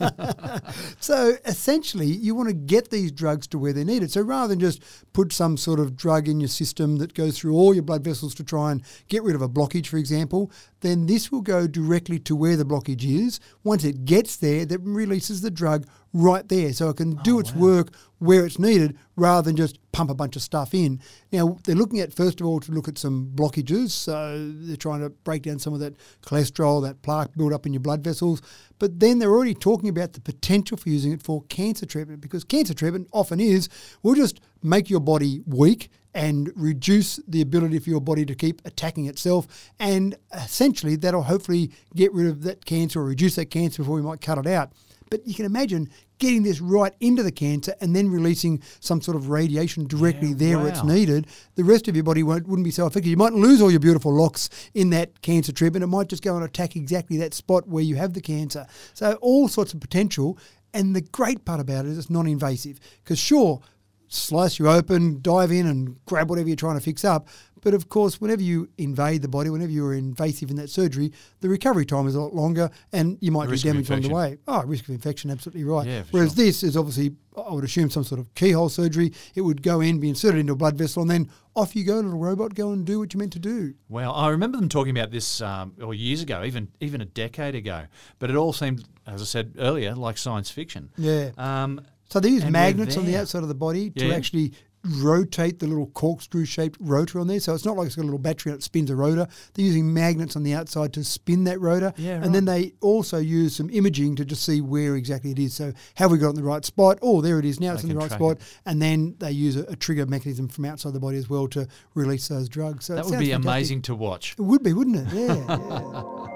so 1.00 1.38
essentially, 1.46 2.08
you 2.08 2.36
want 2.36 2.50
to 2.50 2.56
get 2.56 2.90
these 2.90 3.12
drugs 3.12 3.48
to 3.48 3.60
where 3.60 3.74
they're 3.74 3.86
needed. 3.86 4.12
So 4.12 4.22
rather 4.22 4.50
than 4.50 4.60
just 4.60 4.82
put 5.14 5.32
some 5.32 5.58
sort 5.58 5.80
of 5.80 5.96
drug 5.96 6.28
in 6.28 6.40
your 6.40 6.50
system 6.50 6.98
that 6.98 7.14
goes 7.14 7.40
through 7.40 7.56
all 7.56 7.74
your 7.74 7.84
blood 7.84 8.04
vessels 8.04 8.36
to 8.36 8.44
try 8.44 8.72
and 8.72 8.84
get 9.08 9.24
rid 9.24 9.36
of 9.36 9.42
a 9.42 9.50
blockage, 9.50 9.88
for 9.88 9.98
example, 9.98 10.52
then 10.82 11.06
this 11.06 11.32
will 11.32 11.42
go 11.42 11.68
directly 11.68 12.20
to 12.20 12.36
where 12.36 12.56
the 12.56 12.66
blockage 12.66 13.04
is. 13.04 13.40
Once 13.64 13.84
it 13.84 14.06
gets 14.06 14.36
there, 14.36 14.66
that 14.66 14.80
releases 14.80 15.42
the 15.42 15.52
drug 15.52 15.86
right 16.14 16.48
there, 16.48 16.74
so 16.74 16.90
it 16.90 16.98
can 16.98 17.16
do 17.24 17.38
oh, 17.38 17.40
its 17.40 17.54
work 17.54 17.94
where 18.20 18.46
it's 18.46 18.58
needed 18.58 18.98
rather 19.16 19.46
than 19.46 19.56
just 19.56 19.80
pump 19.92 20.10
a 20.10 20.16
bunch 20.16 20.36
of 20.36 20.42
stuff 20.42 20.74
in. 20.74 21.00
Now 21.32 21.58
they're 21.64 21.76
looking 21.76 22.00
at 22.00 22.14
first 22.14 22.42
of 22.42 22.48
all 22.48 22.60
to 22.62 22.72
look 22.72 22.88
at 22.88 22.98
some 22.98 23.32
blockages, 23.36 23.92
so 23.92 24.52
they're 24.56 24.76
trying 24.76 25.02
to 25.02 25.10
break 25.10 25.44
down 25.44 25.60
some 25.60 25.74
of 25.74 25.80
that 25.80 25.96
cholesterol, 26.22 26.82
that 26.84 27.02
plaque 27.02 27.36
build 27.36 27.54
up 27.54 27.66
in 27.66 27.74
your 27.74 27.80
blood 27.82 28.04
vessels. 28.04 28.42
But 28.80 29.00
then 29.00 29.20
they're 29.20 29.32
already 29.32 29.54
talking 29.54 29.90
about 29.90 30.14
the 30.14 30.22
potential 30.22 30.78
for 30.78 30.90
using 30.90 31.12
it 31.12 31.22
for 31.22 31.44
cancer 31.44 31.86
treatment 31.86 32.22
because 32.22 32.44
cancer 32.44 32.74
treatment 32.74 33.08
often 33.12 33.40
is 33.40 33.70
will 34.04 34.16
just 34.16 34.40
make 34.64 34.90
your 34.90 35.00
body 35.00 35.42
weak 35.46 35.90
and 36.14 36.52
reduce 36.56 37.18
the 37.28 37.42
ability 37.42 37.78
for 37.78 37.92
your 37.92 38.02
body 38.02 38.26
to 38.26 38.34
keep 38.34 38.60
attacking 38.66 39.06
itself. 39.06 39.72
And 39.80 40.16
essentially, 40.34 40.96
that'll 40.96 41.24
hopefully 41.24 41.72
get 41.96 42.12
rid 42.12 42.26
of 42.28 42.42
that 42.44 42.66
cancer 42.66 43.02
or 43.02 43.06
reduce 43.06 43.36
that 43.36 43.52
cancer 43.52 43.84
before 43.84 43.96
we 43.96 44.02
might 44.02 44.20
cut 44.20 44.40
it 44.40 44.48
out. 44.48 44.72
But 45.10 45.26
you 45.26 45.34
can 45.34 45.46
imagine 45.46 45.90
getting 46.20 46.44
this 46.44 46.60
right 46.60 46.94
into 47.00 47.24
the 47.24 47.32
cancer 47.32 47.74
and 47.80 47.96
then 47.96 48.10
releasing 48.10 48.62
some 48.80 49.02
sort 49.02 49.16
of 49.16 49.30
radiation 49.30 49.88
directly 49.88 50.30
Yeah, 50.30 50.36
there 50.36 50.58
where 50.60 50.68
it's 50.68 50.84
needed. 50.84 51.28
The 51.56 51.64
rest 51.64 51.88
of 51.88 51.96
your 51.96 52.04
body 52.04 52.24
won't, 52.24 52.48
wouldn't 52.48 52.66
be 52.66 52.72
so 52.72 52.86
affected. 52.86 53.10
You 53.10 53.18
might 53.18 53.34
lose 53.34 53.62
all 53.62 53.72
your 53.72 53.80
beautiful 53.80 54.14
locks 54.14 54.50
in 54.74 54.90
that 54.92 55.22
cancer 55.22 55.52
treatment. 55.52 55.84
It 55.84 55.88
might 55.88 56.10
just 56.10 56.24
go 56.24 56.36
and 56.36 56.44
attack 56.44 56.76
exactly 56.76 57.18
that 57.18 57.34
spot 57.34 57.68
where 57.68 57.84
you 57.84 57.96
have 57.96 58.14
the 58.14 58.22
cancer. 58.22 58.66
So 58.94 59.14
all 59.22 59.48
sorts 59.48 59.74
of 59.74 59.80
potential. 59.80 60.38
And 60.74 60.96
the 60.96 61.02
great 61.02 61.46
part 61.46 61.60
about 61.60 61.86
it 61.86 61.90
is 61.90 61.98
it's 61.98 62.10
non-invasive. 62.10 62.80
Because 63.04 63.20
sure, 63.20 63.62
slice 64.08 64.60
you 64.60 64.70
open, 64.70 65.22
dive 65.22 65.52
in 65.52 65.66
and 65.66 66.04
grab 66.06 66.30
whatever 66.30 66.48
you're 66.48 66.56
trying 66.56 66.78
to 66.78 66.84
fix 66.84 67.06
up. 67.06 67.28
But 67.68 67.74
of 67.74 67.90
course, 67.90 68.22
whenever 68.22 68.42
you 68.42 68.70
invade 68.78 69.22
the 69.24 69.28
body, 69.28 69.50
whenever 69.50 69.70
you're 69.70 69.94
invasive 69.94 70.50
in 70.50 70.56
that 70.56 70.70
surgery, 70.70 71.12
the 71.42 71.50
recovery 71.50 71.86
time 71.86 72.08
is 72.08 72.16
a 72.16 72.22
lot 72.22 72.34
longer 72.34 72.70
and 72.94 73.18
you 73.20 73.30
might 73.30 73.50
The 73.50 73.58
do 73.58 73.62
damage 73.62 73.92
on 73.92 74.02
the 74.04 74.08
way. 74.08 74.38
Oh, 74.48 74.64
risk 74.64 74.86
of 74.86 74.92
infection, 74.92 75.30
absolutely 75.30 75.66
right. 75.66 75.86
Yeah, 75.86 76.04
Whereas 76.12 76.34
sure. 76.34 76.46
this 76.46 76.64
is 76.64 76.78
obviously, 76.78 77.18
I 77.36 77.52
would 77.52 77.66
assume, 77.66 77.90
some 77.90 78.06
sort 78.06 78.22
of 78.22 78.34
keyhole 78.36 78.70
surgery. 78.70 79.12
It 79.36 79.42
would 79.42 79.62
go 79.64 79.82
in, 79.82 80.00
be 80.00 80.08
inserted 80.08 80.40
into 80.40 80.54
a 80.54 80.56
blood 80.56 80.78
vessel, 80.78 81.02
and 81.02 81.12
then 81.12 81.30
off 81.58 81.76
you 81.76 81.84
go, 81.84 81.96
little 81.96 82.12
robot, 82.18 82.56
go 82.56 82.72
and 82.72 82.86
do 82.86 83.00
what 83.00 83.14
you're 83.14 83.20
meant 83.20 83.34
to 83.34 83.40
do. 83.40 83.74
Well, 83.90 84.14
I 84.14 84.30
remember 84.30 84.58
them 84.58 84.70
talking 84.70 84.98
about 84.98 85.12
this 85.12 85.42
um, 85.42 85.74
or 85.82 85.94
years 85.94 86.22
ago, 86.22 86.46
even 86.46 86.70
even 86.80 87.02
a 87.02 87.06
decade 87.06 87.54
ago. 87.54 87.84
But 88.18 88.30
it 88.30 88.38
all 88.38 88.54
seemed, 88.54 88.86
as 89.06 89.22
I 89.22 89.26
said 89.26 89.56
earlier, 89.60 89.94
like 89.94 90.18
science 90.18 90.50
fiction. 90.50 90.90
Yeah. 90.98 91.32
Um, 91.38 91.82
So 92.08 92.22
they 92.22 92.30
use 92.30 92.44
And 92.44 92.54
magnets 92.54 92.96
on 92.96 93.06
the 93.06 93.18
outside 93.18 93.44
of 93.44 93.50
the 93.50 93.56
body 93.56 93.90
to 93.90 94.14
actually 94.14 94.54
rotate 94.88 95.60
the 95.60 95.68
little 95.68 95.88
corkscrew 95.88 96.46
shaped 96.46 96.78
rotor 96.80 97.20
on 97.20 97.28
there. 97.28 97.40
So 97.40 97.54
it's 97.54 97.66
not 97.66 97.76
like 97.78 97.88
it's 97.88 97.96
got 97.96 98.04
a 98.04 98.06
little 98.06 98.20
battery 98.20 98.52
that 98.52 98.64
spins 98.64 98.90
a 98.90 98.96
rotor. 98.96 99.28
They're 99.54 99.66
using 99.66 99.94
magnets 99.94 100.36
on 100.36 100.44
the 100.44 100.54
outside 100.54 100.94
to 100.94 101.04
spin 101.04 101.44
that 101.46 101.60
rotor. 101.60 101.94
Yeah, 101.98 102.24
And 102.24 102.34
then 102.34 102.46
they 102.46 102.74
also 102.82 103.18
use 103.18 103.56
some 103.56 103.70
imaging 103.70 104.16
to 104.18 104.26
just 104.26 104.44
see 104.44 104.62
where 104.62 104.96
exactly 104.96 105.32
it 105.32 105.40
is. 105.40 105.54
So 105.54 105.74
have 105.96 106.12
we 106.12 106.18
got 106.18 106.28
it 106.28 106.30
in 106.32 106.36
the 106.36 106.44
right 106.44 106.64
spot? 106.66 107.00
Oh, 107.02 107.22
there 107.22 107.40
it 107.40 107.46
is. 107.46 107.60
Now 107.60 107.74
it's 107.74 107.84
in 107.84 107.90
the 107.90 107.96
right 107.96 108.12
spot. 108.12 108.40
And 108.66 108.82
then 108.82 109.16
they 109.20 109.32
use 109.32 109.56
a, 109.56 109.64
a 109.64 109.76
trigger 109.76 110.06
mechanism 110.06 110.48
from 110.48 110.66
outside 110.66 110.94
the 110.94 111.00
body 111.00 111.18
as 111.18 111.30
well 111.30 111.48
to 111.50 111.68
release 111.94 112.28
those 112.28 112.50
drugs. 112.50 112.86
So 112.86 112.94
it 112.94 112.98
that 112.98 113.06
would 113.06 113.20
be 113.20 113.32
fantastic. 113.32 113.46
amazing 113.46 113.82
to 113.84 113.96
watch. 113.96 114.34
It 114.34 114.42
would 114.42 114.64
be, 114.64 114.74
wouldn't 114.74 115.08
it? 115.08 115.14
Yeah. 115.14 115.46
yeah. 115.48 116.04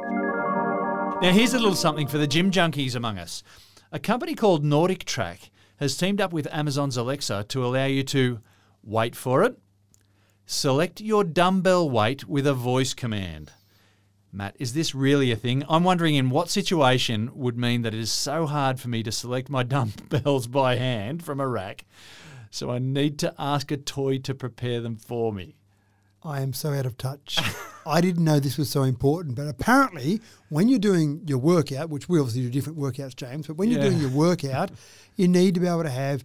Now, 1.22 1.32
here's 1.32 1.54
a 1.54 1.60
little 1.60 1.76
something 1.76 2.08
for 2.08 2.18
the 2.18 2.26
gym 2.26 2.50
junkies 2.50 2.96
among 2.96 3.20
us. 3.20 3.44
A 3.92 4.00
company 4.00 4.34
called 4.34 4.64
NordicTrack 4.64 5.52
has 5.82 5.98
teamed 5.98 6.22
up 6.22 6.32
with 6.32 6.48
Amazon's 6.52 6.96
Alexa 6.96 7.44
to 7.50 7.66
allow 7.66 7.86
you 7.86 8.04
to 8.04 8.40
wait 8.84 9.16
for 9.16 9.44
it, 9.44 9.58
select 10.46 11.02
your 11.02 11.24
dumbbell 11.24 11.90
weight 11.90 12.28
with 12.28 12.46
a 12.46 12.54
voice 12.54 12.94
command. 12.94 13.52
Matt, 14.32 14.56
is 14.60 14.74
this 14.74 14.94
really 14.94 15.32
a 15.32 15.36
thing? 15.36 15.64
I'm 15.68 15.84
wondering 15.84 16.14
in 16.14 16.30
what 16.30 16.52
situation 16.52 17.32
would 17.34 17.58
mean 17.58 17.82
that 17.82 17.96
it 17.96 18.00
is 18.00 18.12
so 18.12 18.46
hard 18.46 18.80
for 18.80 18.90
me 18.90 19.02
to 19.02 19.12
select 19.12 19.50
my 19.50 19.64
dumbbells 19.64 20.46
by 20.46 20.76
hand 20.76 21.24
from 21.24 21.40
a 21.40 21.48
rack, 21.48 21.86
so 22.52 22.70
I 22.70 22.78
need 22.78 23.18
to 23.20 23.34
ask 23.40 23.72
a 23.72 23.78
toy 23.78 24.20
to 24.20 24.36
prepare 24.36 24.82
them 24.82 24.98
for 24.98 25.34
me. 25.34 25.56
I 26.24 26.42
am 26.42 26.54
so 26.54 26.74
out 26.74 26.86
of 26.86 26.96
touch. 26.96 27.40
I 27.86 28.02
didn't 28.02 28.24
know 28.24 28.40
this 28.40 28.58
was 28.58 28.70
so 28.70 28.84
important, 28.84 29.36
but 29.36 29.48
apparently, 29.48 30.22
when 30.50 30.68
you're 30.68 30.80
doing 30.80 31.22
your 31.26 31.38
workout, 31.40 31.90
which 31.90 32.08
we 32.10 32.20
obviously 32.20 32.44
do 32.44 32.50
different 32.50 32.78
workouts, 32.78 33.16
James, 33.16 33.48
but 33.48 33.58
when 33.58 33.70
you're 33.72 33.82
doing 33.82 34.00
your 34.00 34.10
workout, 34.10 34.72
you 35.16 35.28
need 35.28 35.54
to 35.56 35.60
be 35.60 35.68
able 35.68 35.84
to 35.84 35.90
have 35.90 36.24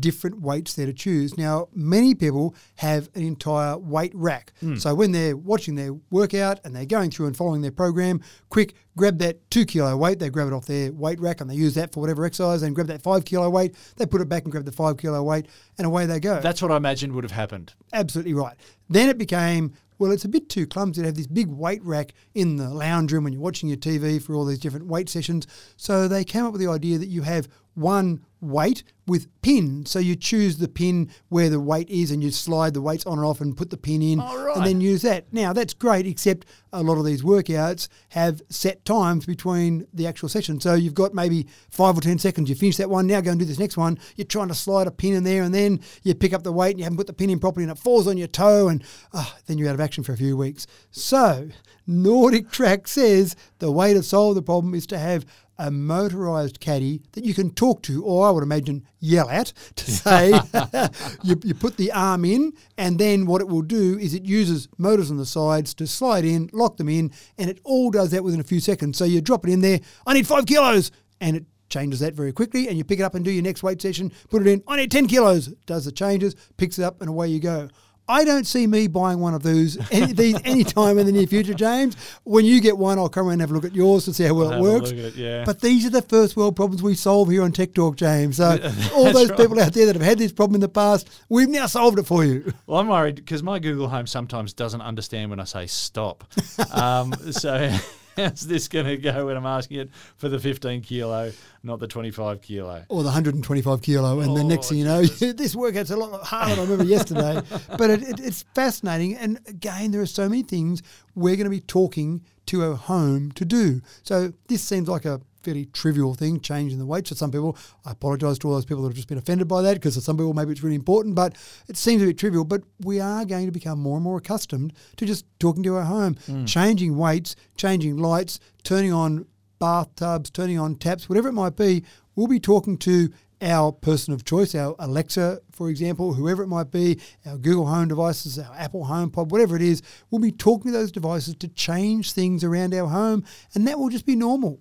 different 0.00 0.40
weights 0.42 0.74
there 0.74 0.84
to 0.84 0.92
choose. 0.92 1.38
Now, 1.38 1.68
many 1.74 2.14
people 2.14 2.54
have 2.76 3.08
an 3.14 3.22
entire 3.22 3.78
weight 3.78 4.12
rack. 4.14 4.52
Hmm. 4.60 4.76
So 4.76 4.94
when 4.94 5.12
they're 5.12 5.34
watching 5.36 5.76
their 5.76 5.94
workout 6.10 6.60
and 6.64 6.76
they're 6.76 6.84
going 6.84 7.10
through 7.10 7.28
and 7.28 7.36
following 7.36 7.62
their 7.62 7.70
program, 7.70 8.20
quick, 8.50 8.74
grab 8.96 9.18
that 9.20 9.50
two 9.50 9.64
kilo 9.64 9.96
weight, 9.96 10.18
they 10.18 10.28
grab 10.28 10.48
it 10.48 10.52
off 10.52 10.66
their 10.66 10.92
weight 10.92 11.18
rack 11.20 11.40
and 11.40 11.48
they 11.48 11.54
use 11.54 11.74
that 11.74 11.94
for 11.94 12.00
whatever 12.00 12.26
exercise, 12.26 12.62
and 12.62 12.74
grab 12.74 12.88
that 12.88 13.00
five 13.00 13.24
kilo 13.24 13.48
weight, 13.48 13.74
they 13.96 14.04
put 14.04 14.20
it 14.20 14.28
back 14.28 14.42
and 14.42 14.52
grab 14.52 14.66
the 14.66 14.72
five 14.72 14.98
kilo 14.98 15.22
weight, 15.22 15.46
and 15.78 15.86
away 15.86 16.04
they 16.04 16.20
go. 16.20 16.38
That's 16.40 16.60
what 16.60 16.70
I 16.70 16.76
imagined 16.76 17.14
would 17.14 17.24
have 17.24 17.32
happened. 17.32 17.72
Absolutely 17.92 18.34
right. 18.34 18.56
Then 18.90 19.08
it 19.08 19.16
became, 19.16 19.72
well, 19.98 20.12
it's 20.12 20.24
a 20.24 20.28
bit 20.28 20.48
too 20.48 20.66
clumsy 20.66 21.02
to 21.02 21.06
have 21.06 21.16
this 21.16 21.26
big 21.26 21.48
weight 21.48 21.82
rack 21.82 22.14
in 22.34 22.56
the 22.56 22.68
lounge 22.68 23.12
room 23.12 23.24
when 23.24 23.32
you're 23.32 23.42
watching 23.42 23.68
your 23.68 23.78
TV 23.78 24.22
for 24.22 24.34
all 24.34 24.44
these 24.44 24.58
different 24.58 24.86
weight 24.86 25.08
sessions. 25.08 25.46
So 25.76 26.08
they 26.08 26.24
came 26.24 26.44
up 26.44 26.52
with 26.52 26.60
the 26.60 26.70
idea 26.70 26.98
that 26.98 27.08
you 27.08 27.22
have 27.22 27.48
one 27.74 28.24
weight 28.40 28.82
with 29.06 29.26
pin. 29.42 29.86
So 29.86 29.98
you 29.98 30.14
choose 30.14 30.58
the 30.58 30.68
pin 30.68 31.10
where 31.28 31.48
the 31.48 31.58
weight 31.60 31.88
is 31.88 32.10
and 32.10 32.22
you 32.22 32.30
slide 32.30 32.74
the 32.74 32.82
weights 32.82 33.06
on 33.06 33.18
and 33.18 33.26
off 33.26 33.40
and 33.40 33.56
put 33.56 33.70
the 33.70 33.76
pin 33.76 34.02
in 34.02 34.20
Oh, 34.20 34.44
right. 34.44 34.56
and 34.56 34.66
then 34.66 34.80
use 34.80 35.02
that. 35.02 35.32
Now 35.32 35.52
that's 35.52 35.72
great, 35.74 36.06
except 36.06 36.46
a 36.72 36.82
lot 36.82 36.98
of 36.98 37.04
these 37.06 37.22
workouts 37.22 37.88
have 38.10 38.42
set 38.50 38.84
times 38.84 39.24
between 39.24 39.86
the 39.94 40.06
actual 40.06 40.28
sessions. 40.28 40.62
So 40.62 40.74
you've 40.74 40.94
got 40.94 41.14
maybe 41.14 41.46
five 41.70 41.96
or 41.96 42.00
ten 42.00 42.18
seconds. 42.18 42.48
You 42.50 42.54
finish 42.54 42.76
that 42.76 42.90
one, 42.90 43.06
now 43.06 43.20
go 43.22 43.30
and 43.30 43.40
do 43.40 43.46
this 43.46 43.58
next 43.58 43.76
one. 43.78 43.98
You're 44.16 44.26
trying 44.26 44.48
to 44.48 44.54
slide 44.54 44.86
a 44.86 44.90
pin 44.90 45.14
in 45.14 45.24
there, 45.24 45.42
and 45.42 45.54
then 45.54 45.80
you 46.02 46.14
pick 46.14 46.34
up 46.34 46.42
the 46.42 46.52
weight 46.52 46.72
and 46.72 46.78
you 46.78 46.84
haven't 46.84 46.98
put 46.98 47.06
the 47.06 47.12
pin 47.14 47.30
in 47.30 47.38
properly, 47.40 47.64
and 47.64 47.72
it 47.72 47.78
falls 47.78 48.06
on 48.06 48.18
your 48.18 48.28
toe, 48.28 48.68
and 48.68 48.84
ah, 49.14 49.36
then 49.46 49.56
you're 49.58 49.68
out 49.68 49.74
of 49.74 49.80
action 49.80 50.04
for 50.04 50.12
a 50.12 50.16
few 50.18 50.36
weeks. 50.36 50.66
So 50.90 51.48
NordicTrack 51.88 52.86
says 52.86 53.34
the 53.58 53.72
way 53.72 53.94
to 53.94 54.02
solve 54.02 54.34
the 54.34 54.42
problem 54.42 54.74
is 54.74 54.86
to 54.88 54.98
have 54.98 55.24
a 55.60 55.70
motorized 55.72 56.60
caddy 56.60 57.02
that 57.12 57.24
you 57.24 57.34
can 57.34 57.50
talk 57.50 57.82
to, 57.82 58.04
or 58.04 58.27
I 58.28 58.30
would 58.30 58.42
imagine 58.42 58.86
yell 59.00 59.28
at, 59.28 59.52
to 59.76 59.90
say 59.90 60.30
you, 61.22 61.40
you 61.44 61.54
put 61.54 61.76
the 61.76 61.92
arm 61.92 62.24
in, 62.24 62.52
and 62.76 62.98
then 62.98 63.26
what 63.26 63.40
it 63.40 63.48
will 63.48 63.62
do 63.62 63.98
is 63.98 64.14
it 64.14 64.24
uses 64.24 64.68
motors 64.78 65.10
on 65.10 65.16
the 65.16 65.26
sides 65.26 65.74
to 65.74 65.86
slide 65.86 66.24
in, 66.24 66.50
lock 66.52 66.76
them 66.76 66.88
in, 66.88 67.10
and 67.38 67.50
it 67.50 67.60
all 67.64 67.90
does 67.90 68.10
that 68.10 68.24
within 68.24 68.40
a 68.40 68.44
few 68.44 68.60
seconds. 68.60 68.98
So 68.98 69.04
you 69.04 69.20
drop 69.20 69.46
it 69.46 69.52
in 69.52 69.60
there, 69.60 69.80
I 70.06 70.14
need 70.14 70.26
five 70.26 70.46
kilos, 70.46 70.90
and 71.20 71.36
it 71.36 71.44
changes 71.68 72.00
that 72.00 72.14
very 72.14 72.32
quickly, 72.32 72.68
and 72.68 72.76
you 72.76 72.84
pick 72.84 73.00
it 73.00 73.02
up 73.02 73.14
and 73.14 73.24
do 73.24 73.30
your 73.30 73.42
next 73.42 73.62
weight 73.62 73.80
session, 73.80 74.12
put 74.30 74.42
it 74.42 74.48
in, 74.48 74.62
I 74.66 74.76
need 74.76 74.90
10 74.90 75.06
kilos, 75.06 75.48
does 75.66 75.84
the 75.84 75.92
changes, 75.92 76.34
picks 76.56 76.78
it 76.78 76.82
up, 76.82 77.00
and 77.00 77.08
away 77.10 77.28
you 77.28 77.40
go. 77.40 77.68
I 78.08 78.24
don't 78.24 78.46
see 78.46 78.66
me 78.66 78.86
buying 78.86 79.20
one 79.20 79.34
of 79.34 79.42
those 79.42 79.76
any, 79.90 80.12
these 80.12 80.36
anytime 80.44 80.98
in 80.98 81.06
the 81.06 81.12
near 81.12 81.26
future, 81.26 81.52
James. 81.52 81.96
When 82.24 82.44
you 82.44 82.60
get 82.60 82.78
one, 82.78 82.98
I'll 82.98 83.08
come 83.08 83.26
around 83.26 83.34
and 83.34 83.40
have 83.42 83.50
a 83.50 83.54
look 83.54 83.64
at 83.66 83.74
yours 83.74 84.06
to 84.06 84.14
see 84.14 84.24
how 84.24 84.34
well 84.34 84.50
Have 84.50 84.60
it 84.60 84.62
works. 84.62 84.90
it, 84.90 85.14
yeah. 85.14 85.44
But 85.44 85.60
these 85.60 85.84
are 85.86 85.90
the 85.90 86.02
first 86.02 86.36
world 86.36 86.56
problems 86.56 86.82
we 86.82 86.94
solve 86.94 87.28
here 87.28 87.42
on 87.42 87.52
Tech 87.52 87.74
Talk, 87.74 87.96
James. 87.96 88.38
So 88.38 88.58
all 88.94 89.12
those 89.12 89.30
people 89.32 89.60
out 89.60 89.74
there 89.74 89.86
that 89.86 89.94
have 89.94 90.04
had 90.04 90.18
this 90.18 90.32
problem 90.32 90.54
in 90.56 90.60
the 90.62 90.68
past, 90.68 91.08
we've 91.28 91.48
now 91.48 91.66
solved 91.66 91.98
it 91.98 92.06
for 92.06 92.24
you. 92.24 92.52
Well, 92.66 92.80
I'm 92.80 92.88
worried 92.88 93.16
because 93.16 93.42
my 93.42 93.58
Google 93.58 93.88
Home 93.88 94.06
sometimes 94.06 94.52
doesn't 94.54 94.80
understand 94.80 95.30
when 95.30 95.40
I 95.40 95.44
say 95.44 95.66
stop. 95.66 96.24
um, 96.72 97.12
so 97.30 97.76
how's 98.18 98.46
this 98.46 98.68
going 98.68 98.86
to 98.86 98.96
go 98.96 99.26
when 99.26 99.36
I'm 99.36 99.46
asking 99.46 99.80
it 99.80 99.90
for 100.16 100.28
the 100.28 100.38
15 100.38 100.82
kilo, 100.82 101.32
not 101.62 101.80
the 101.80 101.86
25 101.86 102.42
kilo? 102.42 102.84
Or 102.88 103.02
the 103.02 103.08
125 103.08 103.82
kilo, 103.82 104.20
and 104.20 104.36
the 104.36 104.44
next 104.44 104.66
Oh, 104.66 104.70
thing 104.70 104.78
you 104.78 104.88
oh, 104.88 105.00
know, 105.00 105.06
this 105.32 105.54
workout's 105.54 105.90
a 105.90 105.96
lot 105.96 106.22
harder 106.24 106.56
than 106.56 106.58
I 106.58 106.62
remember 106.62 106.84
yesterday. 106.84 107.40
But 107.78 107.90
it, 107.90 108.02
it, 108.02 108.20
it's 108.20 108.44
fascinating, 108.54 109.16
and 109.16 109.38
again, 109.46 109.90
there 109.90 110.00
are 110.00 110.06
so 110.06 110.28
many 110.28 110.42
things 110.42 110.82
we're 111.14 111.36
going 111.36 111.44
to 111.44 111.50
be 111.50 111.60
talking 111.60 112.22
to 112.46 112.62
our 112.64 112.76
home 112.76 113.30
to 113.32 113.44
do. 113.44 113.80
So 114.02 114.32
this 114.48 114.62
seems 114.62 114.88
like 114.88 115.04
a 115.04 115.20
fairly 115.48 115.64
trivial 115.66 116.14
thing, 116.14 116.40
changing 116.40 116.78
the 116.78 116.84
weights 116.84 117.08
for 117.08 117.14
some 117.14 117.30
people. 117.30 117.56
I 117.86 117.92
apologise 117.92 118.38
to 118.38 118.48
all 118.48 118.54
those 118.54 118.66
people 118.66 118.82
that 118.82 118.90
have 118.90 118.96
just 118.96 119.08
been 119.08 119.16
offended 119.16 119.48
by 119.48 119.62
that, 119.62 119.74
because 119.74 119.94
for 119.94 120.02
some 120.02 120.18
people 120.18 120.34
maybe 120.34 120.52
it's 120.52 120.62
really 120.62 120.76
important, 120.76 121.14
but 121.14 121.36
it 121.68 121.76
seems 121.78 122.02
a 122.02 122.06
bit 122.06 122.18
trivial. 122.18 122.44
But 122.44 122.64
we 122.80 123.00
are 123.00 123.24
going 123.24 123.46
to 123.46 123.52
become 123.52 123.78
more 123.78 123.96
and 123.96 124.04
more 124.04 124.18
accustomed 124.18 124.74
to 124.98 125.06
just 125.06 125.24
talking 125.38 125.62
to 125.62 125.76
our 125.76 125.84
home, 125.84 126.16
mm. 126.26 126.46
changing 126.46 126.98
weights, 126.98 127.34
changing 127.56 127.96
lights, 127.96 128.40
turning 128.62 128.92
on 128.92 129.24
bathtubs, 129.58 130.30
turning 130.30 130.58
on 130.58 130.74
taps, 130.74 131.08
whatever 131.08 131.28
it 131.28 131.32
might 131.32 131.56
be, 131.56 131.82
we'll 132.14 132.26
be 132.26 132.40
talking 132.40 132.76
to 132.76 133.10
our 133.40 133.70
person 133.72 134.12
of 134.12 134.24
choice, 134.24 134.54
our 134.54 134.74
Alexa, 134.80 135.40
for 135.52 135.70
example, 135.70 136.14
whoever 136.14 136.42
it 136.42 136.48
might 136.48 136.70
be, 136.70 137.00
our 137.24 137.38
Google 137.38 137.66
Home 137.66 137.88
devices, 137.88 138.38
our 138.38 138.52
Apple 138.56 138.84
HomePod, 138.84 139.28
whatever 139.28 139.56
it 139.56 139.62
is, 139.62 139.80
we'll 140.10 140.20
be 140.20 140.32
talking 140.32 140.72
to 140.72 140.78
those 140.78 140.92
devices 140.92 141.36
to 141.36 141.48
change 141.48 142.12
things 142.12 142.42
around 142.42 142.74
our 142.74 142.88
home, 142.88 143.24
and 143.54 143.66
that 143.66 143.78
will 143.78 143.88
just 143.88 144.06
be 144.06 144.16
normal. 144.16 144.60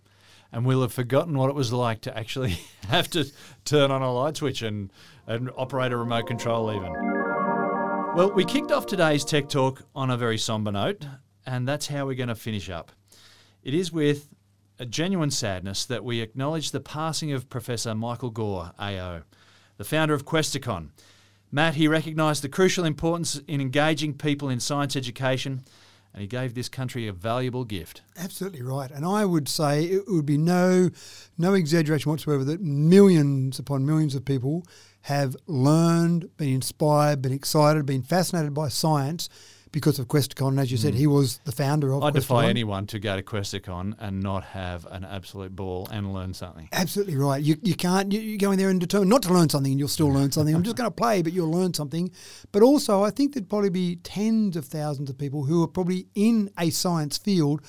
And 0.51 0.65
we'll 0.65 0.81
have 0.81 0.93
forgotten 0.93 1.37
what 1.37 1.49
it 1.49 1.55
was 1.55 1.73
like 1.73 2.01
to 2.01 2.17
actually 2.17 2.59
have 2.87 3.09
to 3.11 3.25
turn 3.65 3.91
on 3.91 4.01
a 4.01 4.13
light 4.13 4.37
switch 4.37 4.61
and, 4.61 4.91
and 5.25 5.49
operate 5.57 5.91
a 5.91 5.97
remote 5.97 6.27
control, 6.27 6.71
even. 6.71 6.93
Well, 8.15 8.31
we 8.31 8.45
kicked 8.45 8.71
off 8.71 8.85
today's 8.85 9.23
Tech 9.23 9.49
Talk 9.49 9.83
on 9.93 10.09
a 10.09 10.17
very 10.17 10.37
somber 10.37 10.71
note, 10.71 11.05
and 11.45 11.67
that's 11.67 11.87
how 11.87 12.05
we're 12.05 12.15
going 12.15 12.29
to 12.29 12.35
finish 12.35 12.69
up. 12.69 12.91
It 13.63 13.73
is 13.73 13.91
with 13.91 14.29
a 14.79 14.85
genuine 14.85 15.31
sadness 15.31 15.85
that 15.85 16.03
we 16.03 16.21
acknowledge 16.21 16.71
the 16.71 16.79
passing 16.79 17.31
of 17.31 17.49
Professor 17.49 17.93
Michael 17.93 18.29
Gore, 18.29 18.71
AO, 18.79 19.21
the 19.77 19.83
founder 19.83 20.13
of 20.13 20.25
Questacon. 20.25 20.89
Matt, 21.51 21.75
he 21.75 21.87
recognised 21.87 22.43
the 22.43 22.49
crucial 22.49 22.85
importance 22.85 23.39
in 23.47 23.61
engaging 23.61 24.13
people 24.13 24.49
in 24.49 24.59
science 24.59 24.95
education 24.95 25.63
and 26.13 26.21
he 26.21 26.27
gave 26.27 26.53
this 26.53 26.69
country 26.69 27.07
a 27.07 27.13
valuable 27.13 27.63
gift. 27.63 28.01
Absolutely 28.17 28.61
right. 28.61 28.89
And 28.91 29.05
I 29.05 29.25
would 29.25 29.47
say 29.47 29.83
it 29.85 30.03
would 30.07 30.25
be 30.25 30.37
no 30.37 30.89
no 31.37 31.53
exaggeration 31.53 32.11
whatsoever 32.11 32.43
that 32.45 32.61
millions 32.61 33.59
upon 33.59 33.85
millions 33.85 34.15
of 34.15 34.25
people 34.25 34.65
have 35.01 35.35
learned, 35.45 36.35
been 36.37 36.49
inspired, 36.49 37.21
been 37.21 37.31
excited, 37.31 37.85
been 37.85 38.03
fascinated 38.03 38.53
by 38.53 38.67
science 38.67 39.29
because 39.71 39.99
of 39.99 40.07
Questacon. 40.07 40.49
And 40.49 40.59
as 40.59 40.71
you 40.71 40.77
said, 40.77 40.93
Mm. 40.93 40.97
he 40.97 41.07
was 41.07 41.39
the 41.45 41.51
founder 41.51 41.93
of 41.93 42.03
I 42.03 42.09
defy 42.11 42.47
anyone 42.47 42.87
to 42.87 42.99
go 42.99 43.15
to 43.15 43.23
Questacon 43.23 43.95
and 43.99 44.21
not 44.21 44.43
have 44.43 44.85
an 44.87 45.03
absolute 45.03 45.55
ball 45.55 45.87
and 45.91 46.13
learn 46.13 46.33
something. 46.33 46.69
Absolutely 46.71 47.15
right. 47.15 47.43
You, 47.43 47.57
you 47.61 47.75
can't, 47.75 48.11
you, 48.11 48.19
you 48.19 48.37
go 48.37 48.51
in 48.51 48.59
there 48.59 48.69
and 48.69 48.79
determine 48.79 49.09
not 49.09 49.23
to 49.23 49.33
learn 49.33 49.49
something 49.49 49.71
and 49.71 49.79
you'll 49.79 49.87
still 49.87 50.11
learn 50.11 50.31
something. 50.31 50.55
I'm 50.55 50.63
just 50.63 50.75
going 50.77 50.89
to 50.89 50.95
play, 50.95 51.21
but 51.21 51.33
you'll 51.33 51.51
learn 51.51 51.73
something. 51.73 52.11
But 52.51 52.63
also, 52.63 53.03
I 53.03 53.09
think 53.11 53.33
there'd 53.33 53.49
probably 53.49 53.69
be 53.69 53.97
tens 53.97 54.55
of 54.55 54.65
thousands 54.65 55.09
of 55.09 55.17
people 55.17 55.43
who 55.45 55.63
are 55.63 55.67
probably 55.67 56.07
in 56.15 56.49
a 56.57 56.69
science 56.69 57.17
field 57.17 57.61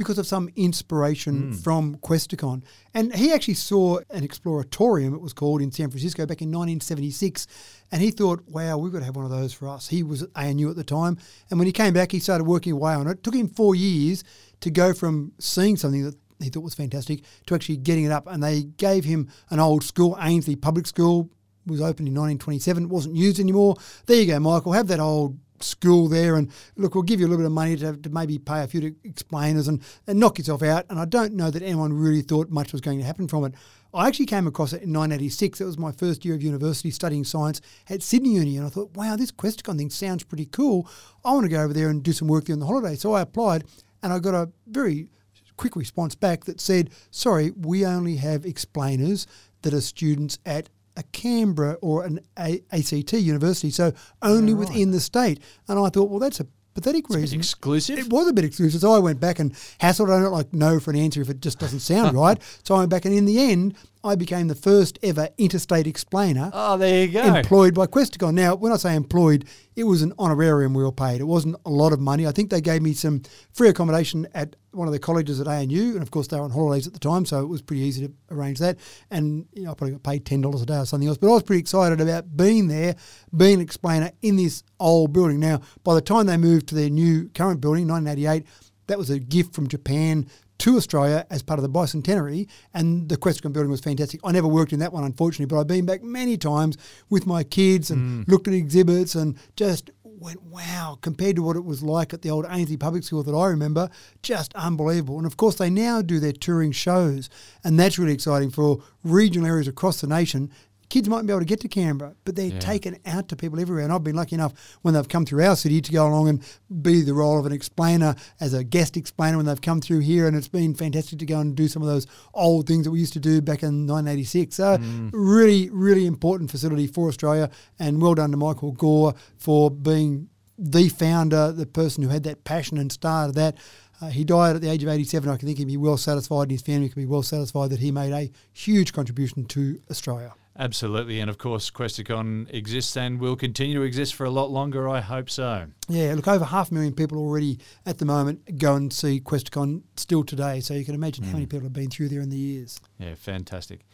because 0.00 0.16
of 0.16 0.26
some 0.26 0.48
inspiration 0.56 1.48
hmm. 1.48 1.52
from 1.52 1.96
Questacon. 1.96 2.62
And 2.94 3.14
he 3.14 3.34
actually 3.34 3.52
saw 3.52 3.98
an 4.08 4.26
exploratorium, 4.26 5.12
it 5.12 5.20
was 5.20 5.34
called, 5.34 5.60
in 5.60 5.70
San 5.70 5.90
Francisco 5.90 6.24
back 6.24 6.40
in 6.40 6.48
1976. 6.48 7.46
And 7.92 8.00
he 8.00 8.10
thought, 8.10 8.42
wow, 8.48 8.78
we've 8.78 8.94
got 8.94 9.00
to 9.00 9.04
have 9.04 9.14
one 9.14 9.26
of 9.26 9.30
those 9.30 9.52
for 9.52 9.68
us. 9.68 9.88
He 9.88 10.02
was 10.02 10.22
at 10.22 10.30
ANU 10.34 10.70
at 10.70 10.76
the 10.76 10.84
time. 10.84 11.18
And 11.50 11.58
when 11.58 11.66
he 11.66 11.72
came 11.72 11.92
back, 11.92 12.12
he 12.12 12.18
started 12.18 12.44
working 12.44 12.72
away 12.72 12.94
on 12.94 13.08
it. 13.08 13.10
It 13.10 13.22
took 13.22 13.34
him 13.34 13.48
four 13.48 13.74
years 13.74 14.24
to 14.60 14.70
go 14.70 14.94
from 14.94 15.32
seeing 15.38 15.76
something 15.76 16.02
that 16.02 16.16
he 16.42 16.48
thought 16.48 16.62
was 16.62 16.74
fantastic 16.74 17.20
to 17.44 17.54
actually 17.54 17.76
getting 17.76 18.04
it 18.04 18.10
up. 18.10 18.26
And 18.26 18.42
they 18.42 18.62
gave 18.62 19.04
him 19.04 19.28
an 19.50 19.60
old 19.60 19.84
school, 19.84 20.16
Ainslie 20.18 20.56
Public 20.56 20.86
School, 20.86 21.28
was 21.66 21.82
opened 21.82 22.08
in 22.08 22.14
1927. 22.14 22.84
It 22.84 22.88
wasn't 22.88 23.16
used 23.16 23.38
anymore. 23.38 23.76
There 24.06 24.16
you 24.16 24.26
go, 24.26 24.40
Michael. 24.40 24.72
Have 24.72 24.86
that 24.86 24.98
old 24.98 25.38
school 25.62 26.08
there 26.08 26.36
and 26.36 26.50
look 26.76 26.94
we'll 26.94 27.02
give 27.02 27.20
you 27.20 27.26
a 27.26 27.28
little 27.28 27.42
bit 27.42 27.46
of 27.46 27.52
money 27.52 27.76
to, 27.76 27.96
to 27.96 28.10
maybe 28.10 28.38
pay 28.38 28.62
a 28.62 28.66
few 28.66 28.94
explainers 29.04 29.68
and, 29.68 29.82
and 30.06 30.18
knock 30.18 30.38
yourself 30.38 30.62
out. 30.62 30.86
And 30.88 30.98
i 30.98 31.04
don't 31.04 31.34
know 31.34 31.50
that 31.50 31.62
anyone 31.62 31.92
really 31.92 32.22
thought 32.22 32.50
much 32.50 32.72
was 32.72 32.80
going 32.80 32.98
to 32.98 33.04
happen 33.04 33.28
from 33.28 33.44
it. 33.44 33.54
I 33.92 34.06
actually 34.06 34.26
came 34.26 34.46
across 34.46 34.72
it 34.72 34.82
in 34.82 34.92
1986 34.92 35.60
it 35.60 35.64
was 35.64 35.78
my 35.78 35.92
first 35.92 36.24
year 36.24 36.34
of 36.34 36.42
university 36.42 36.90
studying 36.90 37.24
science 37.24 37.60
at 37.88 38.02
sydney 38.02 38.34
uni. 38.34 38.56
And 38.56 38.66
i 38.66 38.70
thought 38.70 38.96
wow 38.96 39.16
this 39.16 39.32
questacon 39.32 39.78
thing 39.78 39.90
sounds 39.90 40.24
pretty 40.24 40.46
cool. 40.46 40.88
I 41.24 41.32
want 41.32 41.44
to 41.44 41.50
go 41.50 41.62
over 41.62 41.72
there 41.72 41.88
and 41.88 42.02
do 42.02 42.12
some 42.12 42.28
work 42.28 42.46
there 42.46 42.54
on 42.54 42.60
the 42.60 42.66
holiday. 42.66 42.96
So 42.96 43.12
i 43.12 43.20
applied 43.20 43.64
and 44.02 44.12
i 44.12 44.18
got 44.18 44.34
a 44.34 44.50
very 44.66 45.08
quick 45.56 45.76
response 45.76 46.14
back 46.14 46.44
that 46.44 46.58
said 46.58 46.88
sorry 47.10 47.50
we 47.50 47.84
only 47.84 48.16
have 48.16 48.46
explainers 48.46 49.26
that 49.60 49.74
are 49.74 49.80
students 49.82 50.38
at 50.46 50.70
a 51.00 51.04
Canberra 51.12 51.74
or 51.80 52.04
an 52.04 52.20
a- 52.38 52.62
ACT 52.70 53.12
university, 53.14 53.70
so 53.70 53.92
only 54.22 54.54
within 54.54 54.90
the 54.92 55.00
state. 55.00 55.40
And 55.68 55.78
I 55.78 55.88
thought, 55.88 56.10
well, 56.10 56.18
that's 56.20 56.40
a 56.40 56.46
pathetic 56.74 57.06
It's 57.06 57.16
reason. 57.16 57.38
exclusive. 57.40 57.98
It 57.98 58.08
was 58.12 58.28
a 58.28 58.32
bit 58.32 58.44
exclusive. 58.44 58.80
So 58.80 58.92
I 58.92 58.98
went 58.98 59.18
back 59.18 59.38
and 59.40 59.52
hassled. 59.80 60.10
I 60.16 60.20
don't 60.22 60.32
like 60.32 60.52
no 60.52 60.78
for 60.78 60.90
an 60.90 60.96
answer 60.96 61.20
if 61.20 61.28
it 61.30 61.40
just 61.40 61.58
doesn't 61.58 61.80
sound 61.80 62.16
right. 62.24 62.38
So 62.62 62.74
I 62.76 62.78
went 62.78 62.90
back, 62.90 63.04
and 63.04 63.14
in 63.14 63.24
the 63.24 63.38
end, 63.40 63.74
I 64.02 64.14
became 64.14 64.48
the 64.48 64.54
first 64.54 64.98
ever 65.02 65.28
interstate 65.36 65.86
explainer 65.86 66.50
oh, 66.54 66.78
there 66.78 67.04
you 67.04 67.12
go. 67.12 67.34
employed 67.34 67.74
by 67.74 67.86
Questacon. 67.86 68.34
Now, 68.34 68.54
when 68.54 68.72
I 68.72 68.76
say 68.76 68.94
employed, 68.94 69.44
it 69.76 69.84
was 69.84 70.00
an 70.00 70.14
honorarium 70.18 70.72
we 70.72 70.82
were 70.82 70.92
paid. 70.92 71.20
It 71.20 71.24
wasn't 71.24 71.56
a 71.66 71.70
lot 71.70 71.92
of 71.92 72.00
money. 72.00 72.26
I 72.26 72.32
think 72.32 72.50
they 72.50 72.62
gave 72.62 72.80
me 72.80 72.94
some 72.94 73.22
free 73.52 73.68
accommodation 73.68 74.26
at 74.34 74.56
one 74.72 74.88
of 74.88 74.92
the 74.92 74.98
colleges 74.98 75.40
at 75.40 75.46
ANU, 75.46 75.92
and 75.92 76.02
of 76.02 76.10
course 76.10 76.28
they 76.28 76.38
were 76.38 76.44
on 76.44 76.50
holidays 76.50 76.86
at 76.86 76.92
the 76.92 76.98
time, 76.98 77.26
so 77.26 77.42
it 77.42 77.46
was 77.46 77.60
pretty 77.60 77.82
easy 77.82 78.06
to 78.06 78.12
arrange 78.30 78.58
that. 78.60 78.78
And 79.10 79.46
you 79.52 79.64
know, 79.64 79.72
I 79.72 79.74
probably 79.74 79.92
got 79.92 80.02
paid 80.02 80.24
ten 80.24 80.40
dollars 80.40 80.62
a 80.62 80.66
day 80.66 80.78
or 80.78 80.86
something 80.86 81.08
else. 81.08 81.18
But 81.18 81.28
I 81.28 81.34
was 81.34 81.42
pretty 81.42 81.60
excited 81.60 82.00
about 82.00 82.36
being 82.36 82.68
there, 82.68 82.96
being 83.36 83.54
an 83.54 83.60
explainer 83.60 84.12
in 84.22 84.36
this 84.36 84.62
old 84.78 85.12
building. 85.12 85.40
Now, 85.40 85.60
by 85.84 85.94
the 85.94 86.00
time 86.00 86.26
they 86.26 86.36
moved 86.36 86.68
to 86.68 86.74
their 86.74 86.90
new 86.90 87.28
current 87.34 87.60
building, 87.60 87.86
1988, 87.86 88.46
that 88.86 88.98
was 88.98 89.10
a 89.10 89.18
gift 89.18 89.54
from 89.54 89.68
Japan 89.68 90.26
to 90.60 90.76
Australia 90.76 91.26
as 91.30 91.42
part 91.42 91.58
of 91.58 91.62
the 91.62 91.68
bicentenary, 91.68 92.48
and 92.72 93.08
the 93.08 93.16
Questacon 93.16 93.52
building 93.52 93.70
was 93.70 93.80
fantastic. 93.80 94.20
I 94.24 94.32
never 94.32 94.48
worked 94.48 94.72
in 94.72 94.78
that 94.80 94.92
one, 94.92 95.04
unfortunately, 95.04 95.46
but 95.46 95.58
I've 95.60 95.66
been 95.66 95.86
back 95.86 96.02
many 96.02 96.36
times 96.36 96.76
with 97.08 97.26
my 97.26 97.42
kids 97.42 97.90
and 97.90 98.26
mm. 98.26 98.30
looked 98.30 98.46
at 98.46 98.54
exhibits 98.54 99.14
and 99.14 99.36
just 99.56 99.90
went, 100.04 100.42
wow, 100.42 100.98
compared 101.00 101.36
to 101.36 101.42
what 101.42 101.56
it 101.56 101.64
was 101.64 101.82
like 101.82 102.12
at 102.12 102.20
the 102.22 102.30
old 102.30 102.44
Ainslie 102.48 102.76
Public 102.76 103.04
School 103.04 103.22
that 103.22 103.34
I 103.34 103.46
remember, 103.46 103.88
just 104.22 104.54
unbelievable. 104.54 105.16
And 105.16 105.26
of 105.26 105.38
course, 105.38 105.56
they 105.56 105.70
now 105.70 106.02
do 106.02 106.20
their 106.20 106.32
touring 106.32 106.72
shows, 106.72 107.30
and 107.64 107.80
that's 107.80 107.98
really 107.98 108.12
exciting 108.12 108.50
for 108.50 108.82
regional 109.02 109.48
areas 109.48 109.66
across 109.66 110.00
the 110.00 110.06
nation. 110.06 110.50
Kids 110.90 111.08
mightn't 111.08 111.28
be 111.28 111.32
able 111.32 111.40
to 111.40 111.46
get 111.46 111.60
to 111.60 111.68
Canberra, 111.68 112.14
but 112.24 112.34
they're 112.36 112.48
Yeah. 112.48 112.58
taken 112.58 112.96
out 113.06 113.28
to 113.28 113.36
people 113.36 113.58
everywhere. 113.60 113.84
And 113.84 113.92
I've 113.92 114.04
been 114.04 114.16
lucky 114.16 114.34
enough 114.34 114.52
when 114.82 114.92
they've 114.92 115.08
come 115.08 115.24
through 115.24 115.44
our 115.44 115.54
city 115.56 115.80
to 115.80 115.92
go 115.92 116.06
along 116.06 116.28
and 116.28 116.40
be 116.82 117.00
the 117.02 117.14
role 117.14 117.38
of 117.38 117.46
an 117.46 117.52
explainer 117.52 118.16
as 118.40 118.52
a 118.54 118.64
guest 118.64 118.96
explainer 118.96 119.36
when 119.36 119.46
they've 119.46 119.60
come 119.60 119.80
through 119.80 120.00
here. 120.00 120.26
And 120.26 120.36
it's 120.36 120.48
been 120.48 120.74
fantastic 120.74 121.18
to 121.20 121.26
go 121.26 121.38
and 121.38 121.54
do 121.54 121.68
some 121.68 121.80
of 121.80 121.88
those 121.88 122.06
old 122.34 122.66
things 122.66 122.84
that 122.84 122.90
we 122.90 122.98
used 122.98 123.12
to 123.14 123.20
do 123.20 123.40
back 123.40 123.62
in 123.62 123.86
1986. 123.86 124.56
So, 124.56 124.78
really, 125.12 125.70
really 125.70 126.06
important 126.06 126.50
facility 126.50 126.86
for 126.88 127.08
Australia. 127.08 127.50
And 127.78 128.02
well 128.02 128.14
done 128.14 128.32
to 128.32 128.36
Michael 128.36 128.72
Gore 128.72 129.14
for 129.38 129.70
being 129.70 130.28
the 130.58 130.88
founder, 130.88 131.52
the 131.52 131.66
person 131.66 132.02
who 132.02 132.10
had 132.10 132.24
that 132.24 132.44
passion 132.44 132.76
and 132.78 132.90
started 132.92 133.34
that. 133.36 133.56
Uh, 134.02 134.08
he 134.08 134.24
died 134.24 134.56
at 134.56 134.62
the 134.62 134.68
age 134.68 134.82
of 134.82 134.88
87. 134.88 135.28
I 135.30 135.36
can 135.36 135.46
think 135.46 135.58
he'd 135.58 135.66
be 135.68 135.76
well 135.76 135.96
satisfied, 135.98 136.42
and 136.44 136.50
his 136.52 136.62
family 136.62 136.88
could 136.88 136.96
be 136.96 137.06
well 137.06 137.22
satisfied 137.22 137.70
that 137.70 137.80
he 137.80 137.90
made 137.92 138.12
a 138.12 138.30
huge 138.52 138.92
contribution 138.92 139.44
to 139.44 139.78
Australia. 139.90 140.32
Absolutely. 140.60 141.20
And 141.20 141.30
of 141.30 141.38
course, 141.38 141.70
Questacon 141.70 142.52
exists 142.52 142.94
and 142.94 143.18
will 143.18 143.34
continue 143.34 143.78
to 143.78 143.82
exist 143.82 144.14
for 144.14 144.24
a 144.24 144.30
lot 144.30 144.50
longer. 144.50 144.86
I 144.90 145.00
hope 145.00 145.30
so. 145.30 145.68
Yeah, 145.88 146.12
look, 146.14 146.28
over 146.28 146.44
half 146.44 146.70
a 146.70 146.74
million 146.74 146.92
people 146.92 147.16
already 147.16 147.58
at 147.86 147.96
the 147.96 148.04
moment 148.04 148.58
go 148.58 148.74
and 148.74 148.92
see 148.92 149.20
Questacon 149.20 149.82
still 149.96 150.22
today. 150.22 150.60
So 150.60 150.74
you 150.74 150.84
can 150.84 150.94
imagine 150.94 151.24
how 151.24 151.32
many 151.32 151.46
mm. 151.46 151.50
people 151.50 151.64
have 151.64 151.72
been 151.72 151.88
through 151.88 152.10
there 152.10 152.20
in 152.20 152.28
the 152.28 152.36
years. 152.36 152.78
Yeah, 152.98 153.14
fantastic. 153.14 153.86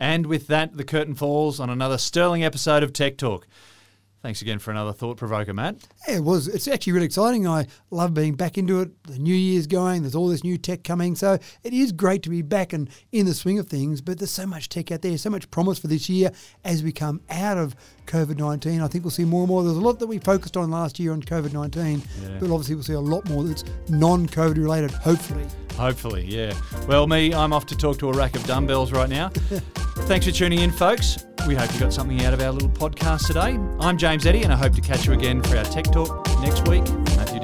And 0.00 0.26
with 0.26 0.48
that, 0.48 0.76
the 0.76 0.82
curtain 0.82 1.14
falls 1.14 1.60
on 1.60 1.70
another 1.70 1.98
sterling 1.98 2.42
episode 2.42 2.82
of 2.82 2.92
Tech 2.92 3.16
Talk. 3.16 3.46
Thanks 4.20 4.42
again 4.42 4.58
for 4.58 4.72
another 4.72 4.92
thought 4.92 5.16
provoker, 5.16 5.54
Matt. 5.54 5.76
Yeah, 6.08 6.16
it 6.16 6.24
was. 6.24 6.48
It's 6.48 6.66
actually 6.66 6.92
really 6.92 7.06
exciting. 7.06 7.46
I 7.46 7.66
love 7.90 8.14
being 8.14 8.34
back 8.34 8.58
into 8.58 8.80
it. 8.80 9.04
The 9.04 9.18
new 9.18 9.34
year's 9.34 9.68
going. 9.68 10.02
There's 10.02 10.16
all 10.16 10.26
this 10.26 10.42
new 10.42 10.58
tech 10.58 10.82
coming. 10.82 11.14
So 11.14 11.38
it 11.62 11.72
is 11.72 11.92
great 11.92 12.24
to 12.24 12.30
be 12.30 12.42
back 12.42 12.72
and 12.72 12.90
in 13.12 13.26
the 13.26 13.34
swing 13.34 13.60
of 13.60 13.68
things. 13.68 14.00
But 14.00 14.18
there's 14.18 14.32
so 14.32 14.44
much 14.44 14.68
tech 14.68 14.90
out 14.90 15.02
there, 15.02 15.16
so 15.18 15.30
much 15.30 15.48
promise 15.52 15.78
for 15.78 15.86
this 15.86 16.08
year 16.08 16.32
as 16.64 16.82
we 16.82 16.90
come 16.90 17.20
out 17.30 17.58
of 17.58 17.76
COVID 18.08 18.38
19. 18.38 18.80
I 18.80 18.88
think 18.88 19.04
we'll 19.04 19.10
see 19.12 19.24
more 19.24 19.42
and 19.42 19.48
more. 19.48 19.62
There's 19.62 19.76
a 19.76 19.80
lot 19.80 19.98
that 20.00 20.06
we 20.06 20.18
focused 20.18 20.56
on 20.56 20.70
last 20.70 20.98
year 20.98 21.12
on 21.12 21.22
COVID 21.22 21.52
19, 21.52 22.02
Yeah. 22.22 22.28
but 22.40 22.50
obviously 22.50 22.74
we'll 22.74 22.84
see 22.84 22.94
a 22.94 23.00
lot 23.00 23.28
more 23.28 23.44
that's 23.44 23.64
non 23.88 24.26
COVID 24.26 24.56
related, 24.56 24.90
hopefully. 24.90 25.44
Hopefully, 25.76 26.24
yeah. 26.26 26.52
Well, 26.88 27.06
me, 27.06 27.32
I'm 27.32 27.52
off 27.52 27.66
to 27.66 27.76
talk 27.76 27.98
to 28.00 28.08
a 28.08 28.12
rack 28.12 28.34
of 28.34 28.44
dumbbells 28.44 28.90
right 28.90 29.08
now. 29.08 29.28
Thanks 30.08 30.26
for 30.26 30.32
tuning 30.32 30.60
in, 30.60 30.72
folks. 30.72 31.24
We 31.46 31.54
hope 31.54 31.72
you 31.72 31.78
got 31.80 31.92
something 31.92 32.22
out 32.24 32.34
of 32.34 32.40
our 32.40 32.50
little 32.50 32.68
podcast 32.68 33.26
today. 33.28 33.58
I'm 33.78 33.96
James 33.96 34.26
Eddy, 34.26 34.42
and 34.42 34.52
I 34.52 34.56
hope 34.56 34.72
to 34.74 34.80
catch 34.80 35.06
you 35.06 35.12
again 35.12 35.40
for 35.42 35.56
our 35.56 35.64
Tech 35.64 35.84
Talk 35.84 36.26
next 36.40 36.66
week. 36.68 36.82
Matthew 37.16 37.37